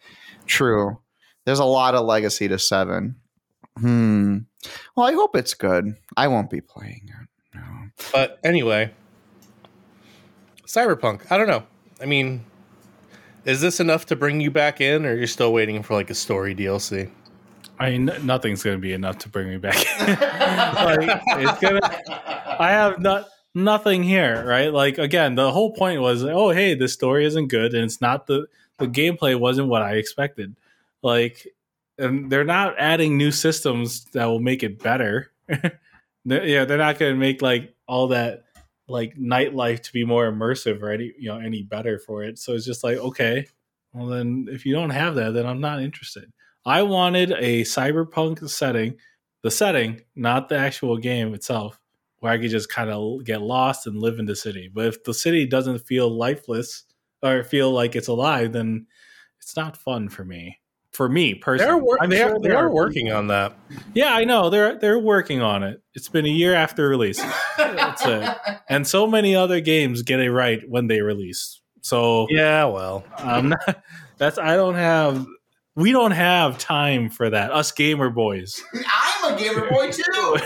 True. 0.45 0.99
There's 1.45 1.59
a 1.59 1.65
lot 1.65 1.93
of 1.95 2.05
legacy 2.05 2.47
to 2.47 2.57
7. 2.59 3.15
Hmm. 3.79 4.37
Well, 4.95 5.07
I 5.07 5.13
hope 5.13 5.35
it's 5.35 5.53
good. 5.53 5.95
I 6.15 6.27
won't 6.27 6.49
be 6.49 6.61
playing 6.61 7.09
it. 7.09 7.57
No. 7.57 7.61
But 8.11 8.39
anyway, 8.43 8.91
Cyberpunk. 10.65 11.31
I 11.31 11.37
don't 11.37 11.47
know. 11.47 11.63
I 12.01 12.05
mean, 12.05 12.45
is 13.45 13.61
this 13.61 13.79
enough 13.79 14.05
to 14.07 14.15
bring 14.15 14.41
you 14.41 14.51
back 14.51 14.81
in, 14.81 15.05
or 15.05 15.15
you're 15.15 15.27
still 15.27 15.53
waiting 15.53 15.81
for 15.81 15.93
like 15.93 16.09
a 16.09 16.15
story 16.15 16.53
DLC? 16.53 17.09
I 17.79 17.91
mean, 17.91 18.11
nothing's 18.23 18.63
going 18.63 18.75
to 18.75 18.81
be 18.81 18.93
enough 18.93 19.19
to 19.19 19.29
bring 19.29 19.49
me 19.49 19.57
back. 19.57 19.75
like, 20.75 21.21
it's 21.27 21.59
gonna. 21.59 21.79
I 22.59 22.71
have 22.71 22.99
not 22.99 23.27
nothing 23.53 24.03
here, 24.03 24.45
right? 24.45 24.73
Like 24.73 24.97
again, 24.97 25.35
the 25.35 25.51
whole 25.51 25.73
point 25.73 26.01
was, 26.01 26.23
oh, 26.23 26.49
hey, 26.49 26.73
this 26.73 26.93
story 26.93 27.25
isn't 27.25 27.47
good, 27.47 27.73
and 27.73 27.83
it's 27.83 28.01
not 28.01 28.27
the 28.27 28.47
the 28.77 28.87
gameplay 28.87 29.39
wasn't 29.39 29.67
what 29.67 29.81
I 29.81 29.93
expected. 29.93 30.55
Like, 31.01 31.47
and 31.97 32.29
they're 32.31 32.43
not 32.43 32.75
adding 32.77 33.17
new 33.17 33.31
systems 33.31 34.05
that 34.13 34.25
will 34.25 34.39
make 34.39 34.63
it 34.63 34.81
better. 34.81 35.31
Yeah, 36.29 36.65
they're 36.65 36.77
not 36.77 36.99
going 36.99 37.13
to 37.13 37.17
make 37.17 37.41
like 37.41 37.73
all 37.87 38.09
that 38.09 38.43
like 38.89 39.15
nightlife 39.15 39.81
to 39.83 39.93
be 39.93 40.03
more 40.05 40.29
immersive 40.29 40.81
or 40.81 40.91
any 40.91 41.13
you 41.17 41.29
know 41.29 41.39
any 41.39 41.63
better 41.63 41.99
for 41.99 42.23
it. 42.23 42.37
So 42.37 42.53
it's 42.53 42.65
just 42.65 42.83
like 42.83 42.97
okay, 42.97 43.47
well 43.93 44.07
then 44.07 44.47
if 44.51 44.65
you 44.65 44.73
don't 44.73 44.89
have 44.89 45.15
that, 45.15 45.33
then 45.33 45.45
I'm 45.45 45.61
not 45.61 45.81
interested. 45.81 46.31
I 46.65 46.83
wanted 46.83 47.31
a 47.31 47.61
cyberpunk 47.61 48.47
setting, 48.49 48.97
the 49.41 49.51
setting, 49.51 50.01
not 50.15 50.49
the 50.49 50.57
actual 50.57 50.97
game 50.97 51.33
itself, 51.33 51.79
where 52.19 52.33
I 52.33 52.37
could 52.37 52.51
just 52.51 52.69
kind 52.69 52.89
of 52.89 53.23
get 53.23 53.41
lost 53.41 53.87
and 53.87 53.97
live 53.97 54.19
in 54.19 54.25
the 54.25 54.35
city. 54.35 54.69
But 54.73 54.87
if 54.87 55.03
the 55.05 55.13
city 55.13 55.45
doesn't 55.45 55.79
feel 55.79 56.09
lifeless 56.09 56.83
or 57.23 57.43
feel 57.45 57.71
like 57.71 57.95
it's 57.95 58.09
alive, 58.09 58.51
then 58.51 58.87
it's 59.39 59.55
not 59.55 59.77
fun 59.77 60.09
for 60.09 60.25
me. 60.25 60.59
For 60.97 61.07
me 61.07 61.35
personally, 61.35 61.73
They're 61.73 61.77
wor- 61.77 62.01
I'm 62.01 62.09
they, 62.09 62.17
sure 62.17 62.37
are, 62.37 62.39
they 62.39 62.49
are 62.49 62.71
working 62.71 63.11
on 63.11 63.27
that. 63.27 63.55
Yeah, 63.93 64.15
I 64.15 64.23
know 64.23 64.49
they're 64.49 64.79
they're 64.79 64.97
working 64.97 65.43
on 65.43 65.61
it. 65.61 65.79
It's 65.93 66.09
been 66.09 66.25
a 66.25 66.29
year 66.29 66.55
after 66.55 66.89
release, 66.89 67.23
That's 67.55 68.03
it. 68.03 68.35
and 68.67 68.87
so 68.87 69.05
many 69.05 69.35
other 69.35 69.61
games 69.61 70.01
get 70.01 70.19
it 70.19 70.31
right 70.31 70.59
when 70.67 70.87
they 70.87 71.01
release. 71.01 71.61
So 71.81 72.25
Yeah, 72.31 72.65
well, 72.65 73.03
I'm 73.15 73.49
not. 73.49 73.83
That's 74.17 74.39
I 74.39 74.55
don't 74.55 74.73
have. 74.73 75.23
We 75.75 75.91
don't 75.91 76.13
have 76.13 76.57
time 76.57 77.11
for 77.11 77.29
that. 77.29 77.51
Us 77.51 77.71
gamer 77.71 78.09
boys. 78.09 78.63
I'm 78.73 79.35
a 79.35 79.37
gamer 79.37 79.69
boy 79.69 79.91
too. 79.91 80.37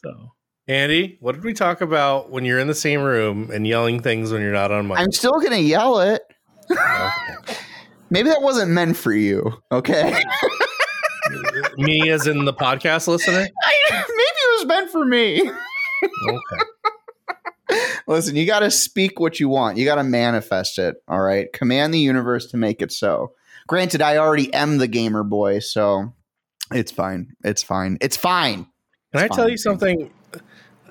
so 0.00 0.32
Andy, 0.68 1.16
what 1.18 1.34
did 1.34 1.42
we 1.42 1.52
talk 1.52 1.80
about 1.80 2.30
when 2.30 2.44
you're 2.44 2.60
in 2.60 2.68
the 2.68 2.76
same 2.76 3.00
room 3.00 3.50
and 3.52 3.66
yelling 3.66 3.98
things 4.00 4.30
when 4.30 4.40
you're 4.40 4.52
not 4.52 4.70
on 4.70 4.86
mic? 4.86 4.98
I'm 5.00 5.10
still 5.10 5.40
gonna 5.40 5.56
yell 5.56 5.98
it. 5.98 6.22
Maybe 8.12 8.28
that 8.28 8.42
wasn't 8.42 8.70
meant 8.72 8.98
for 8.98 9.14
you. 9.14 9.54
Okay. 9.72 10.22
Me, 11.78 12.10
as 12.10 12.26
in 12.26 12.44
the 12.44 12.52
podcast 12.52 13.08
listener. 13.08 13.48
I, 13.64 13.74
maybe 13.90 14.04
it 14.10 14.58
was 14.58 14.66
meant 14.66 14.90
for 14.90 15.06
me. 15.06 15.50
Okay. 16.28 17.80
Listen, 18.06 18.36
you 18.36 18.44
got 18.44 18.58
to 18.58 18.70
speak 18.70 19.18
what 19.18 19.40
you 19.40 19.48
want. 19.48 19.78
You 19.78 19.86
got 19.86 19.94
to 19.94 20.04
manifest 20.04 20.78
it. 20.78 20.96
All 21.08 21.22
right. 21.22 21.50
Command 21.54 21.94
the 21.94 22.00
universe 22.00 22.48
to 22.48 22.58
make 22.58 22.82
it 22.82 22.92
so. 22.92 23.32
Granted, 23.66 24.02
I 24.02 24.18
already 24.18 24.52
am 24.52 24.76
the 24.76 24.88
gamer 24.88 25.22
boy, 25.22 25.60
so 25.60 26.12
it's 26.70 26.92
fine. 26.92 27.32
It's 27.44 27.62
fine. 27.62 27.96
It's 28.02 28.18
fine. 28.18 28.66
Can 29.12 29.22
I 29.22 29.24
It's 29.24 29.36
tell 29.36 29.48
you 29.48 29.56
something? 29.56 30.10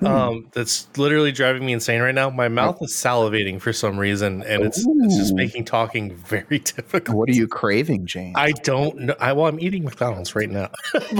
Um, 0.04 0.48
that's 0.52 0.86
literally 0.96 1.32
driving 1.32 1.64
me 1.66 1.72
insane 1.72 2.00
right 2.00 2.14
now. 2.14 2.30
My 2.30 2.48
mouth 2.48 2.78
is 2.82 2.92
salivating 2.92 3.60
for 3.60 3.72
some 3.72 3.98
reason, 3.98 4.42
and 4.42 4.62
it's, 4.64 4.84
it's 4.86 5.16
just 5.16 5.34
making 5.34 5.64
talking 5.64 6.14
very 6.16 6.58
difficult. 6.64 7.16
What 7.16 7.28
are 7.28 7.32
you 7.32 7.48
craving, 7.48 8.06
James? 8.06 8.34
I 8.36 8.52
don't 8.52 8.96
know. 8.98 9.14
I 9.20 9.32
well, 9.32 9.46
I'm 9.46 9.60
eating 9.60 9.84
McDonald's 9.84 10.34
right 10.34 10.50
now. 10.50 10.70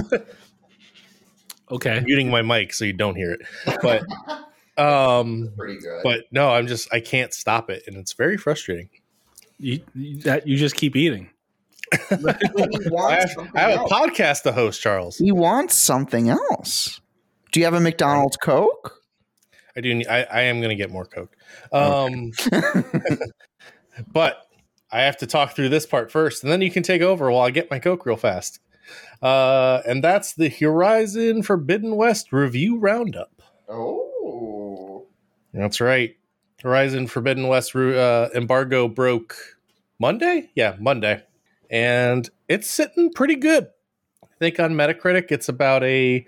Okay. 1.71 1.91
I'm 1.91 2.05
muting 2.05 2.29
my 2.29 2.43
mic 2.43 2.75
so 2.75 2.85
you 2.85 2.93
don't 2.93 3.15
hear 3.17 3.33
it. 3.33 3.41
But 3.81 4.03
um 4.83 5.53
pretty 5.57 5.81
good. 5.81 6.01
but 6.03 6.25
no, 6.31 6.51
I'm 6.51 6.67
just 6.67 6.93
I 6.93 7.01
can't 7.01 7.33
stop 7.33 7.71
it 7.71 7.85
and 7.87 7.97
it's 7.97 8.13
very 8.13 8.37
frustrating. 8.37 8.91
You, 9.59 9.81
you- 9.95 10.19
that 10.23 10.47
you 10.47 10.59
just 10.59 10.75
keep 10.75 10.97
eating. 10.97 11.31
I 11.93 12.07
have, 13.21 13.51
I 13.55 13.61
have 13.61 13.81
a 13.81 13.85
podcast 13.85 14.43
to 14.45 14.53
host, 14.53 14.81
Charles. 14.81 15.19
He 15.19 15.31
wants 15.33 15.75
something 15.75 16.29
else. 16.31 17.01
Do 17.53 17.61
you 17.61 17.65
have 17.67 17.75
a 17.75 17.81
McDonald's 17.81 18.37
Coke? 18.37 19.01
I 19.77 19.81
do 19.81 19.95
need, 19.95 20.07
I, 20.07 20.23
I 20.23 20.41
am 20.43 20.61
going 20.61 20.71
to 20.71 20.77
get 20.77 20.91
more 20.91 21.07
coke. 21.07 21.35
Um 21.73 22.33
but 24.13 24.47
I 24.91 25.03
have 25.03 25.17
to 25.19 25.27
talk 25.27 25.55
through 25.55 25.71
this 25.71 25.87
part 25.87 26.11
first 26.11 26.43
and 26.43 26.53
then 26.53 26.61
you 26.61 26.71
can 26.71 26.83
take 26.83 27.01
over 27.01 27.31
while 27.31 27.47
I 27.47 27.51
get 27.51 27.71
my 27.71 27.79
coke 27.79 28.05
real 28.05 28.17
fast. 28.17 28.61
Uh 29.23 29.81
and 29.87 30.05
that's 30.05 30.35
the 30.35 30.51
Horizon 30.51 31.43
Forbidden 31.43 31.97
West 31.97 32.33
review 32.33 32.79
roundup. 32.79 33.43
Oh. 33.69 35.07
That's 35.55 35.81
right. 35.81 36.17
Horizon 36.63 37.07
Forbidden 37.07 37.49
West 37.49 37.75
uh, 37.75 38.29
embargo 38.35 38.89
broke 38.89 39.37
Monday. 39.99 40.51
Yeah, 40.55 40.77
Monday, 40.79 41.23
and 41.71 42.29
it's 42.49 42.71
sitting 42.71 43.13
pretty 43.13 43.37
good. 43.37 43.69
I 44.23 44.29
think 44.39 44.61
on 44.61 44.73
Metacritic 44.73 45.31
it's 45.31 45.49
about 45.49 45.83
a 45.83 46.25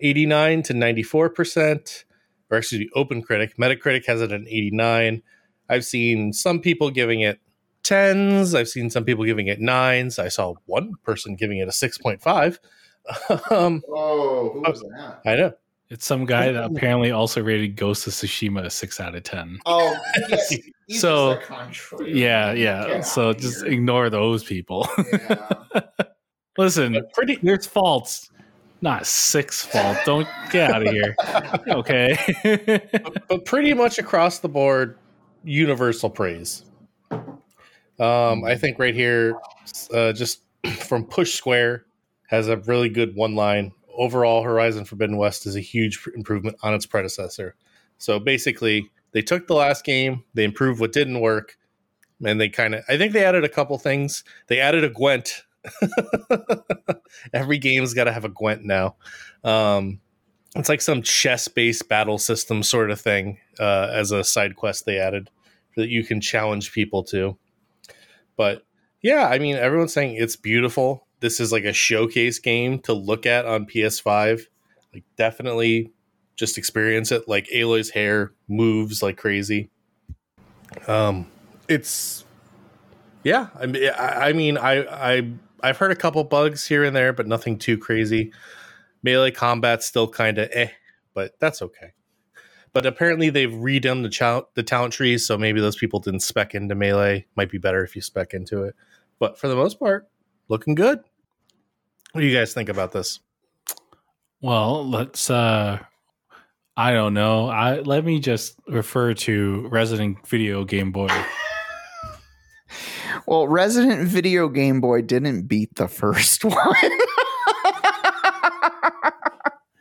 eighty-nine 0.00 0.62
to 0.64 0.74
ninety-four 0.74 1.30
percent, 1.30 2.04
or 2.50 2.58
excuse 2.58 2.80
me, 2.80 2.90
OpenCritic. 2.96 3.56
Metacritic 3.56 4.06
has 4.06 4.20
it 4.20 4.32
at 4.32 4.40
an 4.40 4.46
eighty-nine. 4.48 5.22
I've 5.68 5.84
seen 5.84 6.32
some 6.32 6.60
people 6.60 6.90
giving 6.90 7.20
it 7.20 7.40
tens. 7.82 8.54
I've 8.54 8.68
seen 8.68 8.90
some 8.90 9.04
people 9.04 9.24
giving 9.24 9.46
it 9.46 9.60
nines. 9.60 10.18
I 10.18 10.28
saw 10.28 10.54
one 10.66 10.94
person 11.04 11.36
giving 11.36 11.58
it 11.58 11.68
a 11.68 11.72
six 11.72 11.98
point 11.98 12.22
five. 12.22 12.58
um, 13.50 13.82
Oh, 13.88 14.50
who 14.54 14.60
was 14.60 14.80
that? 14.80 15.20
I 15.26 15.36
know. 15.36 15.52
It's 15.90 16.04
some 16.04 16.26
guy 16.26 16.52
that 16.52 16.64
apparently 16.70 17.10
also 17.10 17.42
rated 17.42 17.76
Ghost 17.76 18.06
of 18.06 18.12
Tsushima 18.12 18.64
a 18.64 18.70
six 18.70 19.00
out 19.00 19.14
of 19.14 19.22
ten. 19.22 19.58
Oh, 19.66 19.96
So, 20.90 21.38
Yeah, 22.06 22.52
yeah. 22.52 23.00
So 23.02 23.32
just 23.34 23.62
ignore 23.64 24.08
those 24.10 24.42
people. 24.42 24.88
Listen, 26.56 27.00
pretty 27.14 27.38
there's 27.42 27.66
faults, 27.66 28.30
not 28.80 29.06
six 29.06 29.64
fault. 29.64 29.96
Don't 30.04 30.28
get 30.50 30.70
out 30.70 30.86
of 30.86 30.92
here. 30.92 31.16
Okay. 31.68 32.80
but 33.28 33.44
pretty 33.44 33.74
much 33.74 33.98
across 33.98 34.38
the 34.38 34.48
board, 34.48 34.98
universal 35.44 36.10
praise. 36.10 36.64
Um, 37.10 38.44
I 38.44 38.54
think 38.54 38.78
right 38.78 38.94
here, 38.94 39.34
uh, 39.92 40.12
just 40.12 40.42
from 40.80 41.04
Push 41.04 41.34
Square, 41.34 41.84
has 42.28 42.48
a 42.48 42.58
really 42.58 42.88
good 42.88 43.16
one 43.16 43.34
line. 43.34 43.72
Overall, 43.96 44.42
Horizon 44.42 44.84
Forbidden 44.84 45.16
West 45.16 45.46
is 45.46 45.56
a 45.56 45.60
huge 45.60 46.06
improvement 46.14 46.56
on 46.62 46.74
its 46.74 46.86
predecessor. 46.86 47.56
So 47.96 48.20
basically, 48.20 48.90
they 49.12 49.22
took 49.22 49.46
the 49.46 49.54
last 49.54 49.84
game, 49.84 50.24
they 50.34 50.44
improved 50.44 50.80
what 50.80 50.92
didn't 50.92 51.20
work, 51.20 51.56
and 52.24 52.40
they 52.40 52.48
kind 52.48 52.74
of, 52.74 52.84
I 52.88 52.96
think 52.96 53.12
they 53.12 53.24
added 53.24 53.44
a 53.44 53.48
couple 53.48 53.76
things. 53.78 54.24
They 54.46 54.60
added 54.60 54.84
a 54.84 54.90
Gwent. 54.90 55.44
Every 57.32 57.58
game's 57.58 57.94
got 57.94 58.04
to 58.04 58.12
have 58.12 58.24
a 58.24 58.28
Gwent 58.28 58.64
now. 58.64 58.96
Um, 59.44 60.00
it's 60.56 60.68
like 60.68 60.80
some 60.80 61.02
chess-based 61.02 61.88
battle 61.88 62.18
system 62.18 62.62
sort 62.62 62.90
of 62.90 63.00
thing 63.00 63.38
uh, 63.60 63.90
as 63.92 64.10
a 64.12 64.24
side 64.24 64.56
quest 64.56 64.86
they 64.86 64.98
added 64.98 65.30
that 65.76 65.88
you 65.88 66.04
can 66.04 66.20
challenge 66.20 66.72
people 66.72 67.04
to. 67.04 67.36
But 68.36 68.64
yeah, 69.02 69.28
I 69.28 69.38
mean, 69.38 69.56
everyone's 69.56 69.92
saying 69.92 70.16
it's 70.16 70.36
beautiful. 70.36 71.06
This 71.20 71.40
is 71.40 71.52
like 71.52 71.64
a 71.64 71.72
showcase 71.72 72.38
game 72.38 72.78
to 72.80 72.92
look 72.92 73.26
at 73.26 73.46
on 73.46 73.66
PS5. 73.66 74.42
Like, 74.92 75.04
definitely 75.16 75.92
just 76.36 76.56
experience 76.58 77.12
it. 77.12 77.28
Like 77.28 77.48
Aloy's 77.54 77.90
hair 77.90 78.32
moves 78.48 79.02
like 79.02 79.16
crazy. 79.16 79.70
Um, 80.86 81.26
it's 81.68 82.24
yeah. 83.24 83.48
I 83.58 83.66
mean, 83.66 83.90
I, 83.96 84.28
I 84.28 84.32
mean, 84.32 84.56
I 84.56 84.84
I 84.84 85.32
I've 85.62 85.76
heard 85.76 85.90
a 85.90 85.96
couple 85.96 86.22
bugs 86.24 86.66
here 86.66 86.84
and 86.84 86.94
there, 86.94 87.12
but 87.12 87.26
nothing 87.26 87.58
too 87.58 87.78
crazy. 87.78 88.32
Melee 89.02 89.30
combat's 89.30 89.86
still 89.86 90.08
kind 90.08 90.38
of 90.38 90.48
eh, 90.52 90.68
but 91.14 91.38
that's 91.40 91.62
okay. 91.62 91.92
But 92.72 92.86
apparently 92.86 93.30
they've 93.30 93.50
redone 93.50 94.02
the 94.02 94.10
chal- 94.10 94.50
the 94.54 94.62
talent 94.62 94.92
trees, 94.92 95.26
so 95.26 95.38
maybe 95.38 95.60
those 95.60 95.76
people 95.76 96.00
didn't 96.00 96.20
spec 96.20 96.54
into 96.54 96.74
melee. 96.74 97.26
Might 97.36 97.50
be 97.50 97.58
better 97.58 97.82
if 97.82 97.96
you 97.96 98.02
spec 98.02 98.34
into 98.34 98.64
it. 98.64 98.74
But 99.18 99.38
for 99.38 99.48
the 99.48 99.56
most 99.56 99.78
part, 99.78 100.08
looking 100.48 100.74
good. 100.74 101.00
What 102.12 102.20
do 102.20 102.26
you 102.26 102.36
guys 102.36 102.52
think 102.52 102.68
about 102.68 102.92
this? 102.92 103.20
well, 104.40 104.88
let's 104.88 105.30
uh 105.30 105.78
I 106.76 106.92
don't 106.92 107.14
know. 107.14 107.48
I 107.48 107.80
let 107.80 108.04
me 108.04 108.20
just 108.20 108.58
refer 108.68 109.14
to 109.14 109.68
Resident 109.68 110.26
Video 110.28 110.64
Game 110.64 110.92
Boy. 110.92 111.08
Well, 113.28 113.46
Resident 113.46 114.08
Video 114.08 114.48
Game 114.48 114.80
Boy 114.80 115.02
didn't 115.02 115.48
beat 115.48 115.74
the 115.74 115.86
first 115.86 116.44
one. 116.46 116.56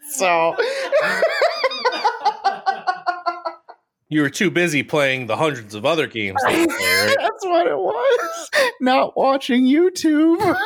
so 0.10 0.54
You 4.10 4.24
were 4.24 4.30
too 4.30 4.52
busy 4.52 4.84
playing 4.84 5.28
the 5.28 5.38
hundreds 5.38 5.76
of 5.76 5.86
other 5.86 6.08
games. 6.08 6.36
That 6.44 6.52
play, 6.52 6.66
right? 6.66 7.16
that's 7.22 7.46
what 7.46 7.68
it 7.68 7.78
was. 7.78 8.50
Not 8.82 9.16
watching 9.16 9.64
YouTube. 9.64 10.58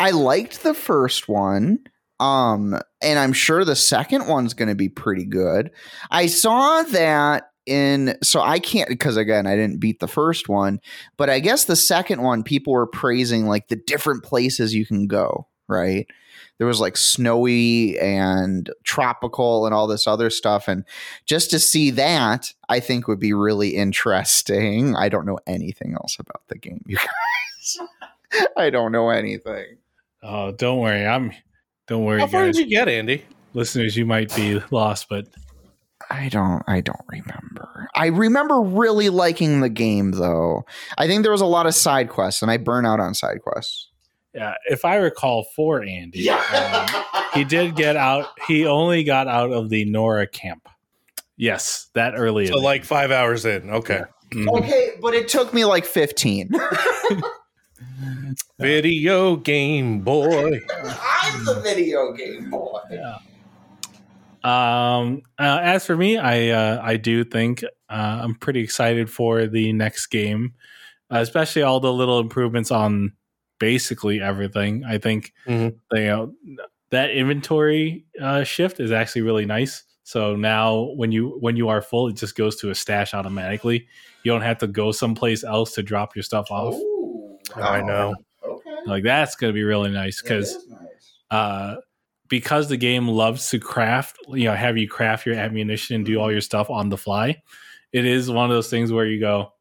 I 0.00 0.10
liked 0.10 0.64
the 0.64 0.74
first 0.74 1.28
one. 1.28 1.78
Um, 2.18 2.76
and 3.00 3.16
I'm 3.16 3.32
sure 3.32 3.64
the 3.64 3.76
second 3.76 4.26
one's 4.26 4.54
going 4.54 4.70
to 4.70 4.74
be 4.74 4.88
pretty 4.88 5.24
good. 5.24 5.70
I 6.10 6.26
saw 6.26 6.82
that 6.82 7.44
in, 7.68 8.16
so 8.22 8.40
I 8.40 8.58
can't, 8.58 8.88
because 8.88 9.16
again, 9.16 9.46
I 9.46 9.54
didn't 9.56 9.78
beat 9.78 10.00
the 10.00 10.08
first 10.08 10.48
one, 10.48 10.80
but 11.16 11.30
I 11.30 11.40
guess 11.40 11.64
the 11.66 11.76
second 11.76 12.22
one, 12.22 12.42
people 12.42 12.72
were 12.72 12.86
praising 12.86 13.46
like 13.46 13.68
the 13.68 13.76
different 13.76 14.24
places 14.24 14.74
you 14.74 14.86
can 14.86 15.06
go, 15.06 15.46
right? 15.68 16.06
There 16.58 16.66
was 16.66 16.80
like 16.80 16.96
snowy 16.96 17.98
and 18.00 18.68
tropical 18.82 19.64
and 19.64 19.74
all 19.74 19.86
this 19.86 20.06
other 20.08 20.28
stuff. 20.28 20.66
And 20.66 20.84
just 21.24 21.50
to 21.50 21.60
see 21.60 21.90
that, 21.92 22.52
I 22.68 22.80
think 22.80 23.06
would 23.06 23.20
be 23.20 23.32
really 23.32 23.76
interesting. 23.76 24.96
I 24.96 25.08
don't 25.08 25.26
know 25.26 25.38
anything 25.46 25.92
else 25.92 26.16
about 26.18 26.42
the 26.48 26.58
game, 26.58 26.82
you 26.86 26.96
guys. 26.96 27.78
I 28.56 28.70
don't 28.70 28.92
know 28.92 29.10
anything. 29.10 29.78
Oh, 30.22 30.50
don't 30.50 30.80
worry. 30.80 31.06
I'm 31.06 31.32
don't 31.86 32.04
worry, 32.04 32.20
How 32.20 32.26
far 32.26 32.44
guys. 32.46 32.56
did 32.56 32.64
you 32.64 32.76
get, 32.76 32.88
Andy? 32.88 33.24
Listeners, 33.54 33.96
you 33.96 34.04
might 34.04 34.34
be 34.34 34.60
lost, 34.70 35.08
but 35.08 35.26
I 36.10 36.28
don't 36.28 36.62
I 36.66 36.80
don't 36.80 37.04
remember. 37.08 37.88
I 37.94 38.06
remember 38.06 38.60
really 38.60 39.08
liking 39.08 39.60
the 39.60 39.68
game 39.68 40.12
though. 40.12 40.64
I 40.96 41.06
think 41.06 41.22
there 41.22 41.32
was 41.32 41.40
a 41.40 41.46
lot 41.46 41.66
of 41.66 41.74
side 41.74 42.08
quests 42.08 42.40
and 42.42 42.50
I 42.50 42.56
burn 42.56 42.86
out 42.86 43.00
on 43.00 43.14
side 43.14 43.42
quests. 43.42 43.90
yeah, 44.34 44.54
if 44.70 44.84
I 44.84 44.96
recall 44.96 45.46
for 45.56 45.82
Andy, 45.82 46.30
um, 46.30 46.86
he 47.34 47.44
did 47.44 47.74
get 47.76 47.96
out. 47.96 48.26
He 48.46 48.66
only 48.66 49.02
got 49.04 49.26
out 49.28 49.50
of 49.52 49.68
the 49.70 49.84
Nora 49.84 50.26
camp. 50.26 50.68
Yes, 51.36 51.88
that 51.94 52.14
early. 52.16 52.46
So 52.46 52.54
the 52.54 52.60
like 52.60 52.84
five 52.84 53.10
hours 53.10 53.44
in. 53.44 53.70
Okay. 53.70 54.02
Mhm. 54.32 54.48
Okay, 54.58 54.90
but 55.00 55.14
it 55.14 55.28
took 55.28 55.52
me 55.54 55.64
like 55.64 55.84
15. 55.84 56.50
Video 58.58 59.36
game 59.36 60.00
boy. 60.00 60.60
I'm 61.22 61.44
the 61.44 61.60
video 61.62 62.12
game 62.12 62.50
boy. 62.50 62.80
Yeah. 62.90 63.18
Um. 64.44 65.22
Uh, 65.38 65.58
as 65.62 65.86
for 65.86 65.96
me, 65.96 66.16
I 66.18 66.48
uh, 66.50 66.80
I 66.82 66.96
do 66.96 67.24
think 67.24 67.64
uh, 67.88 68.20
I'm 68.22 68.34
pretty 68.34 68.60
excited 68.60 69.10
for 69.10 69.46
the 69.46 69.72
next 69.72 70.06
game, 70.06 70.54
uh, 71.12 71.18
especially 71.18 71.62
all 71.62 71.80
the 71.80 71.92
little 71.92 72.20
improvements 72.20 72.70
on 72.70 73.12
basically 73.58 74.20
everything. 74.20 74.84
I 74.84 74.98
think 74.98 75.32
Mhm. 75.46 75.74
they, 75.90 76.04
you 76.04 76.08
know, 76.10 76.34
that 76.90 77.10
inventory 77.10 78.04
uh, 78.20 78.44
shift 78.44 78.80
is 78.80 78.92
actually 78.92 79.22
really 79.22 79.46
nice. 79.46 79.84
So 80.04 80.36
now 80.36 80.92
when 80.96 81.12
you 81.12 81.36
when 81.40 81.56
you 81.56 81.68
are 81.68 81.82
full, 81.82 82.08
it 82.08 82.14
just 82.16 82.34
goes 82.36 82.56
to 82.60 82.70
a 82.70 82.74
stash 82.74 83.12
automatically. 83.14 83.86
You 84.22 84.32
don't 84.32 84.42
have 84.42 84.58
to 84.58 84.66
go 84.66 84.92
someplace 84.92 85.44
else 85.44 85.74
to 85.74 85.82
drop 85.82 86.14
your 86.16 86.22
stuff 86.22 86.50
off. 86.50 86.74
Ooh, 86.74 87.38
I 87.56 87.82
know. 87.82 88.14
Okay. 88.42 88.76
Like 88.86 89.04
that's 89.04 89.36
going 89.36 89.50
to 89.50 89.54
be 89.54 89.64
really 89.64 89.90
nice 89.90 90.22
because 90.22 90.56
uh, 91.30 91.76
because 92.28 92.68
the 92.68 92.76
game 92.76 93.08
loves 93.08 93.48
to 93.50 93.58
craft, 93.58 94.18
you 94.28 94.44
know, 94.44 94.54
have 94.54 94.76
you 94.76 94.88
craft 94.88 95.26
your 95.26 95.34
ammunition 95.34 95.96
and 95.96 96.04
do 96.04 96.18
all 96.18 96.30
your 96.30 96.40
stuff 96.40 96.70
on 96.70 96.88
the 96.88 96.96
fly. 96.96 97.42
It 97.92 98.04
is 98.04 98.30
one 98.30 98.44
of 98.44 98.54
those 98.54 98.68
things 98.70 98.92
where 98.92 99.06
you 99.06 99.18
go, 99.20 99.52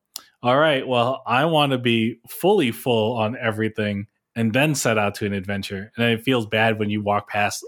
all 0.43 0.57
right, 0.57 0.87
well, 0.87 1.23
I 1.25 1.45
want 1.45 1.71
to 1.71 1.77
be 1.77 2.19
fully 2.29 2.71
full 2.71 3.17
on 3.17 3.37
everything 3.37 4.07
and 4.35 4.53
then 4.53 4.75
set 4.75 4.97
out 4.97 5.15
to 5.15 5.25
an 5.25 5.33
adventure. 5.33 5.91
And 5.95 6.05
then 6.05 6.11
it 6.11 6.23
feels 6.23 6.45
bad 6.45 6.77
when 6.77 6.89
you 6.89 7.01
walk 7.01 7.29
past 7.29 7.65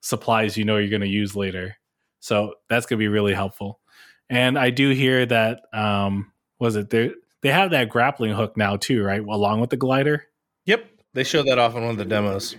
supplies 0.00 0.56
you 0.56 0.64
know 0.64 0.76
you're 0.76 0.90
going 0.90 1.02
to 1.02 1.08
use 1.08 1.34
later. 1.34 1.76
So 2.20 2.54
that's 2.68 2.86
going 2.86 2.98
to 2.98 3.02
be 3.02 3.08
really 3.08 3.34
helpful. 3.34 3.80
And 4.28 4.58
I 4.58 4.70
do 4.70 4.90
hear 4.90 5.26
that 5.26 5.62
um 5.72 6.32
was 6.58 6.76
it 6.76 6.90
they 6.90 7.10
they 7.42 7.50
have 7.50 7.70
that 7.70 7.88
grappling 7.88 8.32
hook 8.32 8.56
now 8.56 8.76
too, 8.76 9.02
right? 9.02 9.20
Along 9.20 9.60
with 9.60 9.70
the 9.70 9.76
glider. 9.76 10.24
Yep, 10.64 10.86
they 11.12 11.24
showed 11.24 11.46
that 11.48 11.58
off 11.58 11.74
in 11.74 11.82
one 11.82 11.90
of 11.90 11.98
the 11.98 12.04
demos. 12.04 12.56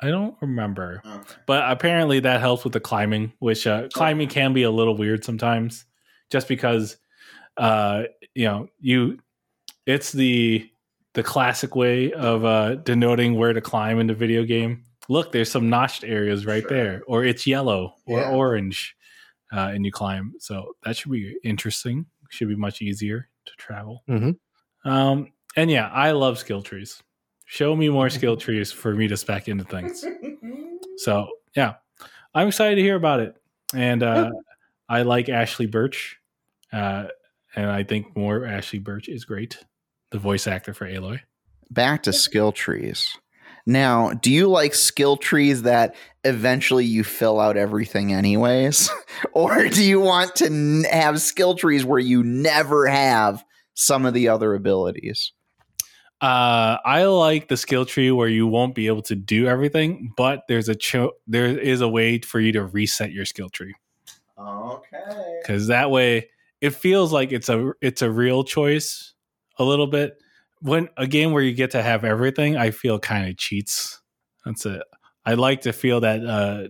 I 0.00 0.08
don't 0.10 0.36
remember. 0.40 1.02
But 1.46 1.70
apparently 1.70 2.20
that 2.20 2.40
helps 2.40 2.64
with 2.64 2.72
the 2.72 2.80
climbing, 2.80 3.32
which 3.38 3.66
uh, 3.66 3.88
climbing 3.94 4.28
can 4.28 4.52
be 4.52 4.62
a 4.64 4.70
little 4.70 4.96
weird 4.96 5.24
sometimes, 5.24 5.84
just 6.30 6.48
because 6.48 6.96
uh, 7.56 8.04
you 8.34 8.44
know 8.44 8.68
you 8.80 9.18
it's 9.86 10.12
the 10.12 10.68
the 11.14 11.22
classic 11.22 11.74
way 11.74 12.12
of 12.12 12.44
uh, 12.44 12.74
denoting 12.76 13.36
where 13.36 13.52
to 13.54 13.60
climb 13.60 13.98
in 13.98 14.06
the 14.06 14.14
video 14.14 14.44
game. 14.44 14.84
Look, 15.08 15.32
there's 15.32 15.50
some 15.50 15.70
notched 15.70 16.04
areas 16.04 16.44
right 16.44 16.62
Sure. 16.62 16.68
there, 16.70 17.02
or 17.06 17.24
it's 17.24 17.46
yellow 17.46 17.94
or 18.06 18.18
Yeah. 18.20 18.28
orange, 18.30 18.94
uh, 19.52 19.70
and 19.72 19.86
you 19.86 19.92
climb. 19.92 20.34
So 20.40 20.74
that 20.84 20.96
should 20.96 21.12
be 21.12 21.36
interesting. 21.44 22.06
Should 22.28 22.48
be 22.48 22.56
much 22.56 22.82
easier 22.82 23.28
to 23.46 23.52
travel. 23.56 24.02
Mhm. 24.08 24.36
Um, 24.84 25.32
and 25.56 25.70
yeah, 25.70 25.88
I 25.88 26.10
love 26.10 26.38
skill 26.38 26.60
trees. 26.62 27.02
Show 27.46 27.74
me 27.74 27.88
more 27.88 28.10
skill 28.10 28.36
trees 28.36 28.70
for 28.72 28.94
me 28.94 29.08
to 29.08 29.16
spec 29.16 29.48
into 29.48 29.64
things. 29.64 30.04
So 30.98 31.28
yeah, 31.54 31.74
I'm 32.34 32.48
excited 32.48 32.76
to 32.76 32.80
hear 32.82 32.96
about 32.96 33.20
it, 33.20 33.36
and 33.74 34.02
uh, 34.02 34.30
I 34.88 35.02
like 35.02 35.26
Ashly 35.26 35.66
Burch, 35.70 36.16
uh, 36.72 37.08
and 37.54 37.70
I 37.70 37.84
think 37.84 38.16
more 38.16 38.40
Ashly 38.40 38.82
Burch 38.82 39.06
is 39.06 39.26
great, 39.26 39.58
the 40.10 40.18
voice 40.18 40.46
actor 40.46 40.72
for 40.72 40.86
Aloy. 40.86 41.20
Back 41.70 42.04
to 42.04 42.14
skill 42.14 42.50
trees. 42.50 43.18
Now, 43.66 44.12
do 44.12 44.32
you 44.32 44.48
like 44.48 44.74
skill 44.74 45.16
trees 45.16 45.62
that 45.62 45.96
eventually 46.24 46.84
you 46.84 47.04
fill 47.04 47.40
out 47.40 47.56
everything 47.56 48.12
anyways? 48.12 48.88
or 49.32 49.68
do 49.68 49.84
you 49.84 50.00
want 50.00 50.36
to 50.36 50.46
n- 50.46 50.84
have 50.90 51.20
skill 51.20 51.56
trees 51.56 51.84
where 51.84 51.98
you 51.98 52.22
never 52.22 52.86
have 52.86 53.44
some 53.74 54.06
of 54.06 54.14
the 54.14 54.28
other 54.28 54.54
abilities? 54.54 55.32
Uh, 56.20 56.78
I 56.84 57.04
like 57.04 57.48
the 57.48 57.56
skill 57.56 57.84
tree 57.84 58.10
where 58.10 58.28
you 58.28 58.46
won't 58.46 58.74
be 58.74 58.86
able 58.86 59.02
to 59.02 59.14
do 59.14 59.46
everything, 59.46 60.12
but 60.16 60.42
there's 60.48 60.68
a 60.68 60.74
cho- 60.74 61.12
there 61.26 61.46
is 61.46 61.80
a 61.82 61.88
way 61.88 62.18
for 62.20 62.40
you 62.40 62.52
to 62.52 62.64
reset 62.64 63.12
your 63.12 63.26
skill 63.26 63.50
tree 63.50 63.74
Okay. 64.38 65.40
because 65.42 65.66
that 65.66 65.90
way 65.90 66.28
it 66.60 66.70
feels 66.70 67.12
like 67.12 67.32
it's 67.32 67.48
a 67.48 67.72
it's 67.82 68.00
a 68.02 68.10
real 68.10 68.44
choice 68.44 69.12
a 69.58 69.64
little 69.64 69.86
bit. 69.86 70.18
When 70.60 70.88
a 70.96 71.06
game 71.06 71.32
where 71.32 71.42
you 71.42 71.52
get 71.52 71.72
to 71.72 71.82
have 71.82 72.02
everything, 72.04 72.56
I 72.56 72.70
feel 72.70 72.98
kind 72.98 73.28
of 73.28 73.36
cheats. 73.36 74.00
That's 74.46 74.64
it. 74.64 74.82
I 75.26 75.34
like 75.34 75.60
to 75.62 75.72
feel 75.72 76.00
that 76.00 76.24
uh, 76.24 76.68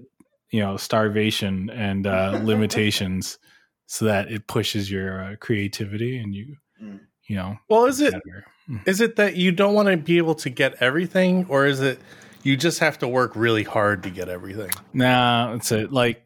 you 0.51 0.61
know 0.61 0.77
starvation 0.77 1.71
and 1.71 2.05
uh, 2.07 2.41
limitations, 2.45 3.39
so 3.87 4.07
that 4.07 4.31
it 4.33 4.49
pushes 4.49 4.91
your 4.91 5.23
uh, 5.23 5.37
creativity 5.41 6.19
and 6.19 6.35
you 6.35 6.57
Mm. 6.83 7.01
you 7.27 7.37
know 7.37 7.57
Well, 7.71 7.87
is 7.87 8.01
it 8.03 8.13
better. 8.13 8.45
Is 8.85 9.01
it 9.01 9.17
that 9.17 9.37
you 9.37 9.53
don't 9.53 9.75
want 9.75 9.89
to 9.89 9.97
be 9.97 10.19
able 10.19 10.35
to 10.37 10.51
get 10.51 10.75
everything, 10.81 11.47
or 11.49 11.67
is 11.67 11.81
it 11.81 12.01
you 12.43 12.57
just 12.57 12.81
have 12.81 12.99
to 13.01 13.09
work 13.09 13.35
really 13.35 13.63
hard 13.63 14.03
to 14.05 14.11
get 14.11 14.29
everything? 14.29 14.71
Nah, 14.93 15.55
it's 15.55 15.71
it. 15.73 15.93
Like, 15.93 16.25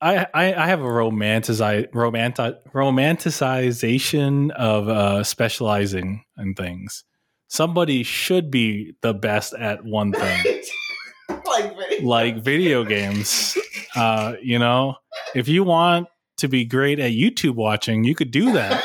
I 0.00 0.26
I, 0.32 0.54
I 0.54 0.66
have 0.66 0.80
a 0.80 0.84
romanticize 0.84 1.90
romanti- 1.90 2.56
romanticization 2.72 4.50
of 4.52 4.88
uh, 4.88 5.24
specializing 5.24 6.24
in 6.36 6.54
things. 6.54 7.04
Somebody 7.48 8.02
should 8.02 8.50
be 8.50 8.94
the 9.02 9.12
best 9.12 9.54
at 9.54 9.84
one 9.84 10.12
thing, 10.12 10.62
like, 11.46 11.76
video. 11.76 12.08
like 12.08 12.36
video 12.42 12.84
games. 12.84 13.58
Uh, 13.94 14.34
you 14.42 14.58
know, 14.58 14.96
if 15.34 15.48
you 15.48 15.62
want 15.62 16.08
to 16.38 16.48
be 16.48 16.64
great 16.64 16.98
at 16.98 17.12
YouTube 17.12 17.54
watching, 17.54 18.04
you 18.04 18.14
could 18.14 18.30
do 18.30 18.52
that. 18.52 18.82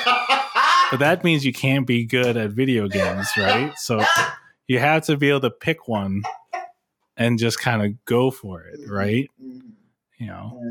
But 0.91 0.99
that 0.99 1.23
means 1.23 1.45
you 1.45 1.53
can't 1.53 1.85
be 1.85 2.05
good 2.05 2.37
at 2.37 2.51
video 2.51 2.87
games, 2.87 3.27
right? 3.37 3.77
So 3.77 4.03
you 4.67 4.79
have 4.79 5.05
to 5.07 5.17
be 5.17 5.29
able 5.29 5.41
to 5.41 5.49
pick 5.51 5.87
one 5.87 6.23
and 7.17 7.37
just 7.37 7.59
kind 7.59 7.81
of 7.81 8.05
go 8.05 8.31
for 8.31 8.61
it, 8.63 8.79
right? 8.89 9.29
You 10.19 10.27
know, 10.27 10.61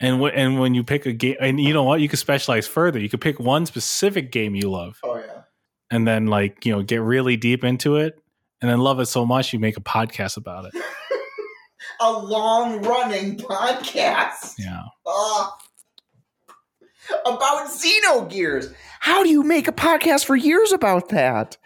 and 0.00 0.20
when 0.20 0.34
and 0.34 0.58
when 0.60 0.74
you 0.74 0.82
pick 0.84 1.06
a 1.06 1.12
game, 1.12 1.36
and 1.40 1.60
you 1.60 1.72
know 1.72 1.84
what, 1.84 2.00
you 2.00 2.08
could 2.08 2.18
specialize 2.18 2.66
further. 2.66 2.98
You 2.98 3.08
could 3.08 3.20
pick 3.20 3.38
one 3.40 3.66
specific 3.66 4.32
game 4.32 4.54
you 4.54 4.68
love, 4.70 4.98
Oh 5.02 5.16
yeah. 5.16 5.42
and 5.90 6.06
then 6.06 6.26
like 6.26 6.66
you 6.66 6.72
know 6.72 6.82
get 6.82 7.00
really 7.00 7.36
deep 7.36 7.62
into 7.64 7.96
it, 7.96 8.18
and 8.60 8.70
then 8.70 8.80
love 8.80 9.00
it 9.00 9.06
so 9.06 9.24
much 9.24 9.52
you 9.52 9.58
make 9.58 9.76
a 9.76 9.80
podcast 9.82 10.36
about 10.36 10.66
it. 10.66 10.72
A 12.00 12.12
long 12.12 12.82
running 12.82 13.38
podcast. 13.38 14.56
Yeah, 14.58 14.82
Ugh. 15.06 15.50
about 17.26 17.68
Xenogears. 17.68 18.74
How 19.00 19.22
do 19.22 19.28
you 19.28 19.42
make 19.42 19.68
a 19.68 19.72
podcast 19.72 20.24
for 20.24 20.36
years 20.36 20.72
about 20.72 21.08
that? 21.10 21.56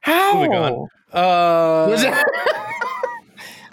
How? 0.00 0.42
On. 0.42 0.88
Uh, 1.12 2.22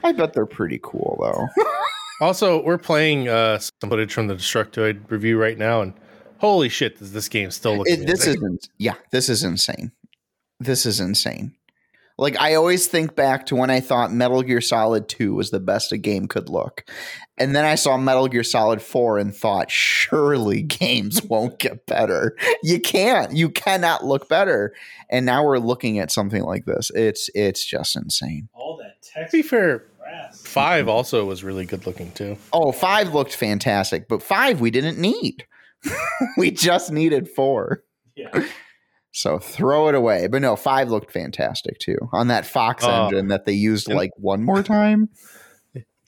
I 0.04 0.12
bet 0.12 0.34
they're 0.34 0.46
pretty 0.46 0.80
cool 0.82 1.18
though. 1.20 1.66
also, 2.22 2.64
we're 2.64 2.78
playing 2.78 3.28
uh, 3.28 3.60
some 3.60 3.90
footage 3.90 4.14
from 4.14 4.28
the 4.28 4.36
Destructoid 4.36 5.10
review 5.10 5.40
right 5.40 5.58
now, 5.58 5.82
and 5.82 5.94
holy 6.38 6.70
shit, 6.70 7.00
does 7.00 7.12
this 7.12 7.28
game 7.28 7.52
still 7.52 7.78
look? 7.78 7.88
It, 7.88 8.06
this 8.08 8.28
isn't. 8.28 8.70
Yeah, 8.78 8.96
this 9.12 9.30
is 9.30 9.44
insane. 9.44 9.92
This 10.60 10.86
is 10.86 11.00
insane. 11.00 11.54
Like 12.18 12.40
I 12.40 12.56
always 12.56 12.88
think 12.88 13.16
back 13.16 13.46
to 13.48 13.56
when 13.56 13.70
I 13.70 13.82
thought 13.82 14.12
Metal 14.14 14.42
Gear 14.42 14.62
Solid 14.62 15.10
2 15.10 15.34
was 15.34 15.52
the 15.52 15.60
best 15.60 15.92
a 15.92 15.98
game 15.98 16.28
could 16.28 16.48
look. 16.50 16.86
And 17.38 17.54
then 17.54 17.66
I 17.66 17.76
saw 17.76 17.98
Metal 17.98 18.28
Gear 18.30 18.44
Solid 18.44 18.82
4 18.82 19.18
and 19.20 19.36
thought, 19.36 19.70
surely 19.70 20.62
games 20.64 21.22
won't 21.24 21.60
get 21.60 21.86
better. 21.86 22.38
You 22.64 22.80
can't. 22.80 23.36
You 23.36 23.50
cannot 23.50 24.06
look 24.06 24.30
better. 24.30 24.74
And 25.10 25.26
now 25.26 25.44
we're 25.44 25.60
looking 25.60 26.00
at 26.00 26.12
something 26.12 26.44
like 26.44 26.66
this. 26.66 26.90
It's 26.96 27.30
it's 27.36 27.66
just 27.66 27.96
insane. 27.98 28.48
all 28.54 28.78
that 28.78 29.02
To 29.02 29.10
text. 29.12 29.32
be 29.34 29.42
fair, 29.42 29.84
five 30.34 30.88
also 30.88 31.26
was 31.26 31.44
really 31.44 31.66
good 31.66 31.86
looking 31.86 32.12
too. 32.14 32.38
Oh, 32.54 32.72
five 32.72 33.14
looked 33.14 33.36
fantastic, 33.36 34.08
but 34.08 34.24
five 34.24 34.62
we 34.62 34.72
didn't 34.72 34.98
need. 35.00 35.46
we 36.38 36.50
just 36.52 36.92
needed 36.92 37.28
four. 37.30 37.84
Yeah. 38.16 38.30
So 39.18 39.40
throw 39.40 39.88
it 39.88 39.96
away. 39.96 40.28
But 40.28 40.42
no, 40.42 40.58
five 40.58 40.90
looked 40.90 41.10
fantastic 41.10 41.80
too 41.80 41.98
on 42.12 42.28
that 42.28 42.46
Fox 42.46 42.84
Oh. 42.86 43.06
engine 43.06 43.30
that 43.30 43.46
they 43.46 43.54
used 43.54 43.90
like 43.90 44.12
one 44.18 44.44
more 44.44 44.62
time. 44.62 45.08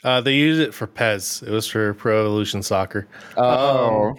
Uh, 0.04 0.20
they 0.22 0.34
used 0.36 0.60
it 0.62 0.74
for 0.74 0.88
PES. 0.88 1.42
It 1.42 1.50
was 1.50 1.68
for 1.68 1.94
Pro 1.94 2.20
Evolution 2.20 2.62
Soccer, 2.62 3.08
Oh, 3.38 4.14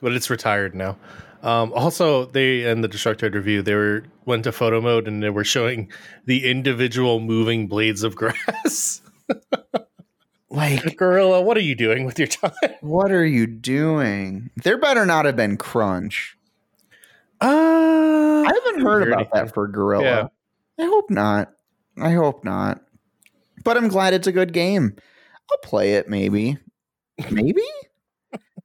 but 0.00 0.12
it's 0.14 0.30
retired 0.30 0.74
now. 0.74 0.96
Um, 1.42 1.72
also, 1.74 2.24
they 2.26 2.64
in 2.68 2.80
the 2.80 2.88
Destructoid 2.88 3.34
review 3.34 3.60
they 3.62 3.74
were 3.74 4.04
went 4.24 4.44
to 4.44 4.52
photo 4.52 4.80
mode 4.80 5.06
and 5.06 5.22
they 5.22 5.30
were 5.30 5.44
showing 5.44 5.90
the 6.24 6.50
individual 6.50 7.20
moving 7.20 7.66
blades 7.68 8.02
of 8.02 8.14
grass. 8.16 9.02
like 10.50 10.96
Guerrilla, 10.96 11.42
what 11.42 11.56
are 11.56 11.62
you 11.62 11.74
doing 11.74 12.04
with 12.06 12.18
your 12.18 12.28
time? 12.28 12.52
what 12.80 13.12
are 13.12 13.24
you 13.24 13.46
doing? 13.46 14.50
There 14.64 14.78
better 14.78 15.04
not 15.06 15.26
have 15.26 15.36
been 15.36 15.56
crunch. 15.58 16.36
Uh, 17.40 18.44
I 18.46 18.52
haven't 18.64 18.82
heard 18.82 19.08
about 19.08 19.20
anything. 19.20 19.30
that 19.32 19.54
for 19.54 19.66
Guerrilla. 19.68 20.04
Yeah. 20.04 20.28
I 20.78 20.86
hope 20.86 21.10
not. 21.10 21.52
I 22.00 22.10
hope 22.12 22.44
not. 22.44 22.80
But 23.64 23.76
I'm 23.76 23.88
glad 23.88 24.14
it's 24.14 24.26
a 24.26 24.32
good 24.32 24.52
game. 24.52 24.96
I'll 25.50 25.58
play 25.58 25.94
it 25.94 26.08
maybe. 26.08 26.58
Maybe? 27.30 27.62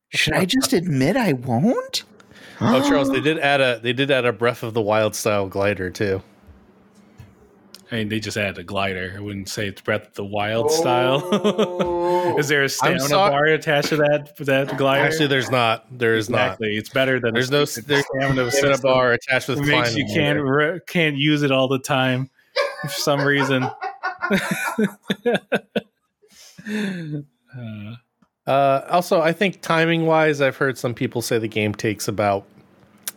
Should 0.10 0.34
I 0.34 0.46
just 0.46 0.72
admit 0.72 1.18
I 1.18 1.34
won't? 1.34 2.04
oh, 2.62 2.88
Charles, 2.88 3.10
they 3.12 3.20
did 3.22 3.38
add 3.40 3.60
a 3.60 3.80
they 3.82 3.92
did 3.92 4.12
add 4.12 4.26
a 4.26 4.32
Breath 4.32 4.64
of 4.64 4.74
the 4.74 4.82
Wild 4.82 5.16
style 5.16 5.48
glider 5.48 5.90
too. 5.90 6.22
I 7.96 8.00
mean, 8.00 8.10
they 8.10 8.20
just 8.20 8.36
added 8.36 8.58
a 8.58 8.64
glider. 8.64 9.14
I 9.16 9.22
wouldn't 9.22 9.48
say 9.48 9.68
it's 9.70 9.80
Breath 9.80 10.08
of 10.08 10.14
the 10.16 10.26
Wild 10.26 10.70
style. 10.70 11.22
Oh. 11.32 12.38
Is 12.40 12.50
there 12.50 12.64
a 12.64 12.68
stamina 12.68 13.00
sorry- 13.00 13.32
bar 13.32 13.46
attached 13.46 13.88
to 13.90 13.96
that 13.98 14.36
that 14.40 14.78
glider? 14.78 15.06
Actually, 15.06 15.28
there's 15.28 15.50
not. 15.50 15.86
There 15.98 16.16
is 16.16 16.28
exactly. 16.28 16.76
It's 16.76 16.90
better 16.90 17.22
than 17.22 17.34
There's 17.34 17.48
a 17.50 17.54
no 17.54 17.64
stupid 17.66 17.88
there's 17.88 18.06
stamina 18.14 18.44
not. 18.44 18.52
Stamina 18.54 18.78
bar 18.80 19.14
attached 19.14 19.48
with 19.48 19.60
It 19.60 19.66
makes 19.66 19.96
you 19.96 20.06
can't 20.14 20.42
re- 20.42 20.82
can't 20.86 21.16
use 21.16 21.42
it 21.42 21.52
all 21.54 21.70
the 21.70 21.80
time 21.80 22.30
for 22.82 22.90
some 22.90 23.22
reason. 23.22 23.64
Uh, 23.64 24.40
Uh, 28.48 28.86
also, 28.92 29.22
I 29.22 29.34
think 29.34 29.62
timing 29.62 30.06
wise, 30.06 30.40
I've 30.40 30.58
heard 30.58 30.78
some 30.78 30.94
people 30.94 31.24
say 31.24 31.40
the 31.40 31.48
game 31.48 31.74
takes 31.74 32.08
about, 32.08 32.46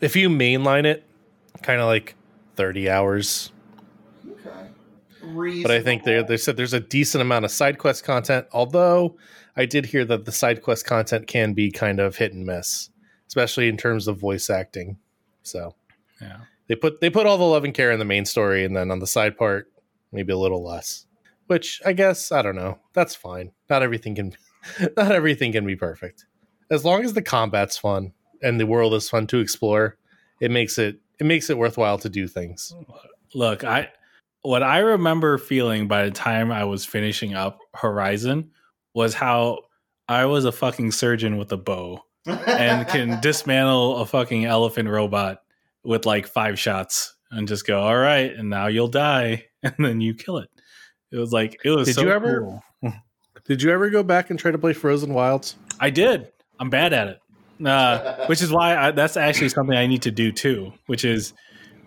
if 0.01 0.17
you 0.17 0.31
mainline 0.31 0.87
it, 0.87 1.05
kind 1.63 1.83
of 1.83 1.87
like 1.87 2.15
30 2.57 2.89
hours. 2.89 3.53
But 5.63 5.71
I 5.71 5.81
think 5.81 6.05
they 6.05 6.23
they 6.23 6.37
said 6.37 6.57
there's 6.57 6.73
a 6.73 6.81
decent 6.81 7.23
amount 7.23 7.45
of 7.45 7.51
side 7.51 7.79
quest 7.79 8.05
content. 8.05 8.47
Although 8.53 9.17
I 9.57 9.67
did 9.67 9.87
hear 9.87 10.05
that 10.05 10.25
the 10.25 10.33
side 10.33 10.63
quest 10.63 10.87
content 10.87 11.27
can 11.27 11.53
be 11.53 11.71
kind 11.71 12.01
of 12.01 12.17
hit 12.17 12.33
and 12.33 12.47
miss, 12.47 12.91
especially 13.27 13.69
in 13.69 13.77
terms 13.77 14.09
of 14.09 14.19
voice 14.19 14.51
acting. 14.51 14.99
So 15.43 15.75
yeah. 16.21 16.39
they 16.69 16.75
put 16.75 17.01
they 17.01 17.11
put 17.11 17.27
all 17.27 17.39
the 17.39 17.45
love 17.45 17.65
and 17.65 17.75
care 17.75 17.91
in 17.91 17.99
the 17.99 18.05
main 18.05 18.25
story, 18.25 18.65
and 18.65 18.77
then 18.77 18.91
on 18.91 18.99
the 18.99 19.07
side 19.07 19.37
part, 19.37 19.71
maybe 20.13 20.33
a 20.33 20.39
little 20.39 20.65
less. 20.65 21.07
which 21.47 21.81
I 21.85 21.93
guess 21.93 22.31
I 22.33 22.43
don't 22.43 22.57
know. 22.57 22.79
That's 22.93 23.15
fine. 23.15 23.53
Not 23.69 23.83
everything 23.83 24.15
can 24.15 24.37
not 24.97 25.13
everything 25.13 25.53
can 25.53 25.67
be 25.67 25.77
perfect. 25.77 26.27
As 26.71 26.85
long 26.85 27.05
as 27.05 27.15
the 27.15 27.23
combat's 27.23 27.79
fun 27.79 28.13
and 28.43 28.61
the 28.61 28.67
world 28.67 28.95
is 28.95 29.09
fun 29.09 29.27
to 29.29 29.39
explore, 29.39 29.97
it 30.41 30.51
makes 30.51 30.79
it 30.79 31.01
it 31.19 31.27
makes 31.27 31.51
it 31.51 31.59
worthwhile 31.59 31.99
to 31.99 32.09
do 32.09 32.29
things. 32.29 32.75
Look, 33.35 33.65
I 33.65 33.91
what 34.43 34.63
I 34.63 34.79
remember 34.79 35.39
feeling 35.39 35.89
by 35.89 36.05
the 36.05 36.11
time 36.11 36.51
I 36.51 36.65
was 36.65 36.85
finishing 36.85 37.35
up 37.35 37.59
Horizon 37.75 38.51
was 38.95 39.15
how 39.15 39.61
I 40.09 40.25
was 40.27 40.45
a 40.45 40.53
fucking 40.53 40.93
surgeon 40.93 41.37
with 41.37 41.53
a 41.53 41.57
bow 41.57 42.03
and 42.27 42.87
can 42.89 43.21
dismantle 43.23 43.99
a 43.99 44.07
fucking 44.07 44.45
elephant 44.45 44.89
robot 44.89 45.43
with 45.85 46.07
like 46.07 46.27
five 46.27 46.59
shots 46.59 47.15
and 47.31 47.47
just 47.47 47.67
go, 47.67 47.81
all 47.81 47.97
right, 47.97 48.33
and 48.33 48.49
now 48.49 48.69
you'll 48.69 48.89
die, 48.89 49.45
and 49.63 49.75
then 49.79 50.01
you 50.01 50.15
kill 50.15 50.39
it. 50.39 50.49
It 51.11 51.17
was 51.17 51.33
like 51.33 51.61
it 51.65 51.71
was. 51.71 51.89
Did 51.89 51.95
so 51.97 52.03
you 52.03 52.11
ever- 52.11 52.41
cool. 52.41 52.63
Did 53.45 53.63
you 53.63 53.71
ever 53.71 53.89
go 53.89 54.03
back 54.03 54.29
and 54.29 54.39
try 54.39 54.51
to 54.51 54.59
play 54.59 54.75
Frozen 54.75 55.15
Wilds? 55.15 55.57
I 55.81 55.89
did. 55.89 56.31
I'm 56.61 56.69
bad 56.69 56.93
at 56.93 57.09
it, 57.09 57.67
uh, 57.67 58.27
which 58.27 58.43
is 58.43 58.53
why 58.53 58.77
I, 58.77 58.91
that's 58.91 59.17
actually 59.17 59.49
something 59.49 59.75
I 59.75 59.87
need 59.87 60.03
to 60.03 60.11
do 60.11 60.31
too. 60.33 60.75
Which 60.85 61.03
is 61.03 61.33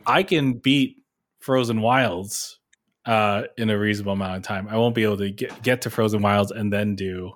I 0.08 0.24
can 0.24 0.54
beat 0.54 1.01
Frozen 1.42 1.82
Wilds 1.82 2.60
uh, 3.06 3.44
in 3.58 3.70
a 3.70 3.78
reasonable 3.78 4.14
amount 4.14 4.38
of 4.38 4.44
time. 4.44 4.68
I 4.70 4.78
won't 4.78 4.96
be 4.96 5.04
able 5.04 5.18
to 5.18 5.30
get 5.30 5.62
get 5.64 5.82
to 5.84 5.90
Frozen 5.90 6.22
Wilds 6.22 6.52
and 6.52 6.72
then 6.72 6.96
do 6.96 7.34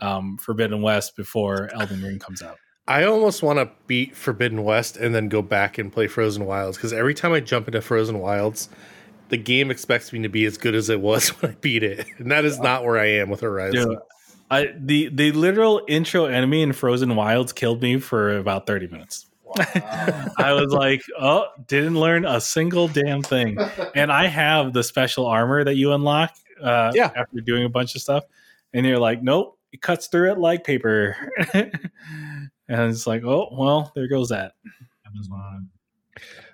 um, 0.00 0.38
Forbidden 0.38 0.80
West 0.80 1.16
before 1.16 1.70
Elden 1.74 2.02
Ring 2.02 2.18
comes 2.18 2.42
out. 2.42 2.56
I 2.86 3.04
almost 3.04 3.42
want 3.42 3.58
to 3.58 3.70
beat 3.86 4.16
Forbidden 4.16 4.64
West 4.64 4.96
and 4.96 5.14
then 5.14 5.28
go 5.28 5.42
back 5.42 5.76
and 5.76 5.92
play 5.92 6.06
Frozen 6.06 6.46
Wilds 6.46 6.78
because 6.78 6.92
every 6.92 7.12
time 7.12 7.32
I 7.32 7.40
jump 7.40 7.68
into 7.68 7.82
Frozen 7.82 8.18
Wilds, 8.18 8.70
the 9.28 9.36
game 9.36 9.70
expects 9.70 10.10
me 10.12 10.22
to 10.22 10.28
be 10.28 10.46
as 10.46 10.56
good 10.56 10.74
as 10.74 10.88
it 10.88 11.00
was 11.00 11.28
when 11.42 11.52
I 11.52 11.54
beat 11.56 11.82
it, 11.82 12.06
and 12.18 12.30
that 12.30 12.44
is 12.44 12.58
not 12.58 12.84
where 12.84 12.98
I 12.98 13.06
am 13.06 13.28
with 13.28 13.40
Horizon. 13.40 13.90
Dude, 13.90 13.98
I, 14.50 14.72
the 14.78 15.08
the 15.08 15.32
literal 15.32 15.82
intro 15.88 16.24
enemy 16.24 16.62
in 16.62 16.72
Frozen 16.72 17.14
Wilds 17.14 17.52
killed 17.52 17.82
me 17.82 17.98
for 17.98 18.38
about 18.38 18.66
thirty 18.66 18.86
minutes. 18.86 19.27
I 19.56 20.52
was 20.52 20.72
like, 20.72 21.02
oh, 21.18 21.46
didn't 21.66 21.98
learn 21.98 22.24
a 22.24 22.40
single 22.40 22.88
damn 22.88 23.22
thing. 23.22 23.58
And 23.94 24.12
I 24.12 24.26
have 24.26 24.72
the 24.72 24.82
special 24.82 25.26
armor 25.26 25.64
that 25.64 25.74
you 25.74 25.92
unlock 25.92 26.34
uh, 26.62 26.92
Yeah. 26.94 27.10
after 27.16 27.40
doing 27.40 27.64
a 27.64 27.68
bunch 27.68 27.94
of 27.94 28.00
stuff. 28.02 28.24
And 28.74 28.84
you're 28.86 28.98
like, 28.98 29.22
nope, 29.22 29.58
it 29.72 29.80
cuts 29.82 30.08
through 30.08 30.32
it 30.32 30.38
like 30.38 30.64
paper. 30.64 31.16
and 31.54 31.70
it's 32.68 33.06
like, 33.06 33.24
oh, 33.24 33.48
well, 33.52 33.92
there 33.94 34.08
goes 34.08 34.28
that. 34.28 34.52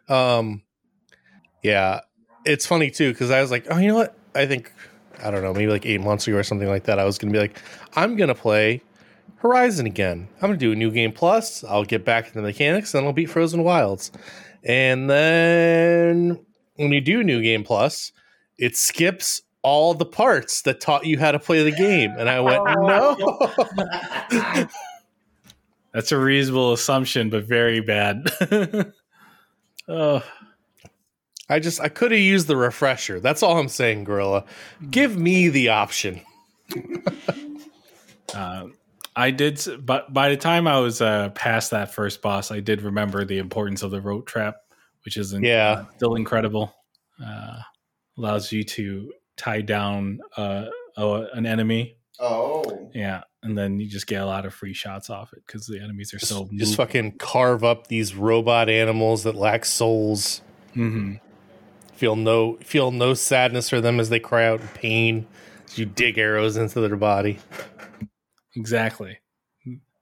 Um, 0.08 0.62
yeah, 1.62 2.00
it's 2.44 2.66
funny 2.66 2.90
too 2.90 3.12
because 3.12 3.30
I 3.30 3.40
was 3.40 3.50
like, 3.50 3.66
oh, 3.70 3.78
you 3.78 3.88
know 3.88 3.94
what? 3.96 4.16
I 4.34 4.46
think 4.46 4.72
I 5.22 5.30
don't 5.30 5.42
know, 5.42 5.54
maybe 5.54 5.70
like 5.70 5.86
eight 5.86 6.00
months 6.00 6.26
ago 6.26 6.36
or 6.36 6.42
something 6.42 6.68
like 6.68 6.84
that. 6.84 6.98
I 6.98 7.04
was 7.04 7.18
gonna 7.18 7.32
be 7.32 7.38
like, 7.38 7.58
I'm 7.94 8.16
gonna 8.16 8.34
play 8.34 8.82
Horizon 9.44 9.84
again. 9.84 10.26
I'm 10.36 10.48
gonna 10.48 10.56
do 10.56 10.72
a 10.72 10.74
new 10.74 10.90
game 10.90 11.12
plus. 11.12 11.62
I'll 11.64 11.84
get 11.84 12.02
back 12.02 12.28
into 12.28 12.38
the 12.38 12.42
mechanics, 12.42 12.92
then 12.92 13.04
I'll 13.04 13.12
beat 13.12 13.28
Frozen 13.28 13.62
Wilds. 13.62 14.10
And 14.64 15.10
then 15.10 16.40
when 16.76 16.92
you 16.92 17.02
do 17.02 17.22
new 17.22 17.42
game 17.42 17.62
plus, 17.62 18.10
it 18.56 18.74
skips 18.74 19.42
all 19.60 19.92
the 19.92 20.06
parts 20.06 20.62
that 20.62 20.80
taught 20.80 21.04
you 21.04 21.18
how 21.18 21.30
to 21.30 21.38
play 21.38 21.62
the 21.62 21.76
game. 21.76 22.12
And 22.18 22.30
I 22.30 22.40
went, 22.40 22.64
no. 22.64 23.16
That's 25.92 26.10
a 26.10 26.18
reasonable 26.18 26.72
assumption, 26.72 27.28
but 27.28 27.44
very 27.44 27.80
bad. 27.80 28.30
oh, 29.88 30.24
I 31.50 31.58
just 31.58 31.82
I 31.82 31.90
could 31.90 32.12
have 32.12 32.20
used 32.20 32.46
the 32.46 32.56
refresher. 32.56 33.20
That's 33.20 33.42
all 33.42 33.58
I'm 33.58 33.68
saying, 33.68 34.04
Guerrilla. 34.04 34.46
Give 34.90 35.18
me 35.18 35.50
the 35.50 35.68
option. 35.68 36.22
Uh, 38.34 38.66
I 39.16 39.30
did, 39.30 39.60
but 39.84 40.12
by 40.12 40.28
the 40.30 40.36
time 40.36 40.66
I 40.66 40.80
was 40.80 41.00
uh, 41.00 41.28
past 41.30 41.70
that 41.70 41.94
first 41.94 42.20
boss, 42.22 42.50
I 42.50 42.60
did 42.60 42.82
remember 42.82 43.24
the 43.24 43.38
importance 43.38 43.82
of 43.82 43.90
the 43.90 44.00
rope 44.00 44.26
trap, 44.26 44.56
which 45.04 45.16
is 45.16 45.32
Yeah. 45.32 45.70
uh, 45.70 45.84
still 45.96 46.14
incredible. 46.16 46.74
Uh, 47.24 47.58
allows 48.18 48.50
you 48.50 48.64
to 48.64 49.12
tie 49.36 49.60
down 49.60 50.18
uh, 50.36 50.66
a- 50.96 51.26
an 51.34 51.46
enemy, 51.46 51.96
Oh. 52.20 52.90
yeah, 52.94 53.22
and 53.42 53.56
then 53.58 53.78
you 53.80 53.88
just 53.88 54.06
get 54.06 54.22
a 54.22 54.26
lot 54.26 54.46
of 54.46 54.54
free 54.54 54.72
shots 54.74 55.10
off 55.10 55.32
it 55.32 55.42
because 55.46 55.66
the 55.66 55.80
enemies 55.80 56.12
are 56.14 56.18
so 56.20 56.48
just 56.54 56.76
fucking 56.76 57.12
carve 57.18 57.62
up 57.64 57.86
these 57.88 58.14
robot 58.16 58.68
animals 58.68 59.22
that 59.24 59.34
lack 59.36 59.64
souls. 59.64 60.40
hmm 60.74 61.14
Feel 61.92 62.16
no 62.16 62.56
feel 62.56 62.90
no 62.90 63.14
sadness 63.14 63.70
for 63.70 63.80
them 63.80 64.00
as 64.00 64.08
they 64.08 64.18
cry 64.18 64.44
out 64.46 64.60
in 64.60 64.66
pain 64.68 65.26
as 65.66 65.78
you 65.78 65.86
dig 65.86 66.18
arrows 66.18 66.56
into 66.56 66.80
their 66.80 66.96
body. 66.96 67.38
Exactly. 68.56 69.18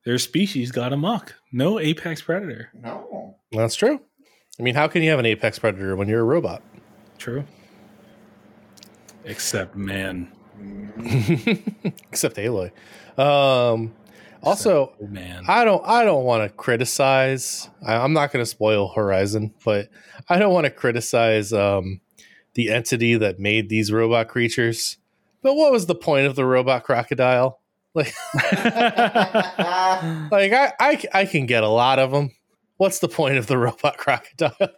Their 0.04 0.18
species 0.18 0.72
got 0.72 0.92
amok. 0.92 1.34
No 1.52 1.78
apex 1.78 2.22
predator. 2.22 2.70
No. 2.74 3.36
That's 3.52 3.76
true. 3.76 4.00
I 4.58 4.62
mean, 4.62 4.74
how 4.74 4.88
can 4.88 5.02
you 5.02 5.10
have 5.10 5.18
an 5.18 5.26
apex 5.26 5.58
predator 5.58 5.94
when 5.96 6.08
you're 6.08 6.20
a 6.20 6.24
robot? 6.24 6.62
True. 7.18 7.44
Except 9.24 9.76
man, 9.76 10.32
Except 12.10 12.36
Aloy. 12.36 12.70
Um, 13.18 13.94
also, 14.42 14.94
oh 15.00 15.06
man. 15.06 15.44
I 15.48 15.64
don't 15.64 15.82
I 15.86 16.04
don't 16.04 16.24
want 16.24 16.42
to 16.42 16.54
criticize. 16.54 17.68
I, 17.84 17.96
I'm 17.96 18.12
not 18.12 18.32
going 18.32 18.42
to 18.42 18.50
spoil 18.50 18.88
Horizon, 18.88 19.54
but 19.64 19.88
I 20.28 20.38
don't 20.38 20.52
want 20.52 20.64
to 20.64 20.70
criticize 20.70 21.52
um, 21.52 22.00
the 22.54 22.70
entity 22.70 23.14
that 23.16 23.38
made 23.38 23.68
these 23.68 23.92
robot 23.92 24.28
creatures. 24.28 24.98
But 25.42 25.54
what 25.54 25.72
was 25.72 25.86
the 25.86 25.94
point 25.94 26.26
of 26.26 26.36
the 26.36 26.44
robot 26.44 26.84
crocodile? 26.84 27.60
Like, 27.94 28.14
like 28.34 28.52
I, 30.52 30.72
I 30.80 31.02
I 31.12 31.24
can 31.26 31.46
get 31.46 31.62
a 31.62 31.68
lot 31.68 31.98
of 31.98 32.10
them. 32.10 32.30
What's 32.78 32.98
the 33.00 33.08
point 33.08 33.36
of 33.36 33.46
the 33.46 33.58
robot 33.58 33.96
crocodile? 33.98 34.56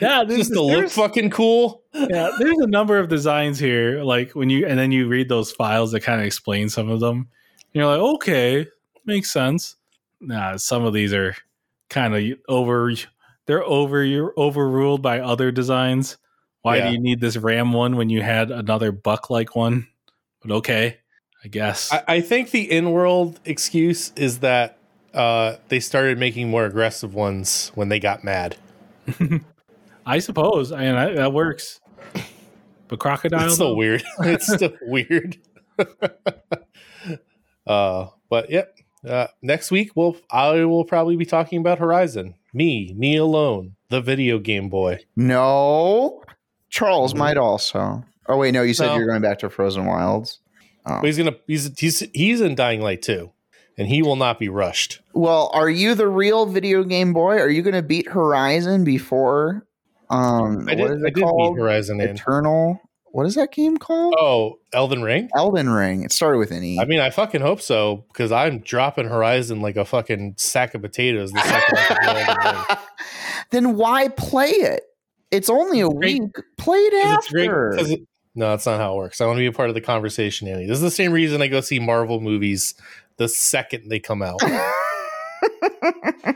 yeah, 0.00 0.24
Just 0.24 0.52
to 0.52 0.62
look 0.62 0.90
fucking 0.90 1.30
cool. 1.30 1.82
yeah, 1.92 2.30
there's 2.38 2.58
a 2.58 2.66
number 2.66 2.98
of 2.98 3.08
designs 3.08 3.58
here. 3.58 4.02
Like 4.02 4.32
when 4.32 4.50
you 4.50 4.66
and 4.66 4.78
then 4.78 4.92
you 4.92 5.08
read 5.08 5.28
those 5.28 5.52
files 5.52 5.92
that 5.92 6.00
kind 6.00 6.20
of 6.20 6.26
explain 6.26 6.68
some 6.68 6.88
of 6.90 7.00
them. 7.00 7.28
You're 7.72 7.86
like, 7.86 8.00
okay, 8.16 8.66
makes 9.04 9.30
sense. 9.30 9.76
Nah, 10.20 10.56
some 10.56 10.84
of 10.84 10.92
these 10.94 11.12
are 11.12 11.34
kind 11.90 12.14
of 12.14 12.24
over. 12.48 12.92
They're 13.46 13.64
over. 13.64 14.04
You're 14.04 14.34
overruled 14.36 15.02
by 15.02 15.20
other 15.20 15.50
designs. 15.50 16.16
Why 16.62 16.78
Yeah. 16.78 16.88
do 16.88 16.92
you 16.94 17.00
need 17.00 17.20
this 17.20 17.36
ram 17.36 17.72
one 17.72 17.96
when 17.96 18.10
you 18.10 18.22
had 18.22 18.50
another 18.50 18.92
buck 18.92 19.30
like 19.30 19.54
one? 19.54 19.86
But 20.42 20.52
okay, 20.56 20.98
I 21.44 21.48
guess. 21.48 21.92
I, 21.92 22.04
I 22.08 22.20
think 22.20 22.50
the 22.50 22.70
in-world 22.70 23.40
excuse 23.44 24.12
is 24.16 24.40
that 24.40 24.78
uh, 25.14 25.56
they 25.68 25.80
started 25.80 26.18
making 26.18 26.48
more 26.48 26.64
aggressive 26.64 27.14
ones 27.14 27.72
when 27.74 27.88
they 27.88 27.98
got 28.00 28.24
mad. 28.24 28.56
I 30.06 30.18
suppose. 30.18 30.72
I 30.72 30.80
mean, 30.80 30.94
I, 30.94 31.12
that 31.14 31.32
works. 31.32 31.80
But 32.88 32.98
crocodile. 32.98 33.46
It's 33.46 33.54
still 33.54 33.70
though? 33.70 33.76
weird. 33.76 34.02
it's 34.20 34.52
still 34.52 34.72
weird. 34.82 35.38
uh, 37.66 38.06
but 38.30 38.50
yep. 38.50 38.74
Uh, 39.06 39.28
next 39.42 39.70
week, 39.70 39.92
we'll 39.94 40.16
I 40.30 40.64
will 40.64 40.84
probably 40.84 41.16
be 41.16 41.26
talking 41.26 41.60
about 41.60 41.78
Horizon. 41.78 42.34
Me, 42.52 42.92
me 42.96 43.16
alone, 43.16 43.76
the 43.90 44.00
video 44.00 44.38
game 44.38 44.68
boy. 44.68 44.98
No. 45.14 46.22
Charles 46.70 47.14
might 47.14 47.36
also. 47.36 48.04
Oh 48.28 48.36
wait, 48.36 48.52
no, 48.52 48.62
you 48.62 48.74
said 48.74 48.86
No. 48.88 48.96
you're 48.96 49.06
going 49.08 49.22
back 49.22 49.38
to 49.40 49.50
Frozen 49.50 49.86
Wilds. 49.86 50.40
But 50.84 51.04
he's 51.04 51.18
gonna 51.18 51.36
he's 51.46 51.70
he's 51.78 52.00
he's 52.14 52.40
in 52.40 52.54
Dying 52.54 52.80
Light 52.80 53.02
too, 53.02 53.30
and 53.76 53.86
he 53.88 54.02
will 54.02 54.16
not 54.16 54.38
be 54.38 54.48
rushed. 54.48 55.00
Well, 55.12 55.50
are 55.52 55.68
you 55.68 55.94
the 55.94 56.08
real 56.08 56.46
video 56.46 56.82
game 56.84 57.12
boy? 57.12 57.36
Are 57.38 57.50
you 57.50 57.60
going 57.62 57.74
to 57.74 57.82
beat 57.82 58.08
Horizon 58.08 58.84
before 58.84 59.66
um 60.08 60.66
I 60.68 60.74
what 60.74 60.88
did 60.88 60.90
is 60.92 61.02
I 61.04 61.08
it 61.08 61.14
did 61.14 61.24
called? 61.24 61.58
Horizon 61.58 62.00
in. 62.00 62.10
Eternal. 62.10 62.80
What 63.10 63.26
is 63.26 63.34
that 63.34 63.52
game 63.52 63.76
called? 63.78 64.14
Oh, 64.18 64.58
Elden 64.72 65.02
Ring. 65.02 65.28
Elden 65.36 65.68
Ring. 65.70 66.02
It 66.04 66.12
started 66.12 66.38
with 66.38 66.50
an 66.52 66.62
E. 66.62 66.78
I 66.80 66.84
mean, 66.84 67.00
I 67.00 67.10
fucking 67.10 67.40
hope 67.40 67.60
so 67.60 68.04
because 68.12 68.30
I'm 68.32 68.60
dropping 68.60 69.08
Horizon 69.08 69.60
like 69.60 69.76
a 69.76 69.84
fucking 69.84 70.34
sack 70.38 70.74
of 70.74 70.82
potatoes. 70.82 71.32
The 71.32 71.40
second 71.42 71.78
I 71.78 72.78
then 73.50 73.76
why 73.76 74.08
play 74.08 74.50
it? 74.50 74.82
It's 75.30 75.50
only 75.50 75.80
a 75.80 75.88
week. 75.88 76.22
Play 76.56 76.78
it 76.78 77.02
'Cause 77.04 77.16
it's 77.18 77.28
great- 77.32 78.06
no, 78.34 78.50
that's 78.50 78.66
not 78.66 78.78
how 78.80 78.94
it 78.94 78.96
works. 78.96 79.20
I 79.20 79.26
want 79.26 79.36
to 79.36 79.40
be 79.40 79.46
a 79.46 79.52
part 79.52 79.68
of 79.68 79.74
the 79.74 79.80
conversation, 79.80 80.48
Andy. 80.48 80.66
This 80.66 80.76
is 80.76 80.82
the 80.82 80.90
same 80.90 81.12
reason 81.12 81.42
I 81.42 81.48
go 81.48 81.60
see 81.60 81.78
Marvel 81.80 82.20
movies 82.20 82.74
the 83.16 83.28
second 83.28 83.88
they 83.88 83.98
come 83.98 84.22
out. 84.22 84.40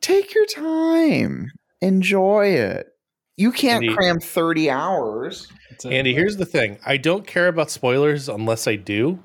Take 0.00 0.34
your 0.34 0.46
time. 0.46 1.52
Enjoy 1.80 2.46
it. 2.46 2.88
You 3.36 3.52
can't 3.52 3.84
Andy- 3.84 3.94
cram 3.94 4.20
30 4.20 4.70
hours. 4.70 5.48
It's 5.70 5.84
a- 5.84 5.90
Andy, 5.92 6.14
here's 6.14 6.36
the 6.36 6.46
thing 6.46 6.78
I 6.84 6.96
don't 6.96 7.26
care 7.26 7.48
about 7.48 7.70
spoilers 7.70 8.28
unless 8.28 8.66
I 8.66 8.76
do. 8.76 9.20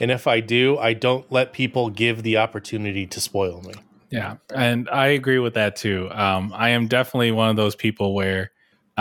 And 0.00 0.10
if 0.10 0.26
I 0.26 0.40
do, 0.40 0.78
I 0.78 0.94
don't 0.94 1.30
let 1.30 1.52
people 1.52 1.88
give 1.90 2.22
the 2.22 2.38
opportunity 2.38 3.06
to 3.06 3.20
spoil 3.20 3.62
me. 3.62 3.74
Yeah, 4.10 4.36
and 4.54 4.88
I 4.90 5.08
agree 5.08 5.38
with 5.38 5.54
that 5.54 5.76
too. 5.76 6.10
Um, 6.10 6.52
I 6.54 6.70
am 6.70 6.86
definitely 6.88 7.30
one 7.30 7.48
of 7.50 7.56
those 7.56 7.74
people 7.76 8.14
where 8.14 8.50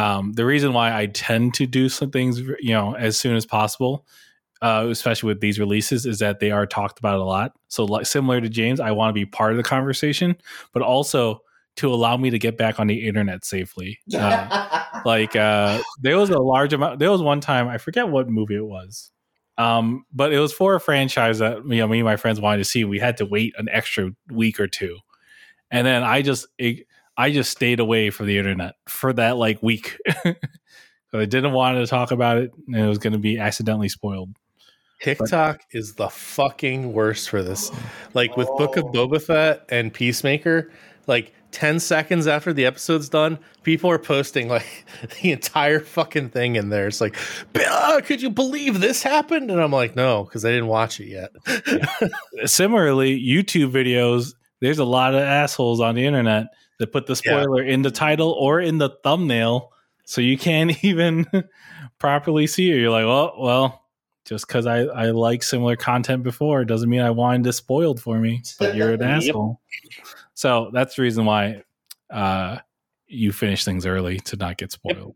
Um, 0.01 0.33
the 0.33 0.45
reason 0.45 0.73
why 0.73 0.97
I 0.97 1.05
tend 1.05 1.53
to 1.55 1.67
do 1.67 1.87
some 1.87 2.09
things, 2.09 2.39
you 2.39 2.73
know, 2.73 2.95
as 2.95 3.17
soon 3.17 3.35
as 3.35 3.45
possible, 3.45 4.07
uh, 4.61 4.87
especially 4.89 5.27
with 5.27 5.41
these 5.41 5.59
releases, 5.59 6.07
is 6.07 6.19
that 6.19 6.39
they 6.39 6.49
are 6.49 6.65
talked 6.65 6.97
about 6.97 7.19
a 7.19 7.23
lot. 7.23 7.53
So, 7.67 7.85
like 7.85 8.07
similar 8.07 8.41
to 8.41 8.49
James, 8.49 8.79
I 8.79 8.91
want 8.91 9.09
to 9.09 9.13
be 9.13 9.25
part 9.25 9.51
of 9.51 9.57
the 9.57 9.63
conversation, 9.63 10.35
but 10.73 10.81
also 10.81 11.41
to 11.77 11.93
allow 11.93 12.17
me 12.17 12.31
to 12.31 12.39
get 12.39 12.57
back 12.57 12.79
on 12.79 12.87
the 12.87 13.07
internet 13.07 13.45
safely. 13.45 13.99
Uh, 14.13 14.83
like 15.05 15.35
uh, 15.35 15.81
there 16.01 16.17
was 16.17 16.31
a 16.31 16.39
large 16.39 16.73
amount. 16.73 16.97
There 16.99 17.11
was 17.11 17.21
one 17.21 17.39
time 17.39 17.67
I 17.67 17.77
forget 17.77 18.09
what 18.09 18.27
movie 18.27 18.55
it 18.55 18.65
was, 18.65 19.11
um, 19.59 20.05
but 20.11 20.33
it 20.33 20.39
was 20.39 20.51
for 20.51 20.73
a 20.73 20.79
franchise 20.79 21.39
that 21.39 21.57
you 21.57 21.77
know 21.77 21.87
me 21.87 21.99
and 21.99 22.05
my 22.05 22.17
friends 22.17 22.41
wanted 22.41 22.57
to 22.57 22.65
see. 22.65 22.85
We 22.85 22.97
had 22.99 23.17
to 23.17 23.25
wait 23.25 23.53
an 23.57 23.69
extra 23.69 24.09
week 24.31 24.59
or 24.59 24.67
two, 24.67 24.97
and 25.69 25.85
then 25.85 26.01
I 26.01 26.23
just 26.23 26.47
it, 26.57 26.87
I 27.21 27.29
just 27.31 27.51
stayed 27.51 27.79
away 27.79 28.09
from 28.09 28.25
the 28.25 28.39
internet 28.39 28.73
for 28.87 29.13
that 29.13 29.37
like 29.37 29.61
week. 29.61 29.95
I 30.25 31.25
didn't 31.25 31.51
want 31.51 31.77
to 31.77 31.85
talk 31.85 32.09
about 32.09 32.39
it, 32.39 32.51
and 32.65 32.75
it 32.75 32.87
was 32.87 32.97
going 32.97 33.13
to 33.13 33.19
be 33.19 33.37
accidentally 33.37 33.89
spoiled. 33.89 34.31
TikTok 35.03 35.61
is 35.69 35.93
the 35.93 36.09
fucking 36.09 36.93
worst 36.93 37.29
for 37.29 37.43
this. 37.43 37.69
Like 38.15 38.37
with 38.37 38.47
Book 38.57 38.75
of 38.75 38.85
Boba 38.85 39.21
Fett 39.21 39.65
and 39.69 39.93
Peacemaker, 39.93 40.71
like 41.05 41.31
10 41.51 41.79
seconds 41.79 42.25
after 42.25 42.53
the 42.53 42.65
episode's 42.65 43.07
done, 43.07 43.37
people 43.61 43.91
are 43.91 43.99
posting 43.99 44.47
like 44.47 44.85
the 45.21 45.31
entire 45.31 45.79
fucking 45.79 46.29
thing 46.29 46.55
in 46.55 46.69
there. 46.69 46.87
It's 46.87 47.01
like, 47.01 47.15
"Ah, 47.55 48.01
could 48.03 48.23
you 48.23 48.31
believe 48.31 48.79
this 48.79 49.03
happened? 49.03 49.51
And 49.51 49.61
I'm 49.61 49.71
like, 49.71 49.95
no, 49.95 50.23
because 50.23 50.43
I 50.43 50.49
didn't 50.49 50.67
watch 50.67 50.99
it 50.99 51.07
yet. 51.07 51.29
Similarly, 52.49 53.23
YouTube 53.23 53.71
videos, 53.71 54.33
there's 54.59 54.79
a 54.79 54.85
lot 54.85 55.13
of 55.13 55.21
assholes 55.21 55.79
on 55.79 55.93
the 55.93 56.05
internet 56.07 56.47
that 56.81 56.91
put 56.91 57.05
the 57.05 57.13
Yeah. 57.13 57.43
spoiler 57.43 57.63
in 57.63 57.83
the 57.83 57.91
title 57.91 58.31
or 58.31 58.59
in 58.59 58.79
the 58.79 58.89
thumbnail, 59.03 59.71
so 60.03 60.19
you 60.19 60.37
can't 60.37 60.83
even 60.83 61.27
properly 61.99 62.47
see 62.47 62.71
it. 62.71 62.77
You're 62.77 62.89
like, 62.89 63.05
well, 63.05 63.35
well, 63.39 63.85
just 64.25 64.47
because 64.47 64.65
I, 64.65 64.79
I 64.79 65.11
like 65.11 65.43
similar 65.43 65.75
content 65.75 66.23
before 66.23 66.65
doesn't 66.65 66.89
mean 66.89 67.01
I 67.01 67.11
wanted 67.11 67.43
this 67.43 67.57
spoiled 67.57 68.01
for 68.01 68.17
me. 68.19 68.43
But 68.59 68.75
you're 68.75 68.93
an 68.93 69.01
Yep. 69.01 69.09
asshole. 69.09 69.61
So 70.33 70.71
that's 70.73 70.95
the 70.95 71.03
reason 71.03 71.25
why 71.25 71.63
uh, 72.09 72.57
you 73.07 73.31
finish 73.31 73.63
things 73.63 73.85
early 73.85 74.19
to 74.21 74.35
not 74.35 74.57
get 74.57 74.71
spoiled. 74.71 75.15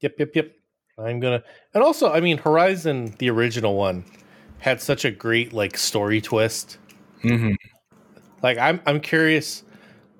Yep, 0.00 0.14
yep, 0.18 0.30
yep. 0.34 0.52
I'm 0.96 1.18
gonna, 1.18 1.42
and 1.74 1.82
also, 1.82 2.12
I 2.12 2.20
mean, 2.20 2.38
Horizon, 2.38 3.14
the 3.18 3.30
original 3.30 3.74
one, 3.74 4.04
had 4.58 4.80
such 4.80 5.04
a 5.04 5.10
great 5.10 5.52
like 5.52 5.76
story 5.76 6.20
twist. 6.20 6.78
hmm 7.22 7.52
Like, 8.42 8.58
I'm 8.58 8.80
I'm 8.86 9.00
curious 9.00 9.64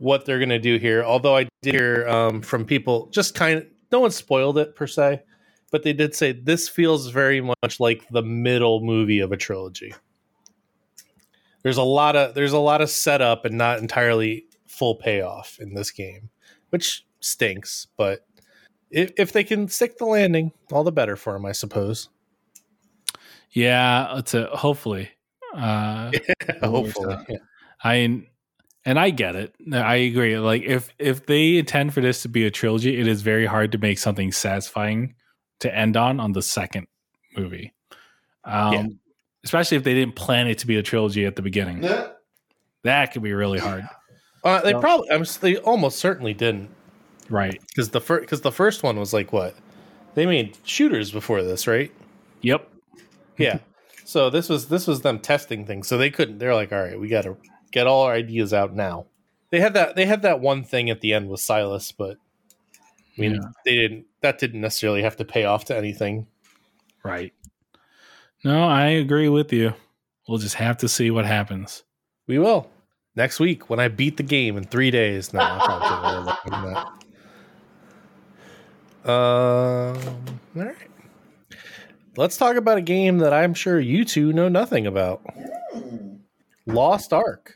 what 0.00 0.24
they're 0.24 0.40
gonna 0.40 0.58
do 0.58 0.78
here. 0.78 1.04
Although 1.04 1.36
I 1.36 1.44
did 1.62 1.74
hear 1.74 2.08
um, 2.08 2.42
from 2.42 2.64
people, 2.64 3.08
just 3.12 3.34
kind 3.34 3.58
of, 3.58 3.66
no 3.92 4.00
one 4.00 4.10
spoiled 4.10 4.58
it 4.58 4.74
per 4.74 4.86
se, 4.86 5.22
but 5.70 5.82
they 5.82 5.92
did 5.92 6.14
say 6.14 6.32
this 6.32 6.68
feels 6.68 7.08
very 7.08 7.40
much 7.40 7.78
like 7.78 8.08
the 8.10 8.22
middle 8.22 8.80
movie 8.82 9.20
of 9.20 9.30
a 9.30 9.36
trilogy. 9.36 9.94
There's 11.62 11.76
a 11.76 11.82
lot 11.82 12.16
of 12.16 12.34
there's 12.34 12.54
a 12.54 12.58
lot 12.58 12.80
of 12.80 12.90
setup 12.90 13.44
and 13.44 13.56
not 13.56 13.78
entirely 13.78 14.46
full 14.66 14.96
payoff 14.96 15.58
in 15.60 15.74
this 15.74 15.90
game, 15.90 16.30
which 16.70 17.04
stinks. 17.20 17.86
But 17.98 18.26
if, 18.90 19.12
if 19.18 19.32
they 19.32 19.44
can 19.44 19.68
stick 19.68 19.98
the 19.98 20.06
landing, 20.06 20.52
all 20.72 20.84
the 20.84 20.92
better 20.92 21.16
for 21.16 21.34
them, 21.34 21.44
I 21.44 21.52
suppose. 21.52 22.08
Yeah, 23.50 24.18
it's 24.18 24.32
a 24.32 24.46
hopefully. 24.46 25.10
Uh, 25.54 26.12
Hopefully, 26.62 27.16
yeah. 27.28 27.36
I 27.82 28.22
and 28.84 28.98
I 28.98 29.10
get 29.10 29.36
it. 29.36 29.54
I 29.72 29.96
agree. 29.96 30.38
Like 30.38 30.62
if 30.62 30.88
if 30.98 31.26
they 31.26 31.58
intend 31.58 31.92
for 31.94 32.00
this 32.00 32.22
to 32.22 32.28
be 32.28 32.46
a 32.46 32.50
trilogy, 32.50 32.98
it 32.98 33.06
is 33.06 33.22
very 33.22 33.46
hard 33.46 33.72
to 33.72 33.78
make 33.78 33.98
something 33.98 34.32
satisfying 34.32 35.14
to 35.60 35.74
end 35.74 35.96
on 35.96 36.20
on 36.20 36.32
the 36.32 36.42
second 36.42 36.86
movie. 37.36 37.72
Um, 38.44 38.72
Yeah. 38.72 38.86
Especially 39.44 39.78
if 39.78 39.84
they 39.84 39.94
didn't 39.94 40.16
plan 40.16 40.48
it 40.48 40.58
to 40.58 40.66
be 40.66 40.76
a 40.76 40.82
trilogy 40.82 41.24
at 41.24 41.34
the 41.36 41.40
beginning. 41.42 41.80
That 42.84 43.12
could 43.12 43.22
be 43.22 43.32
really 43.32 43.58
hard. 43.58 43.84
Uh, 44.44 44.60
they 44.60 44.72
Well- 44.74 44.82
probably, 44.82 45.10
I'm, 45.10 45.24
they 45.40 45.56
almost 45.58 45.98
certainly 45.98 46.34
didn't. 46.34 46.68
Right. 47.30 47.60
because 47.68 47.90
the 47.90 48.00
first 48.00 48.22
because 48.22 48.40
the 48.40 48.50
first 48.52 48.82
one 48.82 48.98
was 48.98 49.12
like 49.12 49.32
what 49.32 49.54
they 50.14 50.26
made 50.26 50.58
shooters 50.64 51.12
before 51.12 51.44
this 51.44 51.68
right 51.68 51.92
Yep. 52.42 52.68
yeah 53.38 53.58
so 54.04 54.30
this 54.30 54.48
was 54.48 54.66
this 54.66 54.88
was 54.88 55.02
them 55.02 55.20
testing 55.20 55.64
things 55.64 55.86
so 55.86 55.96
they 55.96 56.10
couldn't 56.10 56.38
they're 56.38 56.56
like 56.56 56.72
all 56.72 56.82
right 56.82 56.98
we 56.98 57.06
gotta 57.06 57.36
get 57.70 57.86
all 57.86 58.02
our 58.02 58.12
ideas 58.14 58.52
out 58.52 58.74
now 58.74 59.06
they 59.50 59.60
had 59.60 59.74
that 59.74 59.96
they 59.96 60.06
had 60.06 60.22
that 60.22 60.40
one 60.40 60.62
thing 60.64 60.90
at 60.90 61.00
the 61.00 61.12
end 61.12 61.28
with 61.28 61.40
Sylens 61.40 61.92
but 61.96 62.16
i 63.16 63.20
mean 63.20 63.34
Yeah. 63.34 63.40
they 63.64 63.74
didn't 63.76 64.06
that 64.22 64.38
didn't 64.38 64.60
necessarily 64.60 65.02
have 65.02 65.16
to 65.16 65.24
pay 65.24 65.44
off 65.44 65.64
to 65.66 65.76
anything 65.76 66.26
Right. 67.02 67.32
No, 68.44 68.64
I 68.64 68.86
agree 68.88 69.28
with 69.30 69.52
you. 69.54 69.72
We'll 70.28 70.36
just 70.38 70.56
have 70.56 70.76
to 70.78 70.88
see 70.88 71.10
what 71.10 71.24
happens. 71.24 71.82
we 72.26 72.38
will 72.38 72.70
next 73.16 73.40
week 73.40 73.68
when 73.68 73.80
i 73.80 73.88
beat 73.88 74.16
the 74.16 74.22
game 74.22 74.56
in 74.56 74.64
three 74.64 74.90
days 74.90 75.32
no 75.32 75.40
I'm 75.40 75.60
probably 75.60 75.88
kidding. 75.88 76.04
I 76.04 76.16
wasn't 76.18 76.38
doing 76.46 76.74
that. 76.74 76.86
um 79.10 80.24
all 80.56 80.64
right 80.64 80.76
let's 82.16 82.36
talk 82.36 82.56
about 82.56 82.78
a 82.78 82.82
game 82.82 83.18
that 83.18 83.32
i'm 83.32 83.54
sure 83.54 83.80
you 83.80 84.04
two 84.04 84.32
know 84.32 84.48
nothing 84.48 84.86
about 84.86 85.22
lost 86.66 87.12
ark 87.12 87.54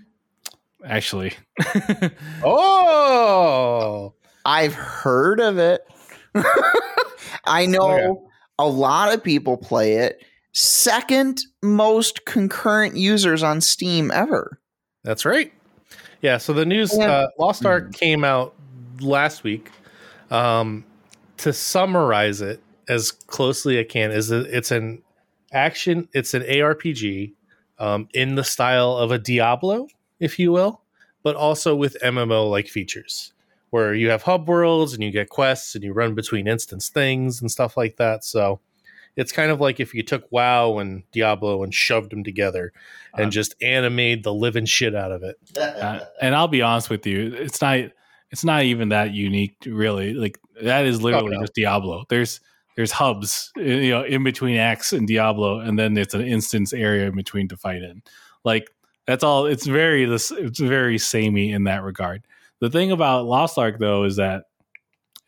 Actually. 0.85 1.33
oh 2.45 4.15
I've 4.45 4.75
heard 4.75 5.41
of 5.41 5.59
it. 5.59 5.83
I 7.47 7.67
know 7.67 7.91
Okay. 7.91 8.21
a 8.59 8.67
lot 8.69 9.15
of 9.15 9.23
people 9.23 9.57
play 9.57 9.95
it. 9.95 10.23
Second 10.53 11.41
most 11.63 12.25
concurrent 12.27 12.97
users 12.97 13.43
on 13.43 13.61
Steam 13.61 14.11
ever. 14.11 14.61
That's 15.03 15.25
right. 15.25 15.53
Yeah. 16.23 16.39
So 16.39 16.53
the 16.53 16.65
news, 16.67 16.97
Yeah. 16.97 17.11
uh, 17.11 17.27
Lost 17.39 17.65
Ark 17.67 17.93
came 17.95 18.25
out 18.25 18.55
last 19.01 19.45
week. 19.45 19.71
Um, 20.31 20.85
to 21.39 21.53
summarize 21.53 22.41
it 22.41 22.61
as 22.89 23.11
closely 23.11 23.79
I 23.79 23.85
can, 23.85 24.11
is 24.11 24.29
that 24.29 24.47
it's 24.47 24.71
an 24.71 25.03
action. 25.53 26.09
It's 26.13 26.33
an 26.35 26.43
ARPG 26.43 27.33
um, 27.79 28.09
in 28.15 28.35
the 28.37 28.45
style 28.45 28.97
of 28.97 29.11
a 29.11 29.19
Diablo, 29.19 29.89
if 30.25 30.39
you 30.39 30.53
will, 30.53 30.81
but 31.23 31.37
also 31.37 31.75
with 31.77 31.97
MMO 32.03 32.51
like 32.51 32.69
features, 32.69 33.33
where 33.71 33.95
you 33.95 34.11
have 34.11 34.23
hub 34.23 34.49
worlds 34.49 34.93
and 34.95 35.03
you 35.03 35.11
get 35.11 35.29
quests 35.29 35.75
and 35.75 35.85
you 35.85 35.93
run 35.93 36.15
between 36.15 36.47
instance 36.49 36.89
things 36.89 37.41
and 37.41 37.51
stuff 37.51 37.77
like 37.77 37.97
that. 37.97 38.25
So. 38.25 38.61
It's 39.17 39.31
kind 39.31 39.53
of 39.53 39.61
like 39.61 39.79
if 39.79 39.95
you 39.95 40.03
took 40.03 40.25
WoW 40.33 40.79
and 40.79 41.05
Diablo 41.13 41.63
and 41.63 41.73
shoved 41.73 42.11
them 42.11 42.25
together 42.25 42.73
and 43.17 43.27
Uh, 43.27 43.31
just 43.31 43.55
animated 43.63 44.25
the 44.25 44.35
living 44.35 44.65
shit 44.67 44.93
out 44.93 45.13
of 45.13 45.23
it. 45.23 45.37
Uh, 45.57 46.01
and 46.21 46.35
I'll 46.35 46.49
be 46.49 46.63
honest 46.63 46.91
with 46.91 47.07
you, 47.07 47.33
it's 47.33 47.63
not 47.63 47.79
it's 48.33 48.43
not 48.45 48.65
even 48.65 48.89
that 48.89 49.13
unique 49.15 49.55
really. 49.67 50.15
Like 50.15 50.41
that 50.63 50.85
is 50.85 51.01
literally 51.01 51.37
Oh, 51.37 51.39
no. 51.39 51.43
just 51.43 51.55
Diablo. 51.55 52.03
There's 52.09 52.41
there's 52.75 52.91
hubs 52.91 53.53
you 53.55 53.91
know 53.91 54.03
in 54.03 54.25
between 54.25 54.57
X 54.57 54.93
and 54.93 55.07
Diablo 55.07 55.61
and 55.61 55.79
then 55.79 55.97
it's 55.97 56.15
an 56.15 56.23
instance 56.23 56.73
area 56.73 57.07
in 57.07 57.15
between 57.15 57.47
to 57.51 57.57
fight 57.57 57.83
in. 57.85 58.03
Like 58.45 58.74
that's 59.07 59.25
all 59.25 59.47
it's 59.47 59.67
very 59.67 60.05
this 60.05 60.31
it's 60.31 60.61
very 60.61 60.99
samey 60.99 61.53
in 61.53 61.65
that 61.65 61.83
regard. 61.83 62.25
The 62.61 62.71
thing 62.71 62.93
about 62.93 63.27
Lost 63.27 63.59
Ark 63.59 63.77
though 63.79 64.05
is 64.05 64.17
that 64.17 64.45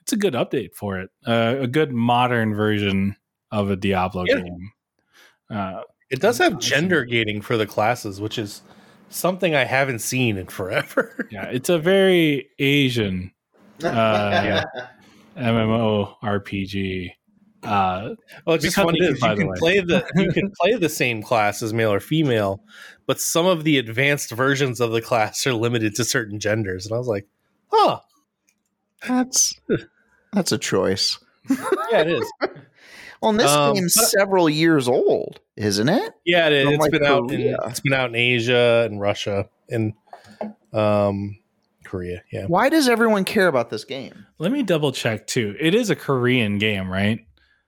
it's 0.00 0.12
a 0.12 0.16
good 0.16 0.34
update 0.34 0.74
for 0.74 0.98
it. 1.00 1.10
Uh, 1.26 1.56
a 1.60 1.66
good 1.66 1.92
modern 1.92 2.54
version 2.54 3.16
of 3.50 3.70
a 3.70 3.76
Diablo 3.76 4.24
Yeah. 4.26 4.36
game. 4.40 4.72
Uh, 5.50 5.82
It 6.10 6.20
does 6.20 6.38
have 6.38 6.58
gender 6.58 7.04
gating 7.04 7.40
for 7.42 7.56
the 7.56 7.66
classes, 7.66 8.20
which 8.20 8.38
is 8.38 8.62
something 9.10 9.54
I 9.54 9.64
haven't 9.64 9.98
seen 10.00 10.36
in 10.38 10.46
forever. 10.46 11.28
yeah, 11.32 11.46
it's 11.46 11.68
a 11.68 11.78
very 11.78 12.48
Asian 12.58 13.32
Uh, 13.84 14.64
MMO 15.36 16.14
RPG. 16.22 17.10
Uh, 17.62 18.14
well, 18.46 18.54
it's 18.56 18.64
just 18.64 18.76
Because 18.76 18.86
funny 18.86 18.98
it 19.00 19.10
is, 19.10 19.14
because 19.20 19.30
you 19.30 19.36
can 19.36 19.48
way. 19.48 19.56
play 19.58 19.80
the 19.80 20.06
you 20.16 20.32
can 20.32 20.50
play 20.60 20.74
the 20.74 20.88
same 20.88 21.22
class 21.22 21.62
as 21.62 21.72
male 21.74 21.92
or 21.92 22.00
female, 22.00 22.62
but 23.06 23.20
some 23.20 23.46
of 23.46 23.64
the 23.64 23.78
advanced 23.78 24.30
versions 24.30 24.80
of 24.80 24.90
the 24.92 25.00
class 25.00 25.46
are 25.46 25.54
limited 25.54 25.94
to 25.96 26.04
certain 26.04 26.38
genders. 26.40 26.86
And 26.86 26.94
I 26.94 26.98
was 26.98 27.08
like, 27.08 27.26
huh, 27.72 28.00
That's 29.06 29.58
that's 30.32 30.52
a 30.52 30.58
choice. 30.58 31.18
yeah, 31.90 32.00
it 32.00 32.08
is. 32.10 32.32
Well, 33.22 33.30
and 33.30 33.40
this 33.40 33.50
Um, 33.50 33.74
game's 33.74 33.94
but- 33.96 34.08
several 34.08 34.46
years 34.50 34.88
old, 34.88 35.40
isn't 35.56 35.88
it? 35.88 36.12
Yeah, 36.26 36.48
it 36.48 36.52
is. 36.52 36.64
From, 36.64 36.74
It's 36.74 36.80
like, 36.82 36.90
been 36.92 37.04
out 37.04 37.32
in 37.32 37.56
it's 37.64 37.80
been 37.80 37.94
out 37.94 38.10
in 38.10 38.14
Asia 38.14 38.86
and 38.90 39.00
Russia 39.00 39.48
and 39.70 39.94
um 40.74 41.38
Korea. 41.82 42.22
Yeah. 42.30 42.44
Why 42.46 42.68
does 42.68 42.88
everyone 42.90 43.24
care 43.24 43.46
about 43.48 43.70
this 43.70 43.84
game? 43.84 44.26
let 44.38 44.52
me 44.52 44.62
double 44.62 44.92
check 44.92 45.26
too. 45.26 45.56
It 45.58 45.74
is 45.74 45.88
a 45.88 45.96
Korean 45.96 46.58
game, 46.58 46.90
right? 46.90 47.24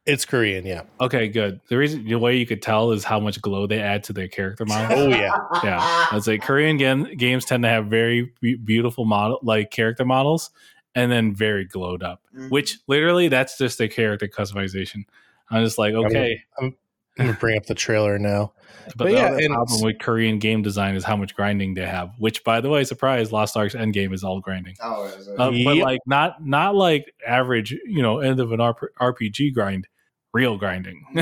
It's 0.09 0.25
Korean, 0.25 0.65
yeah. 0.67 0.83
Okay, 1.01 1.29
good. 1.29 1.61
The 1.69 1.77
reason 1.77 2.05
the 2.07 2.19
way 2.19 2.37
you 2.37 2.47
could 2.47 2.63
tell 2.63 2.93
is 2.93 3.05
how 3.05 3.21
much 3.21 3.41
glow 3.43 3.67
they 3.67 3.79
add 3.81 4.05
to 4.05 4.13
their 4.15 4.27
character 4.29 4.65
model. 4.65 4.99
Oh 4.99 5.09
yeah. 5.09 5.37
yeah, 5.63 6.07
I'd 6.11 6.25
say 6.25 6.39
Korean 6.39 6.79
game, 6.79 7.05
games 7.17 7.45
tend 7.45 7.63
to 7.65 7.69
have 7.69 7.87
very 7.87 8.33
be- 8.41 8.57
beautiful 8.57 9.05
model 9.05 9.39
like 9.43 9.71
character 9.71 10.05
models, 10.07 10.51
and 10.95 11.13
then 11.13 11.35
very 11.35 11.65
glowed 11.67 12.03
up. 12.03 12.23
Mhm. 12.35 12.51
Which 12.51 12.79
literally, 12.87 13.29
that's 13.29 13.59
just 13.59 13.81
a 13.83 13.89
character 13.89 14.27
customization. 14.29 15.05
I'm 15.51 15.63
just 15.63 15.77
like, 15.79 15.93
okay, 15.95 16.43
I'm 16.59 16.75
gonna 17.19 17.35
bring 17.35 17.59
up 17.59 17.67
the 17.67 17.75
trailer 17.75 18.19
now. 18.19 18.53
but, 18.87 18.97
but 18.97 19.05
the 19.09 19.13
yeah, 19.13 19.27
other 19.27 19.37
and- 19.45 19.53
problem 19.55 19.83
with 19.83 19.99
Korean 19.99 20.39
game 20.39 20.63
design 20.63 20.95
is 20.95 21.05
how 21.05 21.17
much 21.17 21.35
grinding 21.35 21.75
they 21.75 21.85
have. 21.87 22.13
Which, 22.17 22.45
by 22.45 22.63
the 22.63 22.71
way, 22.71 22.85
surprise, 22.85 23.31
Lost 23.31 23.57
Ark's 23.59 23.75
Endgame 23.75 24.15
is 24.15 24.25
all 24.25 24.41
grinding. 24.41 24.77
Oh, 24.83 25.05
is 25.05 25.29
it? 25.29 25.39
Uh, 25.39 25.51
But 25.65 25.77
like 25.77 26.01
not 26.07 26.43
not 26.45 26.75
like 26.75 27.13
average, 27.27 27.73
you 27.85 28.01
know, 28.03 28.21
end 28.21 28.41
of 28.41 28.53
an 28.53 28.61
RP- 28.61 28.89
RPG 28.99 29.53
grind, 29.53 29.87
real 30.39 30.57
grinding. 30.57 31.05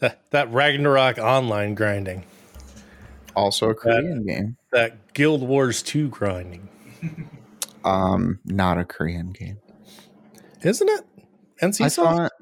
that, 0.00 0.18
that 0.30 0.52
Ragnarok 0.52 1.18
online 1.18 1.74
grinding, 1.74 2.24
also 3.34 3.70
a 3.70 3.74
Korean 3.74 4.24
game. 4.26 4.56
that 4.72 5.12
Guild 5.14 5.42
Wars 5.42 5.82
2 5.82 6.08
grinding, 6.08 6.68
Um, 7.84 8.38
not 8.44 8.78
a 8.78 8.84
Korean 8.84 9.30
game. 9.32 9.58
isn't 10.62 10.88
it? 10.88 11.00
NC 11.62 11.84
I 11.84 11.88
Soft? 11.88 12.32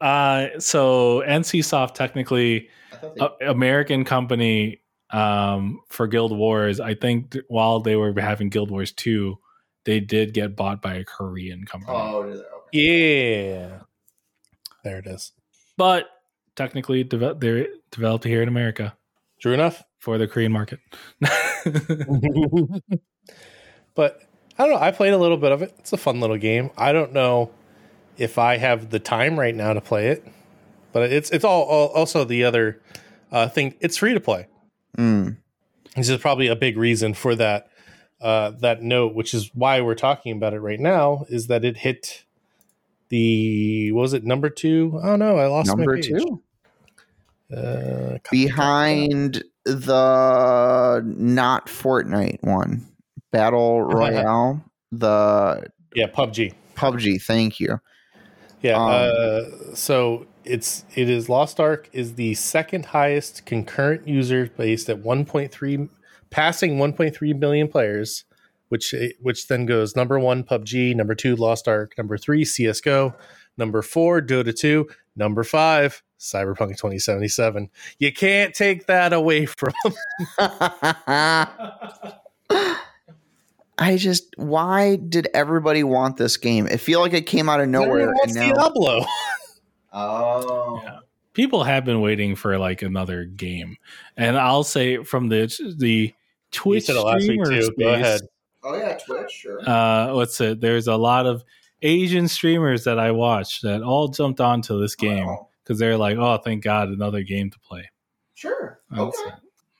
uh, 0.00 0.46
so 0.58 1.22
NCSoft 1.26 1.94
technically 1.94 2.68
I 2.92 2.96
thought 2.96 3.36
a- 3.40 3.50
American 3.50 4.04
company 4.04 4.80
um, 5.10 5.80
for 5.88 6.06
Guild 6.06 6.36
Wars. 6.36 6.80
I 6.80 6.94
think 6.94 7.32
th- 7.32 7.44
while 7.48 7.80
they 7.80 7.96
were 7.96 8.12
having 8.20 8.48
Guild 8.50 8.70
Wars 8.70 8.92
two, 8.92 9.38
they 9.84 10.00
did 10.00 10.32
get 10.34 10.56
bought 10.56 10.80
by 10.82 10.94
a 10.94 11.04
Korean 11.04 11.64
company. 11.64 11.92
Oh. 11.96 12.22
Okay. 12.22 12.42
Yeah. 12.72 13.80
There 14.84 14.98
it 14.98 15.06
is. 15.06 15.32
But 15.76 16.08
technically, 16.56 17.04
deve- 17.04 17.40
they're 17.40 17.66
developed 17.90 18.24
here 18.24 18.42
in 18.42 18.48
America 18.48 18.96
True 19.40 19.52
enough. 19.52 19.82
for 19.98 20.18
the 20.18 20.26
Korean 20.28 20.52
market. 20.52 20.80
but 23.94 24.20
I 24.58 24.66
don't 24.66 24.70
know. 24.70 24.80
I 24.80 24.90
played 24.90 25.12
a 25.12 25.18
little 25.18 25.36
bit 25.36 25.52
of 25.52 25.62
it. 25.62 25.74
It's 25.78 25.92
a 25.92 25.96
fun 25.96 26.20
little 26.20 26.38
game. 26.38 26.70
I 26.76 26.92
don't 26.92 27.12
know 27.12 27.50
if 28.18 28.38
I 28.38 28.56
have 28.58 28.90
the 28.90 28.98
time 28.98 29.38
right 29.38 29.54
now 29.54 29.72
to 29.72 29.80
play 29.80 30.08
it, 30.08 30.26
but 30.92 31.10
it's 31.10 31.30
it's 31.30 31.44
all, 31.44 31.62
all 31.62 31.88
also 31.88 32.24
the 32.24 32.44
other 32.44 32.80
uh, 33.30 33.48
thing. 33.48 33.74
It's 33.80 33.96
free 33.96 34.14
to 34.14 34.20
play. 34.20 34.46
Mm. 34.98 35.38
This 35.96 36.08
is 36.08 36.18
probably 36.20 36.48
a 36.48 36.56
big 36.56 36.76
reason 36.76 37.14
for 37.14 37.34
that 37.34 37.68
uh, 38.20 38.50
that 38.60 38.82
note, 38.82 39.14
which 39.14 39.34
is 39.34 39.50
why 39.54 39.80
we're 39.80 39.94
talking 39.94 40.36
about 40.36 40.54
it 40.54 40.60
right 40.60 40.80
now. 40.80 41.24
Is 41.28 41.46
that 41.48 41.64
it 41.64 41.78
hit 41.78 42.24
the 43.12 43.92
was 43.92 44.14
it 44.14 44.24
number 44.24 44.48
two? 44.48 44.98
Oh 45.02 45.16
no, 45.16 45.36
I 45.36 45.46
lost 45.46 45.68
Number 45.68 45.96
my 45.96 46.00
page. 46.00 46.08
two. 46.08 46.42
Uh, 47.54 48.16
Behind 48.30 49.44
the 49.64 51.02
not 51.04 51.66
Fortnite 51.66 52.42
one, 52.42 52.86
Battle 53.30 53.82
Royale, 53.82 54.64
the 54.92 55.70
yeah, 55.94 56.06
PUBG. 56.06 56.54
PUBG. 56.74 57.22
Thank 57.22 57.60
you. 57.60 57.78
Yeah. 58.62 58.82
Um, 58.82 58.88
uh, 58.90 59.74
so 59.74 60.26
it's 60.44 60.86
it 60.94 61.10
is 61.10 61.28
Lost 61.28 61.60
Ark 61.60 61.90
is 61.92 62.14
the 62.14 62.32
second 62.32 62.86
highest 62.86 63.44
concurrent 63.44 64.08
user 64.08 64.46
base 64.56 64.88
at 64.88 65.02
1.3, 65.02 65.88
passing 66.30 66.78
1.3 66.78 67.38
million 67.38 67.68
players, 67.68 68.24
which 68.72 68.94
eh, 68.94 69.10
which 69.20 69.48
then 69.48 69.66
goes 69.66 69.94
number 69.94 70.18
one 70.18 70.42
PUBG, 70.42 70.96
number 70.96 71.14
two 71.14 71.36
Lost 71.36 71.68
Ark, 71.68 71.92
number 71.98 72.16
three 72.16 72.42
CS:GO, 72.42 73.14
number 73.58 73.82
four 73.82 74.22
Dota 74.22 74.58
2, 74.58 74.88
number 75.14 75.44
five 75.44 76.02
Cyberpunk 76.18 76.78
2077. 76.78 77.68
You 77.98 78.14
can't 78.14 78.54
take 78.54 78.86
that 78.86 79.12
away 79.12 79.44
from. 79.58 79.74
I 83.78 83.96
just 83.98 84.32
why 84.38 84.96
did 84.96 85.28
everybody 85.34 85.84
want 85.84 86.16
this 86.16 86.38
game? 86.38 86.66
It 86.66 86.78
feel 86.78 87.00
like 87.00 87.12
it 87.12 87.26
came 87.26 87.50
out 87.50 87.60
of 87.60 87.68
nowhere. 87.68 88.08
And 88.08 88.14
wants 88.14 88.34
now, 88.34 88.54
Diablo. 88.54 89.04
oh, 89.92 90.80
Yeah. 90.82 90.98
People 91.34 91.64
have 91.64 91.84
been 91.84 92.00
waiting 92.00 92.36
for 92.36 92.58
like 92.58 92.80
another 92.80 93.24
game, 93.24 93.76
and 94.16 94.38
I'll 94.38 94.64
say 94.64 95.04
from 95.04 95.28
the 95.28 95.74
the 95.78 96.14
Twitch 96.52 96.84
said 96.84 96.96
it 96.96 97.00
last 97.00 97.28
week, 97.28 97.44
streamer 97.44 97.50
too. 97.50 97.62
space, 97.64 97.76
Go 97.78 97.92
ahead. 97.92 98.20
Oh 98.64 98.74
yeah, 98.76 98.96
Twitch, 99.04 99.30
sure. 99.32 99.60
uh 99.68 100.12
what's 100.14 100.40
it 100.40 100.60
there's 100.60 100.86
a 100.88 100.96
lot 100.96 101.26
of 101.26 101.42
asian 101.82 102.28
streamers 102.28 102.84
that 102.84 102.98
i 102.98 103.10
watch 103.10 103.60
that 103.62 103.82
all 103.82 104.08
jumped 104.08 104.40
onto 104.40 104.80
this 104.80 104.94
game 104.94 105.26
Wow. 105.26 105.48
because 105.64 105.78
they're 105.78 105.96
like 105.96 106.16
oh 106.16 106.36
thank 106.38 106.62
god 106.62 106.88
another 106.88 107.22
game 107.22 107.50
to 107.50 107.58
play 107.60 107.90
Sure. 108.34 108.80
That's 108.90 109.18
it. 109.20 109.32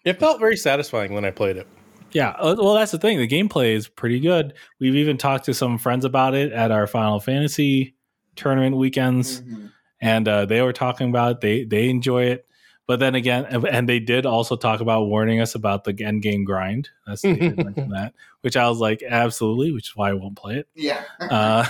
It 0.05 0.21
felt 0.21 0.39
very 0.39 0.57
satisfying 0.57 1.13
when 1.15 1.25
I 1.25 1.31
played 1.33 1.57
it. 1.57 1.67
yeah 2.13 2.31
uh, 2.31 2.55
well 2.59 2.75
that's 2.75 2.93
the 2.93 2.99
thing 2.99 3.19
the 3.19 3.27
gameplay 3.29 3.75
is 3.75 3.89
pretty 3.89 4.21
good 4.21 4.55
we've 4.81 4.95
even 4.97 5.17
talked 5.17 5.45
to 5.47 5.55
some 5.55 5.79
friends 5.79 6.05
about 6.05 6.35
it 6.35 6.53
at 6.53 6.71
our 6.71 6.87
final 6.87 7.19
fantasy 7.21 7.95
tournament 8.37 8.77
weekends 8.77 9.41
Mhm. 9.43 9.71
and 10.01 10.29
uh, 10.29 10.45
they 10.47 10.61
were 10.63 10.73
talking 10.73 11.09
about 11.09 11.33
it. 11.37 11.41
they 11.41 11.65
they 11.65 11.89
enjoy 11.89 12.25
it 12.25 12.47
but 12.93 12.99
then 13.01 13.15
again 13.15 13.47
and 13.47 13.89
they 13.89 13.99
did 13.99 14.27
also 14.27 14.55
talk 14.55 14.81
about 14.81 15.07
warning 15.07 15.41
us 15.41 15.55
about 15.55 15.85
the 15.85 15.97
end 16.05 16.21
game 16.21 16.45
grind 16.45 16.91
that's 17.07 17.23
they 17.23 17.35
did 17.35 17.57
mention 17.65 17.89
that 17.89 18.13
which 18.43 18.55
i 18.55 18.69
was 18.69 18.79
like 18.81 19.03
absolutely 19.09 19.73
which 19.73 19.89
is 19.89 19.97
why 19.97 20.11
i 20.11 20.13
won't 20.13 20.37
play 20.37 20.57
it 20.57 20.69
Yeah. 20.75 21.03
Uh, 21.19 21.65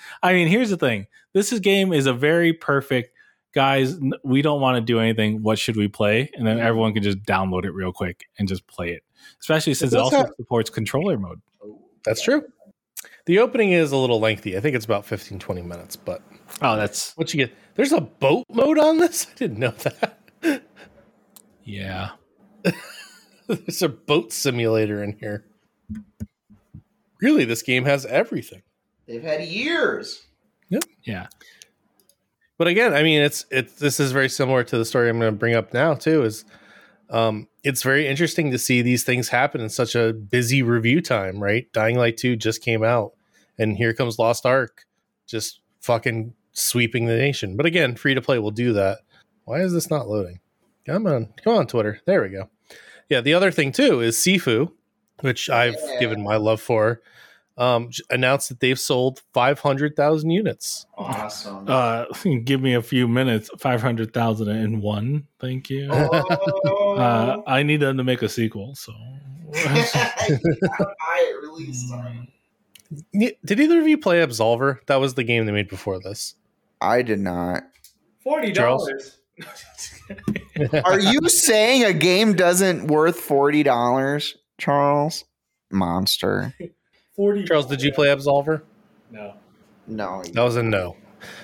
I 0.22 0.32
mean, 0.32 0.48
here's 0.48 0.70
the 0.70 0.78
thing: 0.78 1.06
this 1.34 1.52
is 1.52 1.60
game 1.60 1.92
is 1.92 2.06
a 2.06 2.14
very 2.14 2.54
perfect. 2.54 3.10
Guys, 3.54 3.98
we 4.24 4.40
don't 4.40 4.60
want 4.62 4.76
to 4.76 4.80
do 4.80 4.98
anything. 5.00 5.42
What 5.42 5.58
should 5.58 5.76
we 5.76 5.86
play? 5.86 6.30
And 6.34 6.46
then 6.46 6.58
everyone 6.58 6.94
can 6.94 7.02
just 7.02 7.18
download 7.24 7.64
it 7.64 7.70
real 7.72 7.92
quick 7.92 8.24
and 8.38 8.48
just 8.48 8.66
play 8.66 8.90
it. 8.92 9.02
Especially 9.40 9.74
since 9.74 9.92
it 9.92 9.96
does 9.96 10.04
also 10.04 10.16
have- 10.16 10.30
supports 10.36 10.70
controller 10.70 11.18
mode. 11.18 11.40
That's 12.04 12.22
true. 12.22 12.42
The 13.26 13.38
opening 13.38 13.72
is 13.72 13.92
a 13.92 13.96
little 13.96 14.18
lengthy. 14.18 14.56
I 14.56 14.60
think 14.60 14.74
it's 14.74 14.84
about 14.84 15.04
15, 15.06 15.38
20 15.38 15.62
minutes, 15.62 15.94
but 15.96 16.22
Oh, 16.62 16.76
that's 16.76 17.16
what 17.16 17.32
you 17.32 17.46
get? 17.46 17.54
There's 17.74 17.92
a 17.92 18.00
boat 18.00 18.44
mode 18.50 18.78
on 18.78 18.98
this? 18.98 19.26
I 19.34 19.34
didn't 19.38 19.58
know 19.58 19.70
that. 19.70 20.18
Yeah. 21.64 22.10
There's 23.46 23.82
a 23.82 23.88
boat 23.88 24.32
simulator 24.32 25.02
in 25.02 25.16
here. 25.18 25.44
Really, 27.20 27.44
this 27.44 27.62
game 27.62 27.84
has 27.84 28.06
everything. 28.06 28.62
They've 29.06 29.22
had 29.22 29.42
years. 29.44 30.22
Yep. 30.70 30.84
Yeah. 31.04 31.26
But 32.56 32.68
again, 32.68 32.94
I 32.94 33.02
mean, 33.02 33.20
it's 33.20 33.46
it's 33.50 33.74
this 33.74 33.98
is 33.98 34.12
very 34.12 34.28
similar 34.28 34.62
to 34.64 34.78
the 34.78 34.84
story 34.84 35.08
I'm 35.08 35.18
going 35.18 35.32
to 35.32 35.38
bring 35.38 35.54
up 35.54 35.74
now 35.74 35.94
too. 35.94 36.22
Is 36.22 36.44
um, 37.10 37.48
it's 37.62 37.82
very 37.82 38.06
interesting 38.06 38.50
to 38.50 38.58
see 38.58 38.80
these 38.80 39.04
things 39.04 39.28
happen 39.28 39.60
in 39.60 39.68
such 39.68 39.94
a 39.94 40.12
busy 40.12 40.62
review 40.62 41.00
time, 41.00 41.42
right? 41.42 41.70
Dying 41.72 41.96
Light 41.96 42.16
Two 42.16 42.36
just 42.36 42.62
came 42.62 42.84
out, 42.84 43.12
and 43.58 43.76
here 43.76 43.92
comes 43.92 44.18
Lost 44.18 44.46
Ark, 44.46 44.86
just 45.26 45.60
fucking 45.80 46.34
sweeping 46.52 47.06
the 47.06 47.16
nation. 47.16 47.56
But 47.56 47.66
again, 47.66 47.96
free 47.96 48.14
to 48.14 48.22
play 48.22 48.38
will 48.38 48.50
do 48.52 48.72
that. 48.74 48.98
Why 49.44 49.60
is 49.60 49.72
this 49.72 49.90
not 49.90 50.08
loading? 50.08 50.40
Come 50.86 51.06
on, 51.06 51.32
come 51.42 51.54
on, 51.54 51.66
Twitter. 51.66 52.00
There 52.06 52.22
we 52.22 52.28
go. 52.28 52.48
Yeah, 53.08 53.20
the 53.20 53.34
other 53.34 53.50
thing 53.50 53.72
too 53.72 54.00
is 54.00 54.16
Sifu, 54.16 54.70
which 55.20 55.48
I've 55.50 55.74
Yeah. 55.74 56.00
given 56.00 56.22
my 56.22 56.36
love 56.36 56.60
for. 56.60 57.00
Um, 57.56 57.90
announced 58.10 58.48
that 58.48 58.58
they've 58.58 58.78
sold 58.78 59.22
500,000 59.32 60.28
units. 60.30 60.86
Awesome. 60.98 61.64
Uh, 61.68 62.06
give 62.44 62.60
me 62.60 62.74
a 62.74 62.82
few 62.82 63.06
minutes. 63.06 63.48
Five 63.60 63.80
hundred 63.80 64.12
thousand 64.12 64.48
and 64.48 64.82
one. 64.82 65.28
Thank 65.38 65.70
you. 65.70 65.88
Oh. 65.92 66.96
Uh, 66.98 67.42
I 67.46 67.62
need 67.62 67.76
them 67.78 67.96
to 67.98 68.04
make 68.04 68.22
a 68.22 68.28
sequel. 68.28 68.74
So. 68.74 68.92
I 69.54 71.38
release 71.42 71.88
time. 71.90 72.26
Did 73.12 73.60
either 73.60 73.80
of 73.80 73.86
you 73.86 73.98
play 73.98 74.20
Absolver? 74.20 74.78
That 74.86 74.96
was 74.96 75.14
the 75.14 75.22
game 75.24 75.46
they 75.46 75.52
made 75.52 75.68
before 75.68 76.00
this. 76.00 76.34
I 76.80 77.02
did 77.02 77.20
not. 77.20 77.62
Forty 78.22 78.50
Charles? 78.52 78.90
Are 80.84 81.00
you 81.00 81.28
saying 81.28 81.84
a 81.84 81.92
game 81.92 82.34
doesn't 82.34 82.86
worth 82.86 83.18
forty 83.20 83.62
dollars, 83.62 84.36
Charles? 84.58 85.24
Monster. 85.70 86.54
Forty. 87.16 87.44
Charles, 87.44 87.66
did 87.66 87.82
you 87.82 87.92
play 87.92 88.08
Absolver? 88.08 88.62
No. 89.10 89.34
No, 89.86 90.22
That 90.32 90.42
was 90.42 90.56
a 90.56 90.62
no. 90.62 90.96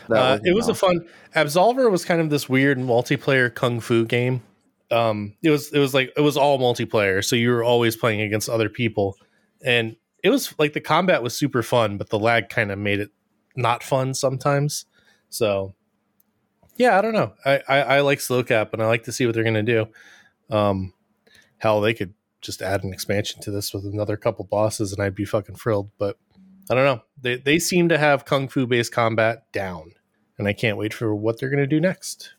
that 0.08 0.18
Uh, 0.18 0.38
it 0.44 0.54
was 0.54 0.66
no. 0.68 0.72
a 0.72 0.74
fun. 0.74 1.06
Absolver 1.36 1.90
was 1.90 2.04
kind 2.04 2.20
of 2.20 2.30
this 2.30 2.48
weird 2.48 2.78
multiplayer 2.78 3.54
kung 3.54 3.80
fu 3.80 4.04
game. 4.06 4.42
Um, 4.90 5.34
it 5.42 5.50
was 5.50 5.72
it 5.72 5.78
was 5.78 5.94
like 5.94 6.12
it 6.16 6.20
was 6.22 6.36
all 6.36 6.58
multiplayer, 6.58 7.24
so 7.24 7.36
you 7.36 7.50
were 7.50 7.62
always 7.62 7.96
playing 7.96 8.20
against 8.22 8.48
other 8.48 8.68
people, 8.68 9.16
and 9.64 9.94
it 10.24 10.30
was 10.30 10.54
like 10.58 10.72
the 10.72 10.80
combat 10.80 11.22
was 11.22 11.36
super 11.36 11.62
fun, 11.62 11.96
but 11.98 12.08
the 12.11 12.18
lag 12.18 12.48
kind 12.48 12.70
of 12.72 12.78
made 12.78 12.98
it 13.00 13.11
not 13.56 13.82
fun 13.82 14.14
sometimes. 14.14 14.86
So, 15.28 15.74
yeah, 16.80 16.98
I 16.98 17.02
don't 17.02 17.12
know. 17.12 17.34
I 17.44 17.60
I, 17.68 17.78
I 17.80 18.00
like 18.00 18.20
Sloclap, 18.20 18.72
and 18.72 18.82
I 18.82 18.86
like 18.86 19.04
to 19.04 19.12
see 19.12 19.26
what 19.26 19.34
they're 19.34 19.44
gonna 19.44 19.62
do. 19.62 19.88
Um, 20.48 20.94
hell, 21.58 21.82
they 21.82 21.92
could 21.92 22.14
just 22.40 22.62
add 22.62 22.84
an 22.84 22.94
expansion 22.94 23.42
to 23.42 23.50
this 23.50 23.74
with 23.74 23.84
another 23.84 24.16
couple 24.16 24.46
bosses, 24.46 24.90
and 24.90 25.02
I'd 25.02 25.14
be 25.14 25.26
fucking 25.26 25.56
thrilled. 25.56 25.90
But 25.98 26.16
I 26.70 26.74
don't 26.74 26.86
know. 26.86 27.02
They 27.20 27.36
they 27.36 27.58
seem 27.58 27.90
to 27.90 27.98
have 27.98 28.24
kung 28.24 28.48
fu 28.48 28.66
based 28.66 28.92
combat 28.92 29.44
down, 29.52 29.92
and 30.38 30.48
I 30.48 30.54
can't 30.54 30.78
wait 30.78 30.94
for 30.94 31.14
what 31.14 31.38
they're 31.38 31.50
going 31.50 31.58
to 31.58 31.66
do 31.66 31.80
next. 31.80 32.32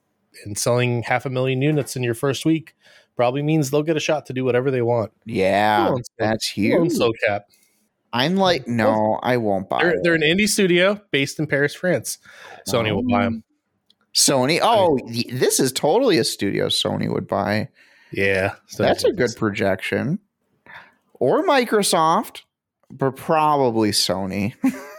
And 0.43 0.57
selling 0.57 1.03
half 1.03 1.27
a 1.27 1.29
million 1.29 1.61
units 1.61 1.95
in 1.95 2.01
your 2.01 2.15
first 2.15 2.43
week 2.43 2.75
probably 3.15 3.43
means 3.43 3.69
they'll 3.69 3.83
get 3.83 3.97
a 3.97 3.99
shot 3.99 4.25
to 4.25 4.33
do 4.33 4.43
whatever 4.43 4.71
they 4.71 4.81
want. 4.81 5.11
Yeah, 5.23 5.89
owns- 5.89 6.09
that's 6.17 6.49
huge. 6.49 6.93
Slow 6.93 7.11
cap. 7.27 7.45
I'm 8.11 8.37
like, 8.37 8.67
no, 8.67 9.19
I 9.21 9.37
won't 9.37 9.69
buy 9.69 9.83
They're, 9.83 10.01
they're 10.01 10.13
an 10.15 10.21
indie 10.21 10.47
studio 10.47 10.99
based 11.11 11.37
in 11.37 11.45
Paris, 11.45 11.75
France. 11.75 12.17
Sony 12.67 12.93
will 12.93 13.07
buy 13.07 13.25
them. 13.25 13.43
Sony. 14.14 14.59
Oh, 14.62 14.99
this 15.30 15.59
is 15.59 15.72
totally 15.72 16.18
a 16.18 16.24
studio 16.24 16.68
Sony 16.68 17.12
would 17.12 17.28
buy. 17.28 17.70
Yeah, 18.12 18.55
so 18.68 18.84
That's 18.84 19.05
a 19.05 19.14
good 19.14 19.32
projection. 19.38 20.20
Or 21.14 21.43
Microsoft, 21.43 22.41
but 22.89 23.16
probably 23.16 23.91
Sony. 23.91 24.53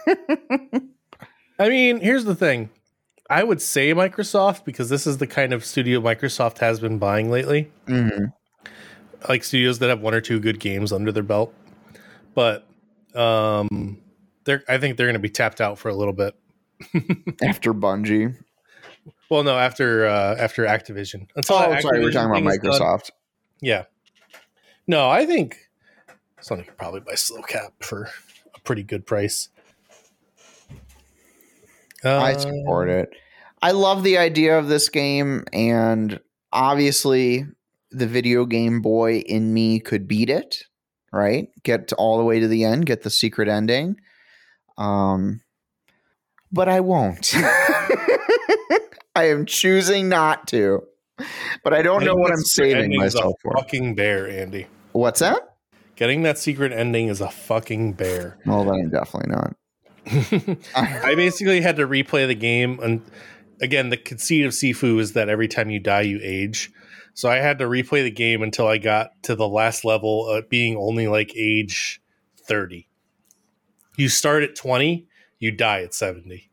I 1.59 1.69
mean, 1.69 1.99
here's 1.99 2.25
the 2.25 2.33
thing. 2.35 2.69
I 3.29 3.43
would 3.43 3.61
say 3.61 3.93
Microsoft 3.93 4.65
because 4.65 4.89
this 4.89 5.05
is 5.05 5.17
the 5.17 5.27
kind 5.27 5.53
of 5.53 5.63
studio 5.63 6.01
Microsoft 6.01 6.57
has 6.59 6.79
been 6.79 6.97
buying 6.97 7.29
lately. 7.29 7.71
Mhm. 7.87 8.33
Like 9.29 9.43
studios 9.43 9.79
that 9.79 9.89
have 9.89 10.01
one 10.01 10.13
or 10.13 10.21
two 10.21 10.39
good 10.39 10.59
games 10.59 10.91
under 10.91 11.11
their 11.11 11.23
belt. 11.23 11.53
But 12.33 12.65
um 13.15 13.99
they're 14.45 14.63
I 14.67 14.77
think 14.77 14.97
they're 14.97 15.07
going 15.07 15.13
to 15.13 15.19
be 15.19 15.29
tapped 15.29 15.61
out 15.61 15.77
for 15.77 15.89
a 15.89 15.95
little 15.95 16.13
bit. 16.13 16.35
After 17.43 17.73
Bungie. 17.73 18.35
Well, 19.33 19.41
no, 19.41 19.57
after 19.57 20.05
uh 20.05 20.35
after 20.37 20.63
Activision. 20.63 21.27
Until 21.35 21.55
Oh, 21.55 21.69
that 21.71 21.81
sorry, 21.81 22.01
we're 22.01 22.11
talking 22.11 22.29
about 22.29 22.53
Microsoft. 22.53 23.09
Yeah. 23.61 23.85
No, 24.85 25.09
I 25.09 25.25
think 25.25 25.57
Sony 26.39 26.67
could 26.67 26.77
probably 26.77 26.99
buy 26.99 27.13
Sloclap 27.13 27.71
for 27.81 28.09
a 28.55 28.59
pretty 28.59 28.83
good 28.83 29.07
price. 29.07 29.49
I 32.03 32.33
Uh, 32.33 32.37
support 32.37 32.89
it. 32.89 33.09
I 33.59 33.71
love 33.71 34.03
the 34.03 34.19
idea 34.19 34.59
of 34.59 34.67
this 34.67 34.87
game, 34.87 35.45
and 35.51 36.19
obviously, 36.51 37.47
the 37.89 38.05
video 38.05 38.45
game 38.45 38.83
boy 38.83 39.17
in 39.21 39.51
me 39.51 39.79
could 39.79 40.07
beat 40.07 40.29
it. 40.29 40.65
Right, 41.11 41.47
get 41.63 41.91
all 41.93 42.19
the 42.19 42.23
way 42.23 42.39
to 42.39 42.47
the 42.47 42.65
end, 42.65 42.85
get 42.85 43.01
the 43.01 43.09
secret 43.09 43.47
ending. 43.47 43.95
Um, 44.77 45.41
but 46.51 46.69
I 46.69 46.81
won't. 46.81 47.33
I 49.15 49.29
am 49.29 49.45
choosing 49.45 50.09
not 50.09 50.47
to. 50.49 50.83
But 51.63 51.73
I 51.73 51.81
don't 51.81 52.03
know 52.03 52.15
what 52.15 52.31
I'm 52.31 52.43
saving 52.43 52.97
myself 52.97 53.35
for. 53.41 53.53
Fucking 53.53 53.95
bear, 53.95 54.27
Andy. 54.27 54.67
What's 54.93 55.19
that? 55.19 55.55
Getting 55.95 56.23
that 56.23 56.39
secret 56.39 56.71
ending 56.71 57.07
is 57.07 57.21
a 57.21 57.29
fucking 57.29 57.93
bear. 57.93 58.37
Well, 58.45 58.63
then 58.63 58.73
I'm 58.73 58.89
definitely 58.89 59.31
not. 59.31 59.55
I 60.75 61.13
basically 61.15 61.61
had 61.61 61.75
to 61.77 61.87
replay 61.87 62.27
the 62.27 62.35
game, 62.35 62.79
and 62.81 63.03
again, 63.61 63.89
the 63.89 63.97
conceit 63.97 64.45
of 64.45 64.51
Sifu 64.51 64.99
is 64.99 65.13
that 65.13 65.29
every 65.29 65.47
time 65.47 65.69
you 65.69 65.79
die, 65.79 66.01
you 66.01 66.19
age. 66.21 66.71
So 67.13 67.29
I 67.29 67.37
had 67.37 67.59
to 67.59 67.65
replay 67.65 68.03
the 68.03 68.11
game 68.11 68.41
until 68.41 68.67
I 68.67 68.79
got 68.79 69.11
to 69.23 69.35
the 69.35 69.47
last 69.47 69.85
level, 69.85 70.27
uh, 70.29 70.41
being 70.49 70.75
only 70.75 71.07
like 71.07 71.35
age 71.35 72.01
thirty. 72.47 72.87
You 73.95 74.09
start 74.09 74.43
at 74.43 74.55
twenty, 74.55 75.07
you 75.37 75.51
die 75.51 75.83
at 75.83 75.93
seventy, 75.93 76.49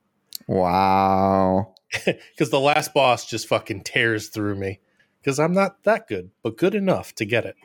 Wow. 0.46 1.74
because 2.04 2.50
the 2.50 2.60
last 2.60 2.94
boss 2.94 3.26
just 3.26 3.48
fucking 3.48 3.82
tears 3.82 4.28
through 4.28 4.56
me. 4.56 4.80
Because 5.20 5.38
I'm 5.38 5.52
not 5.52 5.82
that 5.84 6.08
good, 6.08 6.30
but 6.42 6.56
good 6.56 6.74
enough 6.74 7.14
to 7.16 7.24
get 7.24 7.44
it. 7.44 7.56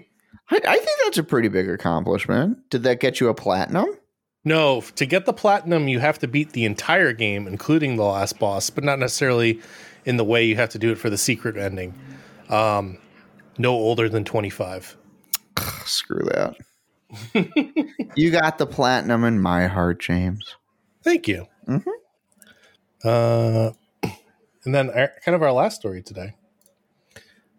I, 0.52 0.58
I 0.58 0.76
think 0.76 1.00
that's 1.04 1.18
a 1.18 1.24
pretty 1.24 1.48
big 1.48 1.70
accomplishment. 1.70 2.70
Did 2.70 2.84
that 2.84 3.00
get 3.00 3.20
you 3.20 3.30
a 3.30 3.34
platinum? 3.34 3.88
No, 4.44 4.82
to 4.82 5.06
get 5.06 5.26
the 5.26 5.34
platinum, 5.34 5.88
you 5.88 6.00
have 6.00 6.20
to 6.20 6.28
beat 6.28 6.52
the 6.52 6.66
entire 6.66 7.14
game, 7.14 7.48
including 7.48 7.96
the 7.96 8.04
last 8.04 8.38
boss, 8.38 8.70
but 8.70 8.84
not 8.84 9.00
necessarily 9.00 9.60
in 10.06 10.18
the 10.18 10.24
way 10.24 10.46
you 10.46 10.56
have 10.56 10.70
to 10.70 10.80
do 10.80 10.92
it 10.92 10.98
for 10.98 11.10
the 11.10 11.18
secret 11.18 11.58
ending. 11.58 11.96
Um, 12.50 13.00
no 13.58 13.72
older 13.72 14.08
than 14.08 14.24
25. 14.24 14.98
Screw 15.86 16.24
that. 16.26 16.56
you 18.16 18.32
got 18.32 18.58
the 18.58 18.68
platinum 18.68 19.24
in 19.24 19.40
my 19.40 19.68
heart, 19.68 20.00
James. 20.00 20.56
Thank 21.04 21.28
you. 21.28 21.48
Mhm. 21.68 21.86
Uh, 23.04 23.72
and 24.66 24.74
then 24.74 24.90
our, 24.90 25.12
kind 25.24 25.36
of 25.36 25.42
our 25.42 25.52
last 25.52 25.76
story 25.80 26.02
today 26.02 26.36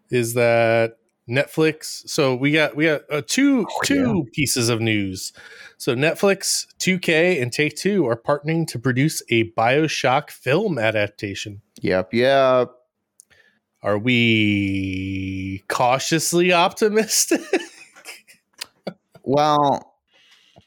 is 0.09 0.33
that 0.35 0.97
Netflix. 1.29 2.07
So 2.07 2.35
we 2.35 2.51
got 2.51 2.75
we 2.75 2.85
got 2.85 3.01
uh, 3.11 3.21
two 3.25 3.65
Oh, 3.69 3.79
two 3.83 4.25
pieces 4.33 4.69
of 4.69 4.79
news. 4.79 5.33
So 5.77 5.95
Netflix, 5.95 6.65
2K, 6.79 7.41
and 7.41 7.51
Take 7.51 7.75
Two 7.75 8.07
are 8.07 8.15
partnering 8.15 8.65
to 8.67 8.79
produce 8.79 9.21
a 9.29 9.51
Bioshock 9.51 10.31
film 10.31 10.79
adaptation. 10.79 11.61
Yep, 11.81 12.13
yep. 12.13 12.71
Are 13.83 13.97
we 13.97 15.63
cautiously 15.67 16.51
optimistic? 16.53 17.41
Well, 19.29 19.93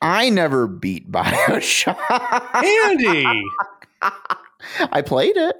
I 0.03 0.29
never 0.29 0.67
beat 0.67 1.11
Bioshock. 1.11 1.97
Andy, 2.63 3.45
I 4.93 5.01
played 5.01 5.39
it. 5.39 5.57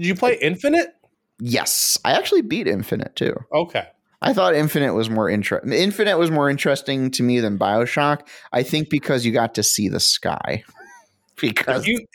Did 0.00 0.06
you 0.06 0.14
play 0.14 0.38
Infinite? 0.40 0.94
Yes, 1.40 1.98
I 2.04 2.12
actually 2.12 2.40
beat 2.40 2.66
Infinite 2.66 3.16
too. 3.16 3.34
Okay. 3.52 3.86
I 4.22 4.32
thought 4.32 4.54
Infinite 4.54 4.94
was 4.94 5.10
more 5.10 5.28
interesting. 5.28 5.72
Infinite 5.72 6.18
was 6.18 6.30
more 6.30 6.48
interesting 6.48 7.10
to 7.12 7.22
me 7.22 7.40
than 7.40 7.58
Bioshock. 7.58 8.26
I 8.52 8.62
think 8.62 8.88
because 8.88 9.26
you 9.26 9.32
got 9.32 9.54
to 9.54 9.62
see 9.62 9.88
the 9.88 10.00
sky. 10.00 10.64
because 11.40 11.86
you 11.86 12.06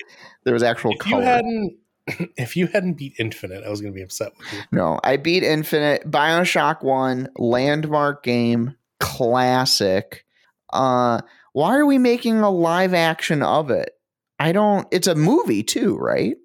there 0.43 0.53
was 0.53 0.63
actual 0.63 0.91
if 0.91 1.05
you 1.05 1.13
color. 1.13 1.23
hadn't 1.23 1.77
if 2.37 2.55
you 2.55 2.67
hadn't 2.67 2.93
beat 2.93 3.13
Infinite, 3.19 3.63
I 3.63 3.69
was 3.69 3.81
going 3.81 3.93
to 3.93 3.95
be 3.95 4.03
upset 4.03 4.33
with 4.37 4.51
you. 4.53 4.59
No, 4.71 4.99
I 5.03 5.17
beat 5.17 5.43
Infinite, 5.43 6.09
Bioshock 6.09 6.83
1, 6.83 7.29
landmark 7.37 8.23
game, 8.23 8.75
classic. 8.99 10.25
Uh 10.73 11.21
why 11.53 11.75
are 11.75 11.85
we 11.85 11.99
making 11.99 12.39
a 12.39 12.49
live 12.49 12.95
action 12.95 13.43
of 13.43 13.69
it? 13.69 13.91
I 14.39 14.53
don't 14.53 14.87
it's 14.91 15.07
a 15.07 15.15
movie 15.15 15.61
too, 15.61 15.97
right? 15.97 16.35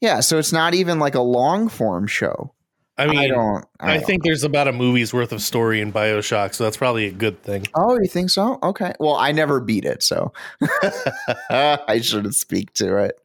Yeah. 0.00 0.20
So 0.20 0.38
it's 0.38 0.52
not 0.52 0.74
even 0.74 0.98
like 0.98 1.14
a 1.14 1.20
long 1.20 1.68
form 1.68 2.06
show. 2.06 2.54
I 2.96 3.04
I, 3.04 3.06
mean, 3.06 3.18
I, 3.18 3.28
don't 3.28 3.64
I, 3.78 3.94
don't- 3.94 4.06
think 4.06 4.24
there's 4.24 4.42
about 4.42 4.66
a 4.66 4.72
movie's 4.72 5.12
worth 5.14 5.30
of 5.30 5.40
story 5.40 5.80
in 5.80 5.92
BioShock, 5.92 6.52
so 6.52 6.64
that's 6.64 6.76
probably 6.76 7.06
a 7.06 7.12
good 7.12 7.40
thing. 7.44 7.64
Oh, 7.76 7.96
you 8.00 8.08
think 8.08 8.28
so? 8.28 8.58
Okay. 8.60 8.92
Well, 8.98 9.14
I 9.14 9.30
never 9.30 9.60
beat 9.60 9.84
it, 9.84 10.02
so 10.02 10.32
I 11.50 12.00
shouldn't 12.02 12.34
speak 12.34 12.72
to 12.74 12.96
it. 12.96 13.20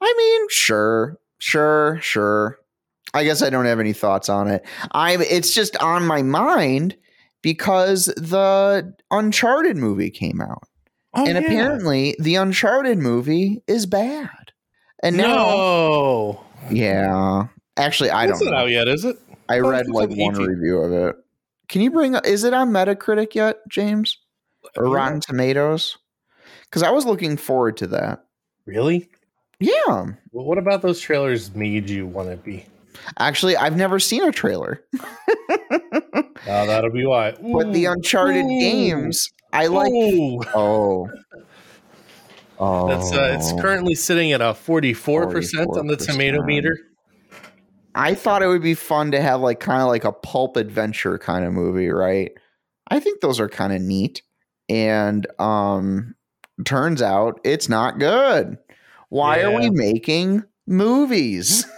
I 0.00 0.14
mean, 0.16 0.46
sure, 0.48 1.18
sure, 1.38 1.98
sure. 2.00 2.58
I 3.12 3.24
guess 3.24 3.42
I 3.42 3.50
don't 3.50 3.66
have 3.66 3.80
any 3.80 3.92
thoughts 3.92 4.30
on 4.30 4.48
it. 4.48 4.64
I 4.92 5.18
it's 5.18 5.52
just 5.52 5.76
on 5.76 6.06
my 6.06 6.22
mind 6.22 6.96
because 7.42 8.06
the 8.16 8.94
Uncharted 9.10 9.76
movie 9.76 10.10
came 10.10 10.40
out. 10.40 10.62
Oh, 11.12 11.26
and 11.26 11.34
yeah. 11.34 11.40
apparently 11.40 12.16
the 12.18 12.36
Uncharted 12.36 12.96
movie 12.98 13.62
is 13.66 13.84
bad. 13.84 14.30
And 15.02 15.16
now 15.16 15.34
no, 15.36 16.44
Yeah. 16.70 17.46
Actually, 17.76 18.10
I 18.10 18.26
it's 18.26 18.38
don't 18.38 18.46
not 18.50 18.54
know. 18.58 18.62
out 18.64 18.70
yet, 18.70 18.88
is 18.88 19.04
it? 19.04 19.16
I 19.48 19.58
read 19.60 19.88
like 19.88 20.10
one 20.10 20.34
18. 20.34 20.46
review 20.46 20.78
of 20.78 20.92
it. 20.92 21.16
Can 21.68 21.80
you 21.82 21.90
bring 21.90 22.14
up 22.14 22.26
is 22.26 22.44
it 22.44 22.52
on 22.54 22.70
Metacritic 22.70 23.34
yet, 23.34 23.58
James? 23.68 24.18
Or 24.76 24.86
Yeah. 24.86 24.94
Rotten 24.94 25.20
Tomatoes? 25.20 25.96
Because 26.64 26.82
I 26.82 26.90
was 26.90 27.06
looking 27.06 27.36
forward 27.36 27.76
to 27.78 27.86
that. 27.88 28.24
Really? 28.66 29.08
Yeah. 29.58 29.72
Well, 30.32 30.44
what 30.44 30.58
about 30.58 30.82
those 30.82 31.00
trailers 31.00 31.54
made 31.54 31.88
you 31.90 32.06
want 32.06 32.30
to 32.30 32.36
be? 32.36 32.66
Actually, 33.18 33.56
I've 33.56 33.76
never 33.76 33.98
seen 33.98 34.22
a 34.24 34.32
trailer. 34.32 34.82
Uh, 36.48 36.64
that'll 36.64 36.90
be 36.90 37.04
why. 37.04 37.32
but 37.32 37.70
the 37.74 37.84
Uncharted 37.84 38.44
Ooh. 38.46 38.60
games, 38.60 39.30
I 39.52 39.66
like 39.66 39.92
Ooh. 39.92 40.40
Oh. 40.54 41.06
Oh. 42.60 42.88
That's 42.88 43.10
uh, 43.10 43.38
it's 43.38 43.58
currently 43.60 43.94
sitting 43.94 44.32
at 44.32 44.42
a 44.42 44.52
44% 44.52 45.78
on 45.78 45.86
the 45.86 45.96
tomato 45.96 46.42
meter. 46.42 46.76
I 47.94 48.14
thought 48.14 48.42
it 48.42 48.48
would 48.48 48.62
be 48.62 48.74
fun 48.74 49.10
to 49.12 49.20
have 49.20 49.40
like 49.40 49.60
kind 49.60 49.80
of 49.80 49.88
like 49.88 50.04
a 50.04 50.12
pulp 50.12 50.56
adventure 50.58 51.18
kind 51.18 51.46
of 51.46 51.54
movie, 51.54 51.88
right? 51.88 52.32
I 52.88 53.00
think 53.00 53.22
those 53.22 53.40
are 53.40 53.48
kind 53.48 53.72
of 53.72 53.80
neat. 53.80 54.22
And 54.68 55.26
um 55.40 56.14
turns 56.64 57.00
out 57.00 57.40
it's 57.44 57.68
not 57.70 57.98
good. 57.98 58.58
Why 59.08 59.40
are 59.42 59.56
we 59.56 59.70
making 59.70 60.44
movies? 60.66 61.66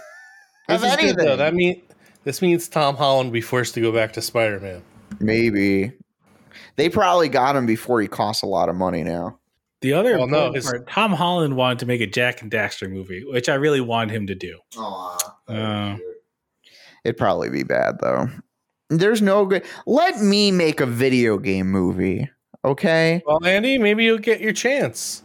This 0.69 0.81
of 0.81 0.87
is 0.87 0.95
good, 0.95 1.17
though. 1.17 1.35
That 1.35 1.53
mean 1.53 1.81
this 2.23 2.41
means 2.41 2.69
Tom 2.69 2.95
Holland 2.95 3.29
will 3.29 3.33
be 3.33 3.41
forced 3.41 3.73
to 3.73 3.81
go 3.81 3.91
back 3.91 4.13
to 4.13 4.21
Spider-Man. 4.21 4.81
Maybe. 5.19 5.91
They 6.77 6.87
probably 6.87 7.27
got 7.27 7.57
him 7.57 7.65
before 7.65 7.99
he 7.99 8.07
costs 8.07 8.43
a 8.43 8.45
lot 8.45 8.69
of 8.69 8.75
money 8.77 9.03
now. 9.03 9.39
The 9.83 9.93
other 9.93 10.17
Well, 10.17 10.27
no, 10.27 10.45
important 10.45 10.65
part, 10.65 10.87
Tom 10.87 11.11
Holland 11.11 11.57
wanted 11.57 11.79
to 11.79 11.85
make 11.85 11.99
a 11.99 12.07
Jak 12.07 12.41
and 12.41 12.49
Daxter 12.49 12.89
movie, 12.89 13.25
which 13.25 13.49
I 13.49 13.55
really 13.55 13.81
wanted 13.81 14.15
him 14.15 14.27
to 14.27 14.35
do. 14.35 14.59
Uh, 15.47 15.97
It'd 17.03 17.17
probably 17.17 17.49
be 17.49 17.63
bad 17.63 17.97
though. 17.99 18.29
There's 18.89 19.21
no 19.21 19.45
good. 19.45 19.65
Let 19.85 20.21
me 20.21 20.51
make 20.51 20.79
a 20.79 20.85
video 20.85 21.37
game 21.37 21.69
movie, 21.69 22.29
okay? 22.63 23.21
Well, 23.25 23.45
Andy, 23.45 23.77
maybe 23.77 24.05
you'll 24.05 24.19
get 24.19 24.39
your 24.39 24.53
chance 24.53 25.21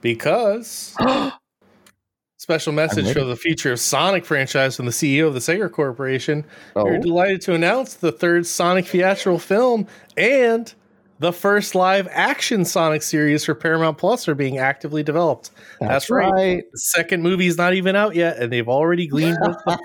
because 0.00 0.96
special 2.38 2.72
message 2.72 3.12
for 3.12 3.22
the 3.22 3.36
future 3.36 3.70
of 3.70 3.78
Sonic 3.78 4.24
franchise 4.24 4.76
from 4.76 4.86
the 4.86 4.92
CEO 4.92 5.28
of 5.28 5.34
the 5.34 5.40
Sega 5.40 5.70
Corporation. 5.70 6.44
We're 6.74 6.96
oh, 6.96 7.00
delighted 7.00 7.42
to 7.42 7.54
announce 7.54 7.94
the 7.94 8.10
third 8.10 8.44
Sonic 8.44 8.86
theatrical 8.86 9.38
film 9.38 9.86
and 10.16 10.74
the 11.18 11.32
first 11.32 11.74
live 11.74 12.08
action 12.10 12.64
Sonic 12.64 13.02
series 13.02 13.44
for 13.44 13.54
Paramount 13.54 13.98
Plus 13.98 14.26
are 14.28 14.34
being 14.34 14.58
actively 14.58 15.02
developed. 15.02 15.50
That's 15.80 16.10
right. 16.10 16.64
The 16.72 16.78
second 16.78 17.22
movie's 17.22 17.56
not 17.56 17.74
even 17.74 17.96
out 17.96 18.14
yet, 18.14 18.38
and 18.38 18.52
they've 18.52 18.68
already 18.68 19.06
gleaned 19.06 19.36
the 19.36 19.78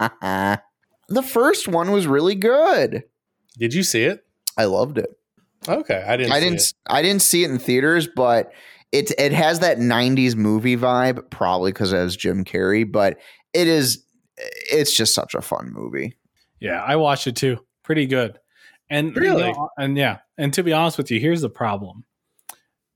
third. 0.20 0.58
the 1.08 1.22
first 1.22 1.68
one 1.68 1.90
was 1.92 2.06
really 2.06 2.34
good. 2.34 3.04
Did 3.58 3.74
you 3.74 3.82
see 3.82 4.02
it? 4.04 4.24
I 4.56 4.64
loved 4.64 4.98
it. 4.98 5.10
Okay, 5.68 6.04
I 6.06 6.16
didn't. 6.16 6.32
I 6.32 6.38
see 6.40 6.44
didn't. 6.44 6.60
it. 6.60 6.72
I 6.88 7.02
didn't 7.02 7.22
see 7.22 7.44
it 7.44 7.50
in 7.50 7.58
theaters, 7.58 8.08
but 8.14 8.52
it 8.92 9.12
it 9.18 9.32
has 9.32 9.60
that 9.60 9.78
'90s 9.78 10.34
movie 10.36 10.76
vibe, 10.76 11.30
probably 11.30 11.72
because 11.72 11.92
it 11.92 11.96
has 11.96 12.16
Jim 12.16 12.44
Carrey. 12.44 12.90
But 12.90 13.18
it 13.52 13.66
is. 13.68 14.04
It's 14.70 14.94
just 14.94 15.14
such 15.14 15.34
a 15.34 15.42
fun 15.42 15.72
movie. 15.72 16.16
Yeah, 16.60 16.82
I 16.82 16.96
watched 16.96 17.26
it 17.26 17.36
too. 17.36 17.58
Pretty 17.82 18.06
good. 18.06 18.38
And 18.90 19.14
you 19.14 19.20
Really? 19.20 19.52
know, 19.52 19.68
and 19.76 19.96
yeah, 19.96 20.18
and 20.38 20.52
to 20.54 20.62
be 20.62 20.72
honest 20.72 20.96
with 20.98 21.10
you, 21.10 21.20
here's 21.20 21.40
the 21.42 21.50
problem: 21.50 22.04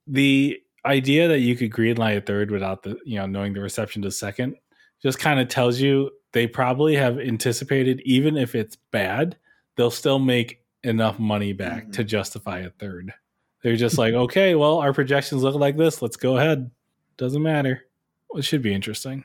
the 0.06 0.58
idea 0.84 1.28
that 1.28 1.40
you 1.40 1.54
could 1.56 1.70
greenlight 1.70 2.16
a 2.16 2.20
third 2.20 2.50
without 2.50 2.82
the 2.82 2.98
you 3.04 3.18
know 3.18 3.26
knowing 3.26 3.52
the 3.52 3.60
reception 3.60 4.02
to 4.02 4.10
second 4.10 4.56
just 5.02 5.18
kind 5.18 5.38
of 5.40 5.48
tells 5.48 5.80
you 5.80 6.10
they 6.32 6.46
probably 6.46 6.94
have 6.96 7.18
anticipated, 7.18 8.00
even 8.04 8.36
if 8.36 8.54
it's 8.54 8.76
bad, 8.90 9.36
they'll 9.76 9.90
still 9.90 10.18
make 10.18 10.64
enough 10.84 11.18
money 11.18 11.52
back 11.52 11.86
Mhm. 11.88 11.92
to 11.94 12.04
justify 12.04 12.60
a 12.60 12.70
third. 12.70 13.12
They're 13.62 13.76
just 13.76 13.98
like, 13.98 14.14
okay, 14.24 14.54
well, 14.54 14.78
our 14.78 14.92
projections 14.92 15.42
look 15.42 15.54
like 15.56 15.76
this. 15.76 16.00
Let's 16.02 16.16
go 16.16 16.36
ahead. 16.38 16.70
Doesn't 17.18 17.42
matter. 17.42 17.82
It 18.34 18.44
should 18.44 18.62
be 18.62 18.72
interesting. 18.72 19.24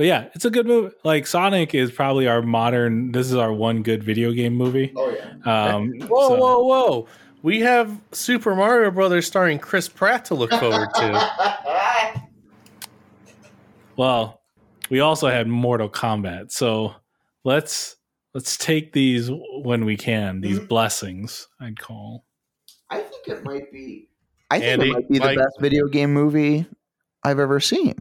But 0.00 0.06
yeah, 0.06 0.28
it's 0.32 0.46
a 0.46 0.50
good 0.50 0.66
movie. 0.66 0.94
Like 1.04 1.26
Sonic 1.26 1.74
is 1.74 1.90
probably 1.92 2.26
our 2.26 2.40
modern. 2.40 3.12
This 3.12 3.26
is 3.26 3.34
our 3.34 3.52
one 3.52 3.82
good 3.82 4.02
video 4.02 4.32
game 4.32 4.54
movie. 4.54 4.94
Oh 4.96 5.10
yeah. 5.10 5.74
Um, 5.74 5.90
Whoa, 6.08 6.28
so- 6.28 6.36
whoa, 6.36 6.64
whoa! 6.64 7.08
We 7.42 7.60
have 7.60 8.00
Super 8.10 8.54
Mario 8.54 8.90
Brothers 8.90 9.26
starring 9.26 9.58
Chris 9.58 9.90
Pratt 9.90 10.24
to 10.24 10.34
look 10.34 10.52
forward 10.52 10.88
to. 10.94 12.22
Well, 13.98 14.40
we 14.88 15.00
also 15.00 15.28
had 15.28 15.46
Mortal 15.48 15.90
Kombat. 15.90 16.50
So 16.50 16.94
let's 17.44 17.96
let's 18.32 18.56
take 18.56 18.94
these 18.94 19.30
when 19.62 19.84
we 19.84 19.98
can. 19.98 20.40
These 20.40 20.60
blessings, 20.60 21.46
I'd 21.60 21.78
call. 21.78 22.24
I 22.88 23.00
think 23.00 23.28
it 23.28 23.44
might 23.44 23.70
be. 23.70 24.08
I 24.50 24.60
think 24.60 24.72
Andy, 24.72 24.88
it 24.88 24.92
might 24.94 25.08
be 25.10 25.18
the 25.18 25.24
Mike? 25.26 25.36
best 25.38 25.60
video 25.60 25.88
game 25.88 26.14
movie 26.14 26.64
I've 27.22 27.38
ever 27.38 27.60
seen. 27.60 27.94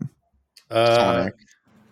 Uh, 0.72 0.96
Sonic. 0.96 1.36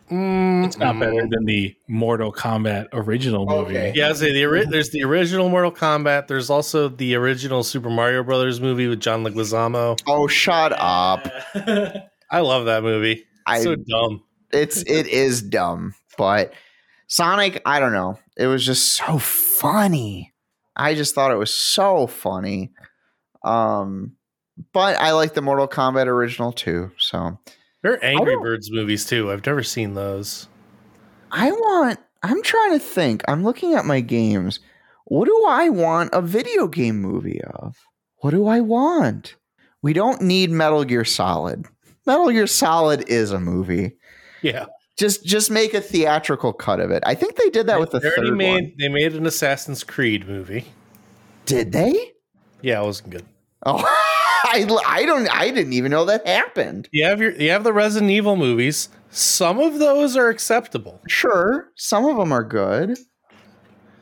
Mm, 0.09 0.65
It's 0.65 0.77
not 0.77 0.99
better 0.99 1.27
than 1.27 1.45
the 1.45 1.75
Mortal 1.87 2.31
Kombat 2.33 2.87
original 2.93 3.45
movie. 3.45 3.77
Okay. 3.77 3.93
Yeah, 3.95 4.09
I 4.09 4.13
say 4.13 4.31
the 4.33 4.45
ori- 4.45 4.65
there's 4.69 4.89
the 4.89 5.03
original 5.03 5.49
Mortal 5.49 5.71
Kombat. 5.71 6.27
There's 6.27 6.49
also 6.49 6.89
the 6.89 7.15
original 7.15 7.63
Super 7.63 7.89
Mario 7.89 8.23
Brothers 8.23 8.59
movie 8.61 8.87
with 8.87 8.99
John 8.99 9.23
Leguizamo. 9.23 9.99
Oh, 10.07 10.27
shut 10.27 10.73
up! 10.77 11.27
I 12.31 12.39
love 12.41 12.65
that 12.65 12.83
movie. 12.83 13.25
I 13.45 13.61
so 13.61 13.75
dumb. 13.75 14.23
it's 14.51 14.81
it 14.81 15.07
is 15.07 15.41
dumb, 15.41 15.93
but 16.17 16.53
Sonic, 17.07 17.61
I 17.65 17.79
don't 17.79 17.93
know. 17.93 18.19
It 18.35 18.47
was 18.47 18.65
just 18.65 18.89
so 18.93 19.17
funny. 19.17 20.33
I 20.75 20.93
just 20.93 21.15
thought 21.15 21.31
it 21.31 21.37
was 21.37 21.53
so 21.53 22.05
funny. 22.07 22.71
Um, 23.43 24.17
but 24.73 24.97
I 24.97 25.11
like 25.13 25.33
the 25.33 25.41
Mortal 25.41 25.67
Kombat 25.67 26.07
original 26.07 26.51
too. 26.51 26.91
So 26.97 27.39
There 27.87 27.95
are 27.95 28.03
Angry 28.03 28.35
oh. 28.35 28.41
Birds 28.41 28.69
movies 28.69 29.05
too. 29.05 29.31
I've 29.31 29.45
never 29.45 29.63
seen 29.63 29.93
those. 29.93 30.49
I 31.31 31.51
want. 31.51 31.99
I'm 32.21 32.43
trying 32.43 32.71
to 32.71 32.79
think. 32.79 33.23
I'm 33.29 33.45
looking 33.45 33.75
at 33.75 33.85
my 33.85 34.01
games. 34.01 34.59
What 35.05 35.25
do 35.25 35.45
I 35.47 35.69
want 35.69 36.09
a 36.11 36.21
video 36.21 36.67
game 36.67 36.99
movie 36.99 37.39
of? 37.41 37.77
What 38.17 38.31
do 38.31 38.45
I 38.45 38.59
want? 38.59 39.37
We 39.81 39.93
don't 39.93 40.21
need 40.21 40.49
Metal 40.51 40.83
Gear 40.83 41.05
Solid. 41.05 41.65
Metal 42.05 42.29
Gear 42.29 42.45
Solid 42.45 43.07
is 43.07 43.31
a 43.31 43.39
movie. 43.39 43.93
Yeah, 44.41 44.65
Just 44.97 45.25
just 45.25 45.49
make 45.49 45.73
a 45.73 45.79
theatrical 45.79 46.51
cut 46.51 46.81
of 46.81 46.91
it. 46.91 47.03
I 47.05 47.15
think 47.15 47.37
they 47.37 47.49
did 47.49 47.67
that 47.67 47.79
with 47.79 47.91
the 47.91 47.99
they 47.99 48.09
third 48.09 48.35
made 48.35 48.63
one. 48.63 48.73
they 48.77 48.89
made 48.89 49.15
an 49.15 49.25
Assassin's 49.25 49.85
Creed 49.85 50.27
movie. 50.27 50.65
Did 51.45 51.71
they? 51.71 52.11
Yeah, 52.61 52.81
it 52.81 52.85
wasn't 52.85 53.11
good. 53.11 53.25
Oh, 53.65 53.77
I, 54.47 54.65
I 54.85 55.05
don't 55.05 55.27
I 55.33 55.51
didn't 55.51 55.73
even 55.73 55.91
know 55.91 56.05
that 56.05 56.25
happened. 56.27 56.89
You 56.91 57.05
have 57.05 57.19
your 57.21 57.31
you 57.31 57.49
have 57.51 57.63
the 57.63 57.73
Resident 57.73 58.11
Evil 58.11 58.35
movies. 58.35 58.89
Some 59.09 59.59
of 59.59 59.79
those 59.79 60.15
are 60.17 60.29
acceptable. 60.29 61.01
Sure, 61.07 61.71
some 61.75 62.05
of 62.05 62.17
them 62.17 62.31
are 62.31 62.43
good. 62.43 62.97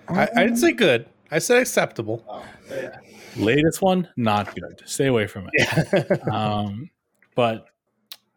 I, 0.08 0.28
I 0.36 0.44
didn't 0.44 0.58
say 0.58 0.72
good. 0.72 1.08
I 1.32 1.40
said 1.40 1.58
acceptable. 1.60 2.24
Latest 3.36 3.82
one, 3.82 4.08
not 4.16 4.56
good. 4.56 4.82
Stay 4.86 5.08
away 5.08 5.28
from 5.28 5.50
it. 5.52 6.28
um, 6.32 6.90
but 7.36 7.66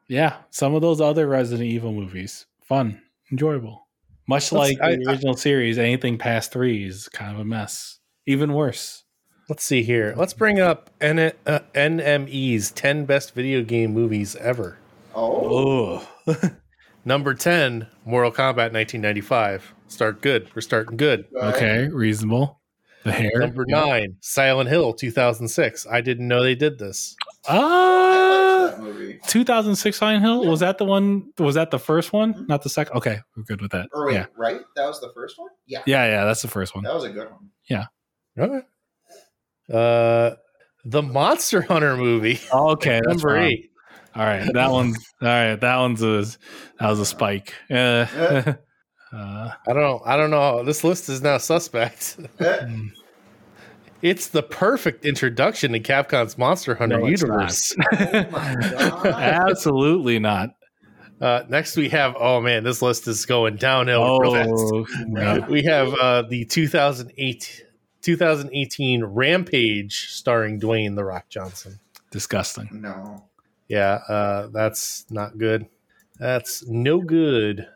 yeah, 0.09 0.37
some 0.51 0.75
of 0.75 0.83
those 0.83 1.01
other 1.01 1.27
Resident 1.29 1.69
Evil 1.69 1.93
movies, 1.93 2.47
fun, 2.63 3.01
enjoyable. 3.31 3.87
Much 4.27 4.51
Let's- 4.53 4.73
like 4.73 4.81
I- 4.83 4.97
the 4.97 5.09
original 5.09 5.35
series, 5.35 5.79
anything 5.79 6.19
past 6.19 6.53
three 6.53 6.85
is 6.85 7.09
kind 7.09 7.33
of 7.33 7.39
a 7.41 7.45
mess. 7.45 7.99
Even 8.27 8.53
worse. 8.53 9.05
Let's 9.49 9.65
see 9.65 9.83
here. 9.83 10.15
Let's 10.17 10.35
bring 10.35 10.61
up 10.61 10.91
N- 11.01 11.33
uh, 11.47 11.61
NME's 11.75 12.71
10 12.71 13.07
best 13.07 13.35
video 13.35 13.63
game 13.63 13.93
movies 13.95 14.37
ever. 14.37 14.79
Oh, 15.15 16.07
Number 17.05 17.33
10, 17.33 17.87
Mortal 18.05 18.31
Kombat 18.31 18.73
1995. 18.75 19.73
Start 19.89 20.21
good. 20.21 20.51
We're 20.55 20.61
starting 20.61 20.99
good. 20.99 21.25
okay, 21.35 21.89
reasonable. 21.89 22.61
The 23.05 23.13
hair. 23.13 23.31
Number 23.37 23.65
9, 23.67 24.17
Silent 24.21 24.69
Hill 24.69 24.93
2006. 24.93 25.87
I 25.91 26.03
didn't 26.03 26.29
know 26.29 26.43
they 26.43 26.55
did 26.55 26.79
this. 26.79 27.17
Ah, 27.49 28.75
movie. 28.79 29.19
2006 29.29 29.97
Silent 29.97 30.23
Hill. 30.23 30.45
Was 30.47 30.61
that 30.61 30.77
the 30.77 30.85
one? 30.85 31.33
Was 31.39 31.55
that 31.55 31.71
the 31.71 31.79
first 31.79 32.13
one? 32.13 32.45
Not 32.49 32.63
the 32.63 32.69
second. 32.69 32.97
Okay, 32.99 33.21
we're 33.35 33.45
good 33.45 33.63
with 33.63 33.71
that. 33.71 33.89
Yeah, 34.13 34.27
right? 34.37 34.61
That 34.77 34.87
was 34.87 35.01
the 35.01 35.11
first 35.15 35.39
one. 35.39 35.49
Yeah, 35.67 35.83
yeah, 35.87 36.05
yeah. 36.07 36.25
That's 36.27 36.43
the 36.43 36.49
first 36.49 36.75
one. 36.75 36.85
That 36.85 36.95
was 36.95 37.05
a 37.05 37.11
good 37.11 37.31
one. 37.31 37.49
Yeah. 37.71 37.87
Okay. 38.39 38.61
Uh, 39.73 40.31
the 40.85 41.03
Monster 41.03 41.63
Hunter 41.63 41.97
movie, 41.97 42.41
Okay, 42.53 43.01
number 43.07 43.29
wrong. 43.35 43.45
8. 43.45 43.71
All 44.17 44.25
right, 44.25 44.51
that 44.55 44.71
one. 44.71 44.95
All 45.23 45.29
right, 45.29 45.55
that 45.57 45.77
one's 45.77 46.03
a 46.03 46.25
that 46.81 46.89
was 46.91 47.01
a 47.01 47.07
spike. 47.07 47.55
Uh, 47.71 49.17
uh, 49.17 49.51
I 49.67 49.73
don't 49.73 49.77
know. 49.83 50.03
I 50.05 50.17
don't 50.19 50.31
know. 50.31 50.63
This 50.65 50.85
list 50.85 51.09
is 51.09 51.23
now 51.23 51.39
suspect. 51.39 52.19
mm, 52.41 52.91
It's 54.03 54.27
the 54.29 54.43
perfect 54.43 55.07
introduction 55.07 55.73
to 55.73 55.81
Capcom's 55.81 56.37
Monster 56.37 56.75
Hunter 56.75 56.99
No, 56.99 57.07
it's 57.07 57.23
universe. 57.23 57.75
absolutely 59.05 60.19
not. 60.19 60.51
Uh, 61.21 61.43
next, 61.49 61.77
we 61.77 61.89
have. 61.89 62.15
Oh 62.19 62.41
man, 62.41 62.63
this 62.65 62.81
list 62.83 63.09
is 63.09 63.25
going 63.27 63.57
downhill. 63.57 64.19
real 64.21 64.33
fast. 64.35 64.51
Oh, 64.53 64.87
no. 65.07 65.47
We 65.49 65.63
have 65.65 65.93
uh, 65.95 66.23
the 66.29 66.45
2008, 66.45 67.65
2018 68.09 69.05
Rampage 69.05 70.09
starring 70.09 70.59
Dwayne 70.59 70.95
the 70.97 71.05
Rock 71.05 71.29
Johnson. 71.29 71.79
disgusting. 72.11 72.67
No. 72.73 73.23
Yeah, 73.69 73.99
uh, 74.09 74.47
that's 74.47 75.05
not 75.11 75.37
good. 75.37 75.67
That's 76.19 76.67
no 76.67 77.03
good. 77.03 77.69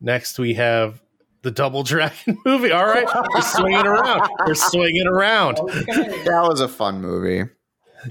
Next, 0.00 0.38
we 0.38 0.54
have 0.54 1.02
the 1.42 1.50
Double 1.50 1.82
Dragon 1.82 2.38
movie. 2.46 2.70
All 2.70 2.86
right, 2.86 3.08
we're 3.34 3.40
swinging 3.42 3.84
around. 3.84 4.30
We're 4.46 4.54
swinging 4.54 5.08
around. 5.08 5.56
That 5.56 6.46
was 6.48 6.60
a 6.60 6.68
fun 6.68 7.00
movie. 7.00 7.50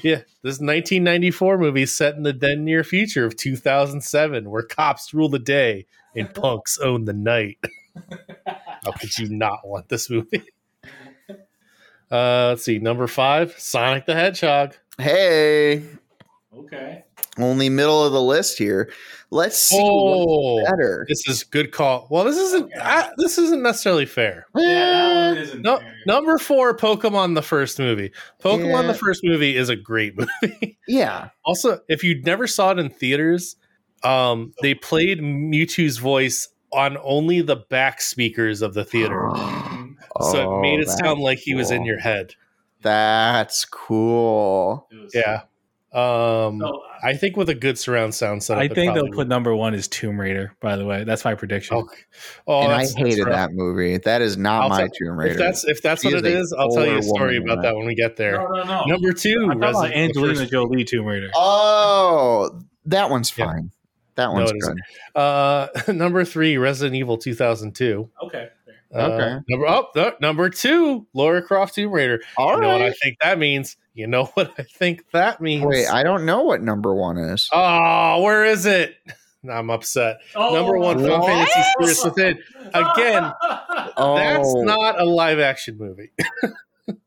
Yeah, 0.04 0.24
this 0.44 0.60
1994 0.60 1.58
movie 1.58 1.86
set 1.86 2.16
in 2.16 2.24
the 2.24 2.34
then 2.34 2.66
near 2.66 2.84
future 2.84 3.24
of 3.24 3.38
2007, 3.38 4.50
where 4.50 4.64
cops 4.64 5.14
rule 5.14 5.30
the 5.30 5.40
day 5.40 5.86
and 6.18 6.34
punks 6.34 6.78
own 6.80 7.06
the 7.06 7.14
night. 7.14 7.60
How 8.46 8.92
could 8.92 9.18
you 9.18 9.30
not 9.30 9.60
want 9.64 9.88
this 9.88 10.10
movie? 10.10 10.44
Uh, 12.12 12.48
let's 12.50 12.64
see, 12.64 12.78
number 12.80 13.08
five, 13.08 13.56
Sonic 13.58 14.06
the 14.06 14.14
Hedgehog. 14.14 14.76
Hey, 14.98 15.84
Okay. 16.58 17.06
only 17.38 17.70
middle 17.70 18.04
of 18.04 18.12
the 18.12 18.22
list 18.22 18.58
here. 18.58 18.92
Let's 19.30 19.58
see 19.58 19.80
Oh, 19.82 20.56
what's 20.56 20.70
better. 20.72 21.06
this 21.08 21.26
is 21.30 21.44
good 21.46 21.72
call. 21.72 22.08
Well, 22.12 22.26
this 22.26 22.36
isn't. 22.38 22.70
I, 22.78 23.10
this 23.18 23.38
isn't 23.38 23.62
necessarily 23.64 24.06
fair. 24.06 24.46
isn't 24.58 25.62
No, 25.62 25.80
number 26.06 26.38
four, 26.38 26.76
Pokemon 26.76 27.36
the 27.36 27.42
first 27.42 27.80
movie. 27.80 28.12
Pokemon 28.44 28.82
Yeah. 28.82 28.88
the 28.88 28.94
first 28.94 29.22
movie 29.24 29.56
is 29.56 29.70
a 29.70 29.78
great 29.78 30.16
movie. 30.42 30.78
Yeah. 30.90 31.30
also, 31.46 31.80
if 31.88 32.04
you 32.04 32.22
never 32.24 32.46
saw 32.46 32.72
it 32.72 32.80
in 32.80 32.90
theaters, 32.90 33.56
um, 34.04 34.54
they 34.62 34.74
played 34.74 35.22
Mewtwo's 35.22 35.98
voice 35.98 36.50
on 36.74 36.98
only 37.02 37.40
the 37.42 37.56
back 37.56 38.02
speakers 38.02 38.62
of 38.62 38.74
the 38.74 38.84
theater, 38.84 39.30
so 40.22 40.58
it 40.58 40.62
made 40.62 40.80
it 40.80 40.88
Oh, 40.90 40.96
sound 41.04 41.20
like 41.22 41.40
he 41.40 41.54
was 41.56 41.72
in 41.72 41.86
your 41.86 42.00
head. 42.00 42.36
That's 42.82 43.66
cool. 43.66 44.88
Yeah, 45.14 45.42
Um, 45.94 46.60
So, 46.62 46.82
I 47.04 47.14
think 47.16 47.36
with 47.38 47.50
a 47.50 47.54
good 47.56 47.78
surround 47.78 48.16
sound 48.16 48.42
setup, 48.44 48.62
I 48.64 48.68
think 48.70 48.94
they'll 48.94 49.04
probably 49.04 49.12
put 49.18 49.28
number 49.28 49.54
one 49.56 49.74
is 49.74 49.88
Tomb 49.88 50.20
Raider. 50.20 50.54
By 50.62 50.78
the 50.78 50.86
way, 50.86 51.04
that's 51.04 51.26
my 51.26 51.36
prediction. 51.36 51.76
would. 51.78 51.86
Okay. 51.86 52.02
Oh, 52.48 52.62
and 52.62 52.72
I 52.72 52.78
that's- 52.78 52.94
that's 52.96 53.08
hated 53.10 53.26
rough. 53.26 53.36
that 53.36 53.52
movie. 53.54 53.98
That 53.98 54.22
is 54.22 54.38
not 54.38 54.64
I'll 54.64 54.70
my 54.70 54.78
tell- 54.80 54.90
Tomb 55.00 55.18
Raider. 55.20 55.32
If 55.34 55.38
that's 55.38 55.66
if 55.66 55.82
that's 55.82 56.02
She 56.02 56.08
what 56.08 56.18
is 56.18 56.24
it 56.24 56.36
a 56.36 56.40
is, 56.40 56.56
I'll 56.58 56.70
tell 56.72 56.86
you 56.86 56.98
a 56.98 57.04
story 57.04 57.38
about 57.38 57.58
that. 57.58 57.62
that 57.70 57.76
when 57.76 57.86
we 57.88 57.96
get 57.96 58.16
there. 58.16 58.34
no, 58.38 58.48
no, 58.48 58.64
no. 58.64 58.84
Number 58.86 59.12
two, 59.12 59.42
I'm 59.44 59.52
about 59.58 59.74
Resident- 59.74 59.94
the 59.94 59.98
Angelina 60.00 60.40
first- 60.40 60.52
Jolie 60.52 60.84
Tomb 60.86 61.06
Raider. 61.06 61.30
oh, 61.36 62.62
that 62.86 63.10
one's 63.10 63.32
Yeah. 63.38 63.46
fine. 63.46 63.72
That 64.16 64.34
one's 64.34 64.52
it 64.52 64.60
good. 64.60 64.78
Uh, 65.16 65.68
number 65.92 66.24
three, 66.26 66.58
Resident 66.58 66.96
Evil 66.96 67.18
2002. 67.18 68.10
Okay. 68.26 68.50
Uh, 68.94 69.00
Okay. 69.00 69.38
Number 69.50 69.68
oh, 69.68 69.88
no, 69.96 70.14
number 70.22 70.50
two, 70.50 71.08
Lara 71.14 71.42
Croft 71.42 71.76
Tomb 71.76 71.92
Raider. 71.92 72.22
All 72.38 72.56
you 72.56 72.62
know 72.62 72.70
what 72.74 72.82
I 72.82 72.92
think 72.92 73.18
that 73.22 73.40
means? 73.40 73.78
You 73.94 74.08
know 74.08 74.26
what 74.34 74.54
I 74.58 74.64
think 74.64 75.04
that 75.12 75.42
means? 75.42 75.66
Wait, 75.66 75.88
I 75.88 76.04
don't 76.04 76.26
know 76.26 76.42
what 76.44 76.62
number 76.62 76.94
one 76.94 77.18
is. 77.18 77.50
oh, 77.54 78.22
where 78.22 78.46
is 78.46 78.66
it? 78.66 78.96
I'm 79.50 79.70
upset. 79.72 80.18
Number 80.36 80.78
one, 80.78 81.00
Final 81.00 81.20
What? 81.20 81.28
Fantasy 81.28 81.62
Spirits 81.74 82.06
Within. 82.06 82.40
Again, 82.76 83.32
Oh, 83.98 84.16
that's 84.16 84.54
not 84.56 85.02
a 85.02 85.06
live 85.06 85.40
action 85.40 85.78
movie. 85.80 86.12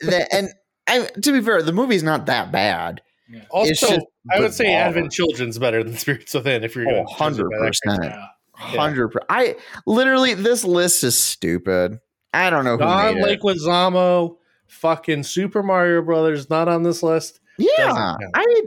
that, 0.01 0.29
and 0.33 0.49
I, 0.89 1.05
to 1.23 1.33
be 1.33 1.41
fair, 1.41 1.63
the 1.63 1.73
movie's 1.73 2.03
not 2.03 2.27
that 2.27 2.51
bad. 2.51 3.03
Also, 3.51 3.99
I 4.33 4.41
would 4.41 4.53
say. 4.53 4.75
Advent 4.75 5.13
Children's 5.13 5.59
better 5.59 5.83
than 5.85 5.97
Spirits 5.97 6.35
Within 6.35 6.65
if 6.65 6.75
you're 6.75 6.89
Oh, 6.89 7.05
going 7.19 7.35
to 7.37 7.45
100%. 7.45 8.29
Yeah. 8.59 8.81
Hundred. 8.81 9.09
per 9.09 9.21
I 9.29 9.57
literally 9.87 10.35
this 10.35 10.65
list 10.65 11.03
is 11.05 11.19
stupid. 11.19 11.99
I 12.33 12.51
don't 12.51 12.65
know 12.65 12.73
who 12.73 12.79
Don 12.85 13.15
made 13.15 13.21
it. 13.21 13.45
Lake 13.45 13.59
Zamo, 13.59 14.37
fucking 14.69 15.23
Super 15.25 15.63
Mario 15.63 16.03
Brothers, 16.03 16.49
not 16.51 16.69
on 16.69 16.83
this 16.83 17.03
list. 17.03 17.41
Yeah. 17.59 18.17
I 18.35 18.63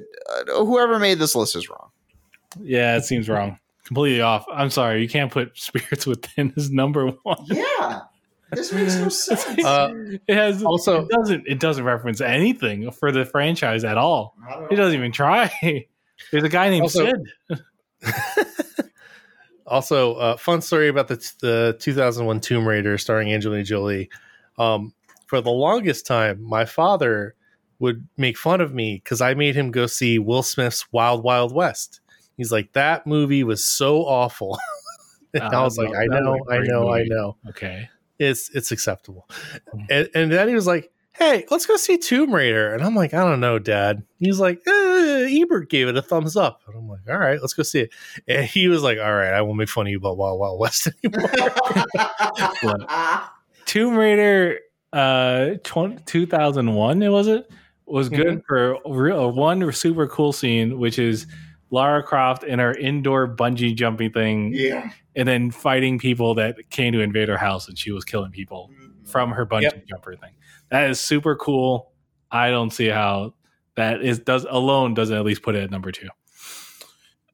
uh, 0.50 0.66
whoever 0.66 1.00
made 1.00 1.20
this 1.20 1.36
list 1.36 1.56
is 1.56 1.70
wrong. 1.70 1.90
Yeah, 2.62 2.96
it 2.98 3.04
seems 3.04 3.28
wrong. 3.30 3.60
Completely 3.86 4.22
off. 4.22 4.46
I'm 4.52 4.70
sorry. 4.70 5.02
You 5.02 5.10
can't 5.10 5.32
put 5.32 5.58
Spirits 5.58 6.06
Within 6.08 6.54
as 6.58 6.70
number 6.72 7.08
one. 7.24 7.38
Yeah, 7.46 8.02
this 8.52 8.72
makes 8.74 8.96
no 8.96 9.10
sense. 9.10 9.64
Uh, 9.66 9.94
It 10.28 10.36
has 10.36 10.64
Also- 10.64 11.04
it 11.04 11.10
doesn't 11.10 11.44
it 11.48 11.60
doesn't 11.60 11.84
reference 11.84 12.20
anything 12.22 12.92
for 12.92 13.12
the 13.12 13.26
franchise 13.26 13.84
at 13.84 13.98
all. 13.98 14.36
It 14.72 14.76
doesn't 14.76 14.98
even 14.98 15.12
try. 15.12 15.52
There's 16.32 16.44
a 16.44 16.50
guy 16.50 16.70
named 16.70 16.84
Also- 16.84 17.06
Sid. 17.50 17.62
Also, 19.68 20.16
uh, 20.16 20.38
fun 20.38 20.62
story 20.62 20.88
about 20.88 21.08
the 21.08 21.16
the 21.42 21.78
2001 21.80 22.40
Tomb 22.40 22.68
Raider 22.68 22.98
starring 22.98 23.32
Angelina 23.34 23.64
Jolie. 23.64 24.10
Um, 24.58 24.94
for 25.28 25.42
the 25.42 25.52
longest 25.52 26.06
time, 26.06 26.42
my 26.42 26.66
father 26.66 27.36
would 27.80 28.08
make 28.18 28.38
fun 28.38 28.62
of 28.62 28.74
me 28.74 28.96
because 29.04 29.22
I 29.22 29.34
made 29.34 29.56
him 29.56 29.72
go 29.72 29.86
see 29.86 30.18
Will 30.20 30.42
Smith's 30.44 30.92
Wild 30.92 31.24
Wild 31.24 31.54
West. 31.54 32.00
He's 32.38 32.52
like, 32.52 32.72
that 32.74 33.06
movie 33.06 33.44
was 33.44 33.64
so 33.66 34.00
awful. 34.06 34.58
and 35.34 35.44
Uh, 35.44 35.50
I 35.60 35.64
was 35.64 35.78
like, 35.78 35.90
I 35.96 36.06
know, 36.06 36.38
I 36.50 36.60
know, 36.60 36.94
I 36.94 37.04
know. 37.04 37.36
Okay. 37.50 37.90
It's 38.20 38.50
it's 38.56 38.72
acceptable. 38.72 39.28
And, 39.90 40.10
and 40.16 40.32
then 40.32 40.48
he 40.48 40.56
was 40.56 40.66
like, 40.66 40.92
hey, 41.14 41.46
let's 41.52 41.66
go 41.66 41.76
see 41.78 41.98
Tomb 41.98 42.34
Raider. 42.34 42.74
And 42.74 42.84
I'm 42.84 42.96
like, 42.96 43.14
I 43.14 43.24
don't 43.24 43.40
know, 43.40 43.60
Dad. 43.60 44.04
He's 44.20 44.40
like, 44.40 44.62
eh, 44.66 44.72
Ebert 45.28 45.70
gave 45.70 45.88
it 45.88 45.98
a 45.98 46.02
thumbs 46.02 46.36
up. 46.36 46.62
And 46.68 46.76
I'm 46.78 46.88
like, 46.88 47.02
all 47.10 47.18
right, 47.18 47.40
let's 47.42 47.54
go 47.54 47.64
see 47.64 47.82
it. 47.82 47.94
And 48.28 48.46
he 48.46 48.68
was 48.68 48.84
like, 48.84 48.98
all 49.00 49.14
right, 49.14 49.34
I 49.34 49.42
won't 49.42 49.58
make 49.58 49.70
fun 49.70 49.88
of 49.88 49.92
you 49.92 49.98
about 49.98 50.18
Wild 50.18 50.40
Wild 50.40 50.60
West 50.60 50.88
anymore. 51.04 51.32
Tomb 53.66 53.96
Raider 53.96 54.60
uh 54.94 55.56
20, 55.66 56.04
2001 56.06 57.04
it 57.04 57.10
was 57.10 57.28
it 57.28 57.50
was 57.86 58.08
good 58.08 58.26
mm-hmm. 58.26 58.40
for 58.48 58.78
real, 58.86 59.20
uh, 59.20 59.28
one 59.28 59.70
super 59.74 60.08
cool 60.08 60.32
scene 60.32 60.80
which 60.80 60.98
is 60.98 61.28
Lara 61.72 62.02
Croft 62.02 62.46
in 62.46 62.60
her 62.60 62.74
indoor 62.74 63.28
bungee 63.28 63.76
jumping 63.76 64.14
thing 64.14 64.52
yeah, 64.54 64.90
and 65.18 65.28
then 65.28 65.52
fighting 65.52 66.00
people 66.00 66.36
that 66.36 66.70
came 66.70 66.94
to 66.94 67.02
invade 67.02 67.28
her 67.28 67.38
house 67.38 67.68
and 67.68 67.78
she 67.78 67.92
was 67.92 68.06
killing 68.06 68.32
people 68.32 68.72
mm-hmm. 68.74 69.04
from 69.06 69.32
her 69.32 69.46
bungee 69.46 69.64
Yep. 69.64 69.88
jumper 69.88 70.16
thing. 70.16 70.32
That 70.70 70.90
is 70.90 71.00
super 71.00 71.36
cool. 71.36 71.92
I 72.32 72.50
don't 72.50 72.72
see 72.72 72.88
how 72.88 73.34
that 73.78 74.02
is 74.02 74.20
does 74.20 74.46
alone 74.50 74.94
doesn't 74.94 75.16
at 75.16 75.24
least 75.24 75.42
put 75.42 75.56
it 75.56 75.64
at 75.64 75.72
number 75.72 75.92
two. 75.92 76.10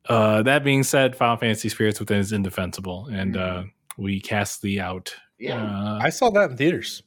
Uh, 0.08 0.44
that 0.44 0.64
being 0.64 0.84
said, 0.84 1.16
Final 1.16 1.38
Fantasy 1.38 1.70
Spirits 1.70 2.00
Within 2.00 2.20
is 2.20 2.32
indefensible, 2.32 3.08
and 3.12 3.38
uh, 3.38 3.64
we 3.98 4.20
cast 4.20 4.62
the 4.62 4.82
out. 4.82 5.16
yeah. 5.40 5.64
Uh, 5.64 6.00
I 6.02 6.10
saw 6.10 6.30
that 6.32 6.52
in 6.52 6.58
theaters. 6.58 7.02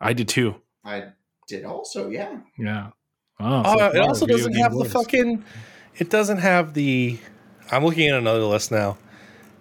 I 0.00 0.12
did 0.12 0.28
too. 0.28 0.56
I 0.84 1.04
did 1.48 1.64
also. 1.64 2.10
Yeah, 2.10 2.38
Yeah. 2.58 2.90
Oh, 3.38 3.62
Oh, 3.64 3.78
so 3.78 3.86
it 3.86 4.00
also 4.00 4.26
doesn't 4.26 4.52
game 4.52 4.62
have 4.62 4.74
the 4.74 4.84
fucking. 4.84 5.44
It 5.96 6.10
doesn't 6.10 6.38
have 6.38 6.74
the. 6.74 7.18
I'm 7.70 7.84
looking 7.84 8.08
at 8.08 8.18
another 8.18 8.44
list 8.44 8.70
now. 8.70 8.98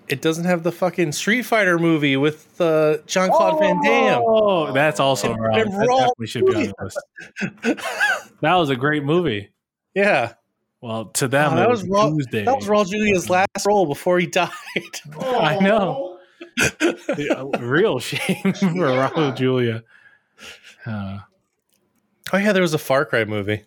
It 0.10 0.22
doesn't 0.22 0.46
have 0.46 0.64
the 0.64 0.72
fucking 0.72 1.12
Street 1.12 1.44
Fighter 1.44 1.78
movie 1.78 2.18
with 2.18 2.60
uh, 2.60 2.98
John 3.06 3.30
Claude 3.30 3.60
Van 3.60 3.82
Damme. 3.84 4.22
Oh, 4.26 4.72
that's 4.74 5.00
also 5.00 5.32
And- 5.34 5.42
wrong. 5.42 5.60
and 5.60 5.72
That 5.74 5.88
Raw 5.88 5.98
definitely 6.00 6.28
should 6.28 6.46
be 6.48 6.56
on 6.56 6.64
the 6.64 6.74
list. 6.84 8.32
That 8.42 8.56
was 8.56 8.70
a 8.70 8.76
great 8.76 9.04
movie. 9.04 9.52
yeah, 9.94 10.34
Well, 10.82 11.06
to 11.06 11.28
them, 11.28 11.54
Oh, 11.54 11.56
that 11.58 11.70
was 11.70 11.84
was 11.86 12.12
Tuesday. 12.16 12.46
that 12.46 12.56
was 12.56 12.66
Raul 12.68 12.88
Julia's 12.90 13.30
last 13.30 13.66
role 13.68 13.86
before 13.86 14.18
he 14.20 14.26
died. 14.28 14.50
I 15.22 15.60
know. 15.60 16.18
Real 17.60 18.00
shame 18.00 18.54
for 18.54 18.66
Yeah. 18.66 19.10
Raul 19.10 19.36
Julia. 19.36 19.84
Uh, 20.86 21.20
Oh 22.32 22.38
yeah, 22.38 22.52
there 22.54 22.62
was 22.62 22.74
a 22.76 22.78
Far 22.78 23.06
Cry 23.06 23.26
movie. 23.26 23.64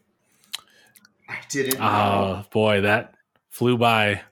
I 1.28 1.36
didn't. 1.50 1.80
oh 1.80 2.44
boy, 2.52 2.82
that 2.82 3.14
flew 3.50 3.76
by. 3.76 4.22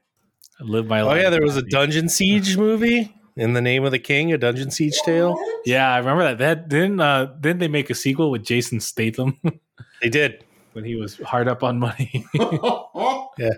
I 0.61 0.65
lived 0.65 0.89
my 0.89 1.01
Oh 1.01 1.07
life. 1.07 1.23
yeah, 1.23 1.31
there 1.31 1.43
was 1.43 1.57
a 1.57 1.63
Dungeon 1.63 2.09
Siege 2.09 2.57
movie. 2.57 3.15
In 3.37 3.55
the 3.55 3.61
Name 3.63 3.85
of 3.85 3.93
the 3.93 3.99
King, 3.99 4.33
a 4.33 4.39
Dungeon 4.39 4.71
Siege 4.71 4.99
tale. 5.07 5.39
Yeah, 5.65 5.89
I 5.95 5.99
remember 5.99 6.25
that. 6.25 6.39
That 6.39 6.69
didn't 6.69 7.01
uh, 7.01 7.27
didn't 7.41 7.61
they 7.61 7.69
make 7.69 7.89
a 7.89 7.95
sequel 7.95 8.31
with 8.31 8.45
Jason 8.45 8.81
Statham 8.81 9.39
They 10.03 10.09
did 10.11 10.45
when 10.73 10.85
he 10.85 10.97
was 10.97 11.17
hard 11.19 11.49
up 11.49 11.63
on 11.63 11.79
money? 11.79 12.27
Yeah. 13.39 13.51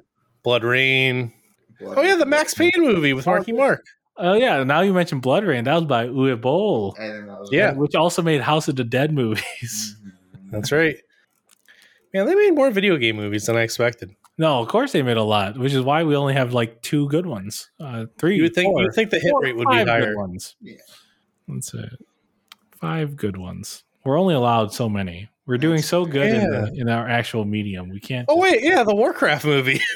BloodRayne. 0.45 1.33
Oh 1.81 2.03
yeah, 2.03 2.15
the 2.17 2.27
Max 2.27 2.55
Payne 2.55 2.71
movie 2.77 3.13
with 3.13 3.27
Marky 3.27 3.53
Mark. 3.53 3.85
Oh 4.17 4.35
yeah, 4.35 4.63
now 4.63 4.83
you 4.83 4.93
mentioned 4.93 5.23
BloodRayne. 5.23 5.65
That 5.65 5.75
was 5.75 5.85
by 5.87 6.07
Uwe 6.07 6.41
Boll. 6.41 6.95
I 6.99 7.09
think 7.09 7.27
that 7.27 7.41
was 7.41 7.49
Yeah. 7.51 7.73
which 7.73 7.95
also 7.97 8.23
made 8.23 8.41
House 8.43 8.69
of 8.69 8.77
the 8.77 8.85
Dead 8.85 9.13
movies. 9.13 9.97
That's 10.53 10.71
right. 10.71 10.97
Man, 12.15 12.27
they 12.27 12.35
made 12.35 12.51
more 12.55 12.71
video 12.71 12.97
game 12.99 13.17
movies 13.17 13.47
than 13.47 13.57
I 13.57 13.63
expected. 13.63 14.15
No, 14.43 14.59
of 14.59 14.67
course 14.67 14.91
they 14.91 15.03
made 15.03 15.19
a 15.19 15.23
lot, 15.23 15.57
which 15.57 15.73
is 15.73 15.83
why 15.83 16.03
we 16.03 16.17
only 16.17 16.35
have 16.35 16.53
like 16.53 16.83
two 16.83 17.09
good 17.09 17.27
ones. 17.27 17.71
Uh, 17.79 18.07
three. 18.19 18.35
You 18.35 18.43
would 18.43 18.55
think 18.57 18.73
four, 18.73 18.81
you 18.81 18.87
would 18.89 18.95
think 18.95 19.11
the 19.11 19.21
hit 19.21 19.31
four, 19.31 19.41
rate 19.41 19.55
would 19.55 19.69
be 19.69 19.77
five 19.77 19.87
higher. 19.87 20.07
Good 20.07 20.17
ones. 20.17 20.57
Yeah. 20.61 20.75
That's 21.47 21.73
it. 21.75 22.05
Five 22.73 23.15
good 23.15 23.37
ones. 23.37 23.85
We're 24.05 24.19
only 24.19 24.35
allowed 24.35 24.75
so 24.75 24.89
many. 24.89 25.29
We're 25.47 25.59
doing 25.59 25.77
That's 25.77 25.87
so 25.87 26.07
good 26.07 26.27
in, 26.27 26.51
the, 26.51 26.75
in 26.75 26.89
our 26.89 27.09
actual 27.09 27.45
medium. 27.45 27.89
We 27.89 28.01
can't. 28.01 28.27
Oh 28.29 28.37
wait, 28.37 28.65
yeah, 28.65 28.83
the 28.83 28.97
Warcraft 28.97 29.45
movie. 29.45 29.81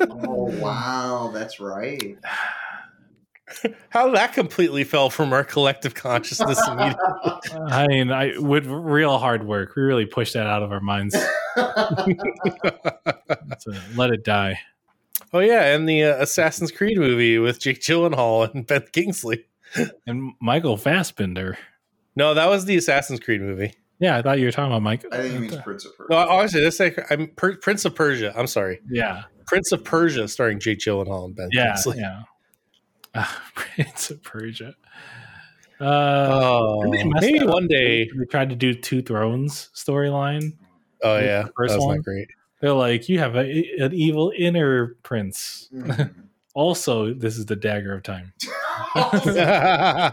Oh 0.00 0.56
wow, 0.60 1.32
that's 1.34 1.58
right. 1.58 2.16
How 3.88 4.12
that 4.12 4.34
completely 4.34 4.84
fell 4.84 5.10
from 5.10 5.32
our 5.32 5.42
collective 5.42 5.94
consciousness. 5.94 6.60
I 6.68 7.86
mean, 7.88 8.12
I 8.12 8.38
with 8.38 8.66
real 8.66 9.18
hard 9.18 9.44
work, 9.44 9.74
we 9.74 9.82
really 9.82 10.06
pushed 10.06 10.34
that 10.34 10.46
out 10.46 10.62
of 10.62 10.70
our 10.70 10.80
minds. 10.80 11.16
So 13.58 13.72
let 13.96 14.10
it 14.10 14.24
die. 14.24 14.58
Oh 15.32 15.40
yeah, 15.40 15.74
and 15.74 15.88
the 15.88 16.04
uh, 16.04 16.22
Assassin's 16.22 16.70
Creed 16.70 16.98
movie 16.98 17.38
with 17.38 17.58
Jake 17.60 17.80
Gyllenhaal 17.80 18.52
and 18.54 18.66
Ben 18.66 18.84
Kingsley. 18.92 19.44
And 20.06 20.32
Michael 20.40 20.78
Fassbender. 20.78 21.58
No, 22.16 22.32
that 22.32 22.48
was 22.48 22.64
the 22.64 22.78
Assassin's 22.78 23.20
Creed 23.20 23.42
movie. 23.42 23.74
Yeah, 23.98 24.16
I 24.16 24.22
thought 24.22 24.38
you 24.38 24.46
were 24.46 24.50
talking 24.50 24.72
about 24.72 24.80
Mike. 24.82 25.04
I 25.12 25.18
think 25.18 25.34
he 25.34 25.38
means 25.40 25.56
Prince 25.56 25.84
of 25.84 25.94
Persia. 25.94 26.08
No, 26.10 26.16
honestly, 26.16 26.60
this 26.62 26.80
like 26.80 26.98
I'm 27.10 27.28
per- 27.36 27.56
Prince 27.56 27.84
of 27.84 27.94
Persia. 27.94 28.32
I'm 28.34 28.46
sorry, 28.46 28.80
Yeah, 28.88 29.24
Prince 29.46 29.70
of 29.72 29.84
Persia, 29.84 30.26
starring 30.28 30.58
Jake 30.58 30.78
Gyllenhaal 30.78 31.26
and 31.26 31.36
Ben 31.36 31.50
yeah, 31.52 31.74
Kingsley. 31.74 31.98
yeah. 31.98 32.22
Ah, 33.14 33.42
Prince 33.54 34.10
of 34.10 34.22
Persia. 34.22 34.74
Uh, 35.80 36.28
Oh, 36.30 36.82
Didn't 36.84 36.96
they 36.96 37.04
mess 37.04 37.20
maybe 37.22 37.44
one 37.44 37.66
day. 37.66 38.08
we 38.18 38.24
tried 38.26 38.48
to 38.50 38.56
do 38.56 38.72
two 38.72 39.02
thrones 39.02 39.68
storyline. 39.74 40.52
Oh 41.02 41.14
the 41.18 41.24
yeah, 41.24 41.46
first 41.56 41.72
that 41.72 41.78
was 41.78 41.86
one? 41.86 41.96
not 41.96 42.04
great. 42.04 42.28
They're 42.60 42.72
like, 42.72 43.08
you 43.08 43.18
have 43.20 43.36
a, 43.36 43.40
an 43.78 43.92
evil 43.94 44.32
inner 44.36 44.96
prince. 45.02 45.68
Mhm. 45.74 46.14
Also, 46.54 47.14
this 47.14 47.36
is 47.38 47.46
the 47.46 47.54
dagger 47.54 47.94
of 47.94 48.02
time. 48.02 48.32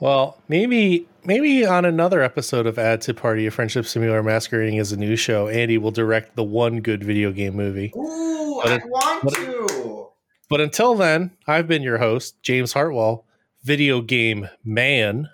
well, 0.00 0.36
maybe 0.48 1.08
maybe 1.24 1.64
on 1.64 1.84
another 1.86 2.20
episode 2.22 2.66
of 2.66 2.78
Add 2.78 3.00
to 3.02 3.14
Party, 3.14 3.46
a 3.46 3.50
Friendship 3.50 3.86
Simulator 3.86 4.22
masquerading 4.22 4.78
as 4.78 4.92
a 4.92 4.96
new 4.98 5.16
show, 5.16 5.48
Andy 5.48 5.78
will 5.78 5.92
direct 5.92 6.36
the 6.36 6.44
one 6.44 6.80
good 6.80 7.02
video 7.02 7.32
game 7.32 7.54
movie. 7.54 7.92
Ooh, 7.96 8.60
But 8.62 8.72
I 8.72 8.76
it- 8.76 8.82
want 8.86 9.24
but- 9.24 9.34
to. 9.34 10.08
But 10.48 10.60
until 10.60 10.94
then, 10.94 11.32
I've 11.48 11.66
been 11.66 11.82
your 11.82 11.98
host, 11.98 12.40
James 12.42 12.72
Hartwell, 12.72 13.24
video 13.64 14.00
game 14.00 14.48
man, 14.62 15.28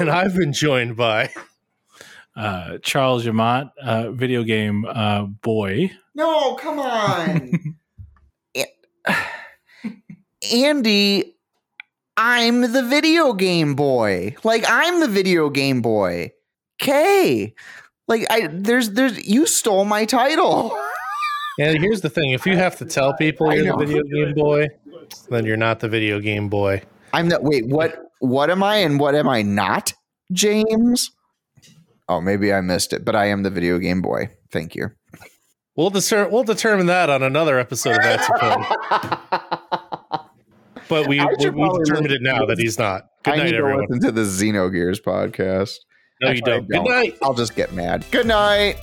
and 0.00 0.10
I've 0.10 0.34
been 0.34 0.52
joined 0.52 0.96
by. 0.96 1.30
Uh, 2.38 2.78
Charles 2.78 3.26
Jamont, 3.26 3.70
uh, 3.82 4.10
video 4.12 4.42
game 4.44 4.84
uh, 4.88 5.22
boy. 5.24 5.90
No, 6.14 6.54
come 6.54 6.78
on. 6.78 7.76
It- 8.54 8.68
Andy, 10.52 11.34
I'm 12.16 12.72
the 12.72 12.82
video 12.82 13.32
game 13.32 13.74
boy. 13.74 14.36
Like 14.44 14.64
I'm 14.68 15.00
the 15.00 15.08
video 15.08 15.50
game 15.50 15.82
boy. 15.82 16.32
Okay. 16.80 17.54
Like 18.06 18.24
I 18.30 18.48
there's 18.50 18.90
there's 18.90 19.26
you 19.26 19.46
stole 19.46 19.84
my 19.84 20.04
title. 20.04 20.76
And 21.60 21.76
here's 21.80 22.02
the 22.02 22.08
thing: 22.08 22.30
if 22.30 22.46
you 22.46 22.56
have 22.56 22.76
to 22.76 22.84
tell 22.84 23.14
people 23.14 23.52
you're 23.52 23.64
know. 23.64 23.78
the 23.78 23.84
video 23.84 24.02
game 24.04 24.32
boy, 24.34 24.68
then 25.28 25.44
you're 25.44 25.56
not 25.56 25.80
the 25.80 25.88
video 25.88 26.20
game 26.20 26.48
boy. 26.48 26.82
I'm 27.12 27.30
the 27.30 27.40
wait, 27.40 27.66
what 27.66 27.98
what 28.20 28.48
am 28.48 28.62
I 28.62 28.76
and 28.76 29.00
what 29.00 29.16
am 29.16 29.28
I 29.28 29.42
not, 29.42 29.92
James? 30.32 31.10
Oh, 32.08 32.20
maybe 32.20 32.52
I 32.52 32.60
missed 32.60 32.92
it, 32.92 33.04
but 33.04 33.14
I 33.14 33.26
am 33.26 33.42
the 33.42 33.50
video 33.50 33.78
game 33.78 34.00
boy. 34.00 34.30
Thank 34.50 34.74
you. 34.74 34.88
We'll 35.76 35.90
deter- 35.90 36.28
we'll 36.28 36.44
determine 36.44 36.86
that 36.86 37.10
on 37.10 37.22
another 37.22 37.58
episode 37.58 37.96
of 37.96 38.02
That's. 38.02 38.28
But 40.88 41.06
we 41.06 41.20
we, 41.20 41.50
we 41.50 41.68
determined 41.84 42.12
it 42.12 42.22
now 42.22 42.46
that 42.46 42.56
he's 42.58 42.78
not. 42.78 43.02
Good 43.22 43.34
I 43.34 43.36
night, 43.36 43.44
need 43.44 43.50
to 43.52 43.58
everyone. 43.58 43.84
listen 43.90 44.00
to 44.06 44.12
the 44.12 44.22
Xenogears 44.22 45.02
podcast. 45.02 45.74
No, 46.22 46.30
you 46.30 46.36
I 46.46 46.48
don't. 46.48 46.66
Good 46.68 46.84
night. 46.84 47.18
I'll 47.22 47.34
just 47.34 47.54
get 47.54 47.74
mad. 47.74 48.06
Good 48.10 48.26
night. 48.26 48.76